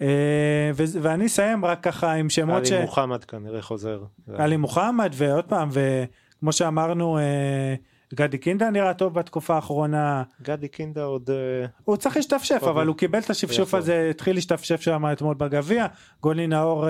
[0.00, 2.72] אה, ואני אסיים רק ככה עם שמות ש...
[2.72, 4.02] עלי מוחמד כנראה חוזר.
[4.34, 7.74] עלי מוחמד ועוד פעם וכמו שאמרנו אה,
[8.14, 11.30] גדי קינדה נראה טוב בתקופה האחרונה גדי קינדה עוד...
[11.30, 12.86] אה, הוא צריך להשתפשף אבל.
[12.86, 13.74] הוא קיבל את השפשוף.
[13.74, 15.86] הזה התחיל להשתפשף שם אתמול בגביע
[16.22, 16.88] גולי נאור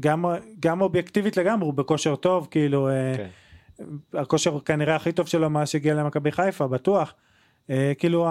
[0.00, 0.24] גם
[0.60, 3.26] גם אובייקטיבית לגמרי הוא בכושר טוב כאילו כן.
[4.14, 7.14] הכושר כנראה הכי טוב שלו מאז שהגיע למכבי חיפה בטוח
[7.98, 8.28] כאילו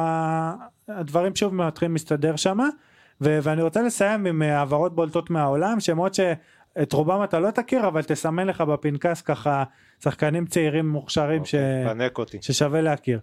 [0.87, 2.35] הדברים שוב מתחילים להסתדר
[3.23, 7.87] שם ואני רוצה לסיים עם אה, העברות בולטות מהעולם שמות שאת רובם אתה לא תכיר
[7.87, 9.63] אבל תסמן לך בפנקס ככה
[10.03, 11.55] שחקנים צעירים מוכשרים ש...
[11.55, 12.37] אוקיי, אותי.
[12.41, 13.19] ששווה להכיר.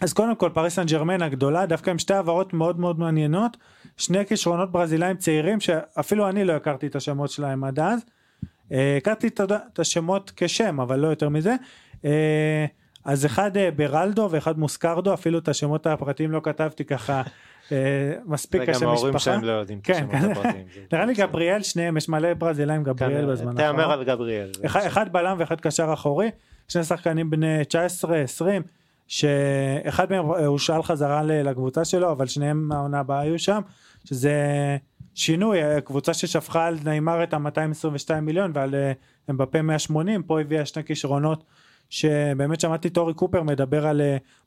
[0.00, 3.56] אז קודם כל פריס סן ג'רמן הגדולה דווקא עם שתי העברות מאוד מאוד מעניינות
[3.96, 8.04] שני כישרונות ברזילאים צעירים שאפילו אני לא הכרתי את השמות שלהם עד אז.
[8.72, 9.28] אה, הכרתי
[9.72, 11.54] את השמות כשם אבל לא יותר מזה.
[12.04, 12.66] אה,
[13.04, 17.22] אז אחד ברלדו ואחד מוסקרדו אפילו את השמות הפרטיים לא כתבתי ככה
[17.72, 19.18] אה, מספיק וגם השם ההורים משפחה.
[19.18, 20.30] שלהם לא יודעים את כן, השמות כן.
[20.30, 20.66] הפרטיים.
[20.92, 21.14] נראה לי.
[21.14, 23.98] גבריאל שניהם יש מלא ברזילאים גבריאל כנראה, בזמן תהמר האחרון.
[23.98, 24.50] על גבריאל.
[24.66, 26.30] אחד, בלם ואחד קשר אחורי,
[26.68, 27.62] שני שחקנים בני
[28.40, 28.44] 19-20,
[29.06, 33.60] שאחד מהם אה, הושאל חזרה לקבוצה שלו, אבל שניהם מהעונה הבאה היו שם,
[34.04, 34.36] שזה
[35.14, 38.74] שינוי, אה, קבוצה ששפכה על נעימר את ה-222 מיליון ועל
[39.30, 41.44] אמבפה 180, פה הביאה שני כישרונות,
[41.90, 44.00] שבאמת שמעתי את אורי קופר מדבר על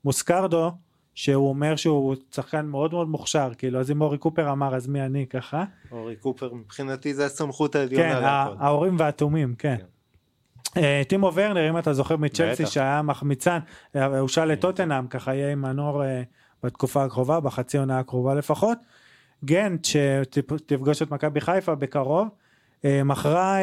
[0.06, 0.72] מוסקרדו,
[1.16, 5.02] שהוא אומר שהוא שחקן מאוד מאוד מוכשר, כאילו, אז אם אורי קופר אמר אז מי
[5.02, 5.64] אני ככה?
[5.92, 8.48] אורי קופר מבחינתי זה הסמכות העליונה.
[8.50, 8.64] כן.
[8.64, 9.76] ההורים והתומים, כן.
[10.78, 12.66] אה, טימו ורנר, אם אתה זוכר מצ'לסי.
[12.66, 13.60] שהיה מחמיצן,
[13.96, 16.24] אה, הוא שאל לטוטנאם, ככה יהיה עם מנור אה,
[16.64, 18.78] בתקופה הקרובה, בחצי עונה הקרובה לפחות.
[19.46, 22.28] גנט, שתפגוש את מכבי חיפה בקרוב,
[22.84, 23.58] מכרה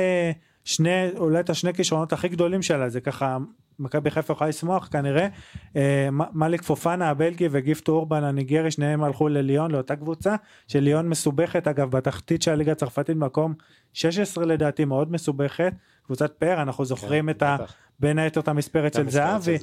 [0.64, 3.38] שני, אולי את השני כישרונות הכי גדולים שלה, זה ככה,
[3.82, 5.28] מכבי חיפה יכולה לשמוח כנראה.
[5.76, 10.36] אה, מאליק פופנה הבלגי וגיפט אורבן הניגרי, שניהם הלכו לליון, לאותה קבוצה,
[10.68, 13.54] שליון מסובכת אגב בתחתית של הליגה הצרפתית, מקום
[13.92, 15.72] 16 לדעתי, מאוד מסובכת.
[16.02, 17.56] קבוצת פאר, אנחנו זוכרים את ה...
[18.00, 19.59] בין היתר את המספרת של זהבי.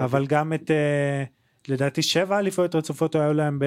[0.00, 1.24] אבל גם את אה,
[1.68, 3.64] לדעתי שבע אליפויות רצופות היו להם ב,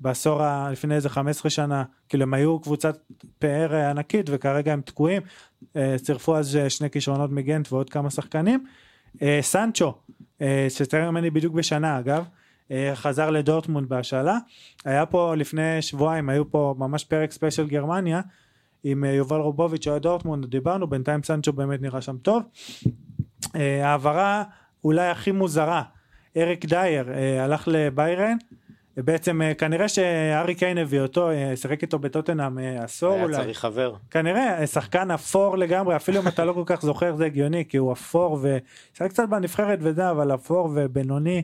[0.00, 2.98] בעשור ה- לפני איזה 15 שנה כאילו הם היו קבוצת
[3.38, 5.22] פאר אה, ענקית וכרגע הם תקועים
[5.76, 8.64] אה, צירפו אז אה, שני כישרונות מגנט ועוד כמה שחקנים
[9.40, 9.94] סנצ'ו
[10.42, 12.24] אה, שצריך ממני בדיוק בשנה אגב
[12.70, 14.38] אה, חזר לדורטמונד בהשאלה.
[14.84, 18.20] היה פה לפני שבועיים היו פה ממש פרק ספיישל גרמניה
[18.84, 22.42] עם אה, יובל רובוביץ' אוהד דורטמונד דיברנו בינתיים סנצ'ו באמת נראה שם טוב.
[23.56, 24.44] אה, העברה
[24.84, 25.82] אולי הכי מוזרה
[26.36, 28.36] אריק דייר אה, הלך לביירן,
[28.96, 33.36] בעצם אה, כנראה שהארי קיין הביא אותו, אה, שיחק איתו בטוטנאם אה, עשור היה אולי.
[33.36, 33.94] צריך חבר.
[34.10, 37.76] כנראה אה, שחקן אפור לגמרי אפילו אם אתה לא כל כך זוכר זה הגיוני כי
[37.76, 41.42] הוא אפור ושחק קצת בנבחרת וזה אבל אפור ובינוני.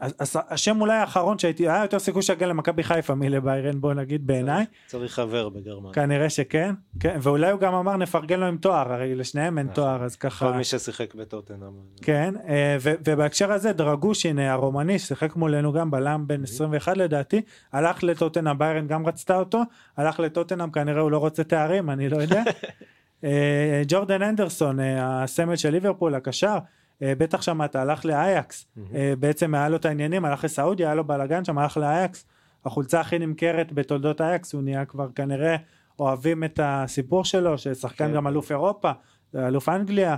[0.00, 4.64] אז- השם אולי האחרון שהייתי היה יותר סיכוי שיגיע למכבי חיפה מלביירן בוא נגיד בעיניי
[4.86, 5.92] צריך חבר בגרמניה.
[5.92, 9.74] כנראה שכן כן ואולי הוא גם אמר נפרגן לו עם תואר הרי לשניהם אין נכון.
[9.74, 11.72] תואר אז ככה כל מי ששיחק בטוטנאם.
[12.02, 18.58] כן אה, ובהקשר הזה דרגושין הרומני ששיחק מולנו גם בלם בן 21 לדעתי הלך לטוטנאם
[18.58, 19.62] ביירן גם רצתה אותו
[19.96, 22.42] הלך לטוטנאם כנראה הוא לא רוצה תארים אני לא יודע.
[23.24, 26.58] אה, ג'ורדן אנדרסון אה, הסמל של ליברפול הקשר
[27.02, 31.44] בטח שמעת הלך לאייקס אה, בעצם היה לו את העניינים הלך לסעודיה היה לו בלאגן
[31.44, 32.26] שם הלך לאייקס
[32.64, 35.56] החולצה הכי נמכרת בתולדות אייקס הוא נהיה כבר כנראה
[35.98, 38.14] אוהבים את הסיפור שלו ששחקן כן.
[38.14, 38.90] גם אלוף אירופה
[39.34, 40.16] אלוף אנגליה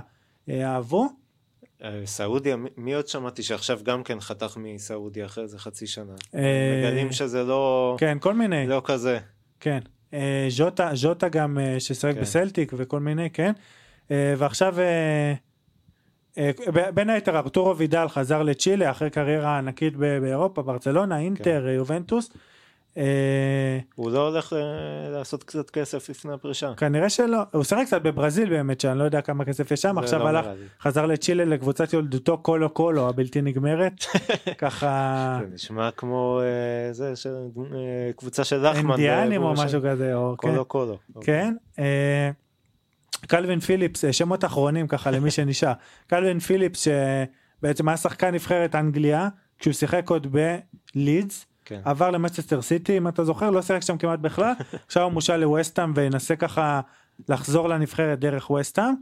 [0.49, 1.07] אה, אהבו
[1.83, 6.13] אה, סעודיה, מי- עוד שמעתי שעכשיו גם כן חתך מסעודיה אחרי איזה חצי שנה.
[6.35, 6.41] אה,
[6.79, 9.19] מגלים שזה לא כן כל מיני לא כזה.
[9.59, 9.79] כן
[10.13, 12.21] אה, ז'וטה ז'וטה גם אה, ששיחק כן.
[12.21, 13.51] בסלטיק וכל מיני כן
[14.11, 15.33] אה, ועכשיו אה, אה,
[16.93, 22.29] בין היתר ארתורו וידל חזר לצ'ילה אחרי קריירה ענקית באירופה ברצלונה אינטר אה, יובנטוס
[22.97, 24.59] אה, הוא לא הולך אה,
[25.09, 26.73] לעשות קצת כסף לפני הפרישה.
[26.77, 30.19] כנראה שלא הוא שיחק קצת בברזיל באמת שאני לא יודע כמה כסף יש שם עכשיו
[30.19, 30.65] לא הלך לי.
[30.81, 33.93] חזר לצ'ילה לקבוצת ילדותו קולו קולו הבלתי נגמרת
[34.57, 37.13] ככה זה נשמע כמו אה, זה
[37.75, 38.89] אה, קבוצה של לחמן.
[38.89, 40.35] אינדיאנים או משהו כזה כן.
[40.35, 40.97] קולו קולו.
[41.21, 41.55] כן.
[43.27, 45.73] קלווין פיליפס, אה, שמות אחרונים ככה למי שנשאר.
[46.09, 49.29] קלווין פיליפס שבעצם היה שחקן נבחרת אנגליה,
[49.59, 50.35] כשהוא שיחק עוד
[50.95, 51.81] בלידס, כן.
[51.85, 54.53] עבר למסטר סיטי אם אתה זוכר, לא שיחק שם כמעט בכלל,
[54.87, 56.81] עכשיו הוא מושל לווסטהאם וינסה ככה
[57.29, 58.93] לחזור לנבחרת דרך ווסטהאם.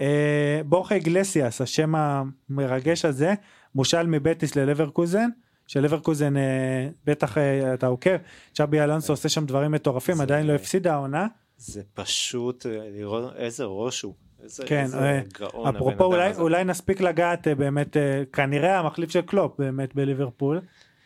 [0.00, 3.34] אה, בורחה איגלסיאס, השם המרגש הזה,
[3.74, 5.28] מושל מבטיס ללברקוזן.
[5.66, 8.16] שלברקוזן אה, בטח אה, אתה עוקב,
[8.54, 11.26] צ'אבי אלונסו עושה שם דברים מטורפים, עדיין לא הפסידה העונה.
[11.60, 14.14] זה פשוט אה, לראות איזה ראש הוא.
[14.42, 16.32] איזה כן, איזה אה, גאון אפרופו אולי.
[16.36, 20.60] אולי נספיק לגעת אה, באמת אה, כנראה המחליף של קלופ באמת בליברפול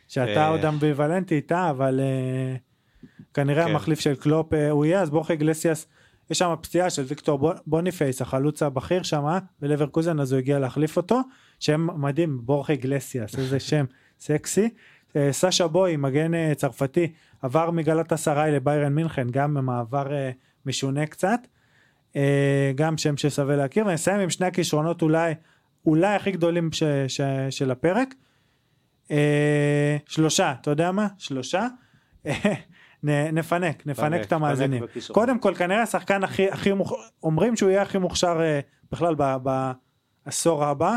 [0.09, 0.49] שאתה אה.
[0.49, 2.57] עוד אמביוולנטי איתה אבל אה,
[3.35, 3.71] כנראה כן.
[3.71, 5.87] המחליף של קלופ אה, הוא יהיה אז בורחה איגלסיאס
[6.31, 10.97] יש שם פציעה של ויקטור בו- בוניפייס החלוץ הבכיר שם בלברקוזן אז הוא הגיע להחליף
[10.97, 11.21] אותו
[11.61, 13.85] שם מדהים בורחה איגלסיאס איזה שם
[14.21, 14.69] סקסי.
[15.17, 17.13] אה, סשה בוי מגן אה, צרפתי
[17.43, 20.31] עבר מגלת אסריי לביירן מינכן גם במעבר אה,
[20.67, 21.41] משונה קצת.
[22.75, 25.35] גם שם ששווה להכיר ונסיים עם שני הכישרונות אולי
[25.87, 27.21] אולי הכי גדולים ש, ש,
[27.51, 28.15] של הפרק.
[30.07, 31.67] שלושה אתה יודע מה שלושה
[33.33, 34.83] נפנק נפנק את המאזינים.
[35.13, 36.93] קודם כל כנראה השחקן הכי הכי מוכ...
[37.23, 38.41] אומרים שהוא יהיה הכי מוכשר
[38.93, 39.15] בכלל
[40.25, 40.97] בעשור הבא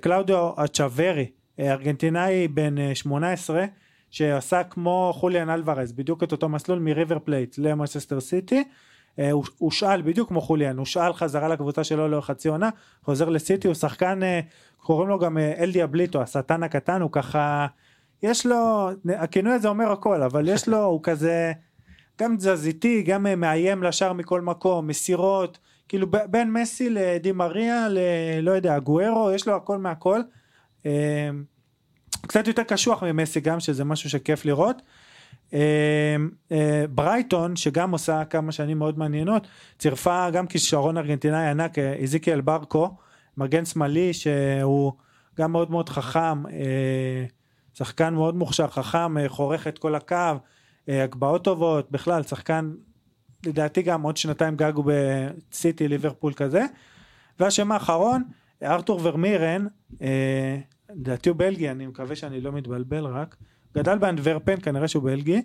[0.00, 1.26] קלאודיו אצ'אברי
[1.60, 3.64] ארגנטינאי בן אה, 18
[4.10, 8.64] שעשה כמו חוליאן אלוורז בדיוק את אותו מסלול מריבר פלייט למאצ'סטר סיטי
[9.18, 12.70] אה, הוא הושאל בדיוק כמו חוליאן הושאל חזרה לקבוצה שלו לאורך חצי עונה
[13.04, 14.40] חוזר לסיטי הוא שחקן אה,
[14.78, 17.66] קוראים לו גם אה, אל דיאבליטו השטן הקטן הוא ככה
[18.22, 21.52] יש לו הכינוי הזה אומר הכל אבל יש לו הוא כזה
[22.20, 25.58] גם תזזיתי גם אה, מאיים לשער מכל מקום מסירות
[25.88, 30.20] כאילו בין מסי לדי מריה ללא יודע גוארו יש לו הכל מהכל.
[32.26, 34.82] קצת יותר קשוח ממסי גם שזה משהו שכיף לראות.
[35.54, 36.16] אה,
[36.52, 39.46] אה, ברייטון שגם עושה כמה שנים מאוד מעניינות
[39.78, 42.94] צירפה גם כישרון ארגנטינאי ענק אה, איזיקיאל ברקו
[43.36, 44.92] מגן שמאלי שהוא
[45.38, 46.42] גם מאוד מאוד חכם
[47.74, 50.16] שחקן מאוד מוכשר חכם חורך את כל הקו
[50.88, 52.70] הגבהות טובות בכלל שחקן
[53.46, 54.84] לדעתי גם עוד שנתיים גג הוא
[55.50, 56.64] בסיטי ליברפול כזה
[57.40, 58.22] והשם האחרון
[58.62, 59.66] ארתור ורמירן
[60.94, 63.36] לדעתי הוא בלגי אני מקווה שאני לא מתבלבל רק.
[63.74, 65.42] גדל באנדוורפן כנראה שהוא בלגי.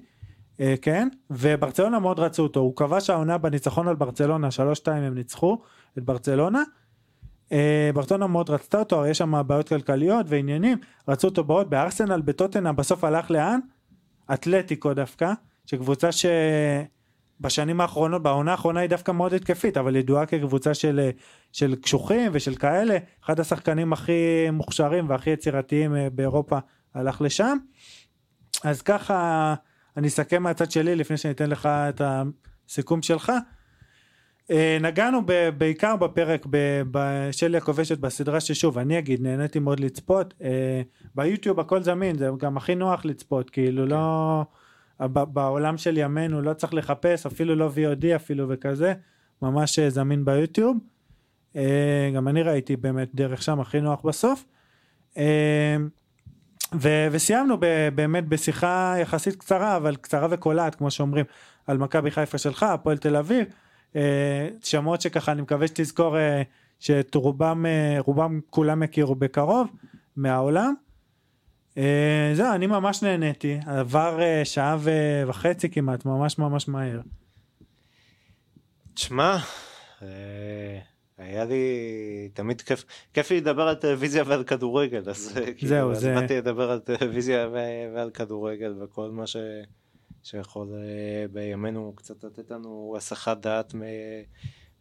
[0.60, 2.60] אה, כן וברצלונה מאוד רצו אותו.
[2.60, 5.62] הוא כבש העונה בניצחון על ברצלונה שלוש שתיים הם ניצחו
[5.98, 6.64] את ברצלונה.
[7.52, 10.78] אה, ברצלונה מאוד רצתה אותו יש שם בעיות כלכליות ועניינים.
[11.08, 13.60] רצו אותו בעוד בארסנל בטוטנה בסוף הלך לאן?
[14.34, 15.34] אתלטיקו דווקא
[15.66, 16.10] שקבוצה
[17.40, 21.10] שבשנים האחרונות בעונה האחרונה היא דווקא מאוד התקפית אבל ידועה כקבוצה של, אה,
[21.52, 26.58] של קשוחים ושל כאלה אחד השחקנים הכי מוכשרים והכי יצירתיים אה, באירופה
[26.94, 27.58] הלך לשם
[28.64, 29.54] אז ככה
[29.98, 33.32] אני אסכם מהצד שלי לפני שאני אתן לך את הסיכום שלך.
[34.52, 40.34] אה, נגענו ב- בעיקר בפרק ב- בשלי הכובשת בסדרה ששוב אני אגיד נהניתי מאוד לצפות
[41.16, 44.65] ביוטיוב הכל זמין זה גם הכי נוח לצפות כאילו לא ב-
[45.00, 48.94] בעולם של ימינו לא צריך לחפש אפילו לא VOD אפילו וכזה
[49.42, 50.78] ממש אה, זמין ביוטיוב
[51.56, 54.46] אה, גם אני ראיתי באמת דרך שם הכי נוח בסוף.
[55.18, 55.78] אה,
[56.82, 61.26] ו- וסיימנו ב- באמת בשיחה יחסית קצרה, אבל קצרה וקולעת, כמו שאומרים,
[61.68, 63.46] על מכבי חיפה שלך, הפועל תל אביב.
[64.64, 66.16] שמות שככה, אני מקווה שתזכור
[66.80, 69.68] שאת רובם כולם יכירו בקרוב
[70.16, 70.74] מהעולם.
[71.78, 74.78] אה, זהו, אני ממש נהניתי, עבר אה, שעה
[75.28, 77.02] וחצי כמעט, ממש ממש מהר.
[78.94, 79.38] תשמע,
[80.02, 80.80] אה,
[81.18, 81.66] היה לי
[82.34, 86.16] תמיד כיף, כיף לי לדבר על טלוויזיה ועל כדורגל, אז אה, כאילו, זהו, אז זה-
[86.16, 87.48] באתי לדבר על טלוויזיה
[87.94, 89.38] ועל כדורגל וכל מה ש...
[90.24, 90.68] שיכול
[91.32, 93.74] בימינו קצת לתת לנו הסחת דעת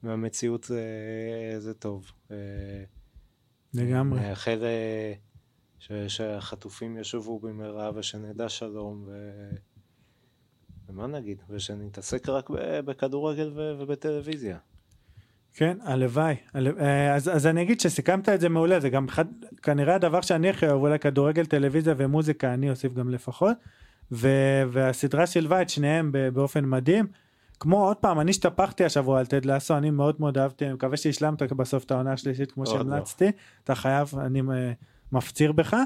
[0.03, 0.71] מהמציאות,
[1.59, 2.12] זה טוב.
[3.75, 4.21] לגמרי.
[4.21, 4.62] מאחל
[5.78, 9.30] ש- שהחטופים ישובו במהרה ושנדע שלום ו...
[10.88, 11.42] ומה נגיד?
[11.51, 12.51] ושנתעסק רק
[12.84, 14.59] בכדורגל ו- ובטלוויזיה.
[15.55, 16.34] כן, הלוואי.
[16.55, 19.24] הלו- אה, אז, אז אני אגיד שסיכמת את זה מעולה, זה גם אחד,
[19.62, 23.56] כנראה הדבר שאני הכי אוהב, אולי כדורגל, טלוויזיה ומוזיקה, אני אוסיף גם לפחות.
[24.12, 24.28] ו,
[24.72, 27.06] והסדרה שילבה את שניהם באופן מדהים.
[27.60, 30.96] כמו עוד פעם, אני השתפכתי השבוע על טד לאסו, אני מאוד מאוד אהבתי, אני מקווה
[30.96, 32.78] שהשלמת בסוף את העונה השלישית כמו עוד לא.
[32.82, 33.30] שהמלצתי.
[33.64, 34.72] אתה חייב, אני אה,
[35.15, 35.77] מפציר בך.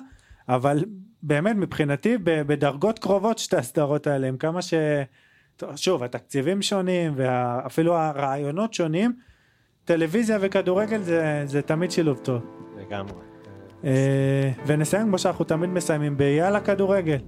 [0.48, 0.84] אבל
[1.22, 4.74] באמת מבחינתי בדרגות קרובות שתי הסדרות האלה, עם כמה ש...
[5.76, 9.12] שוב, התקציבים שונים ואפילו הרעיונות שונים,
[9.84, 12.42] טלוויזיה וכדורגל זה, זה תמיד שילוב טוב.
[12.78, 13.12] לגמרי.
[13.84, 17.18] אה, ונסיים כמו שאנחנו תמיד מסיימים ביאללה כדורגל.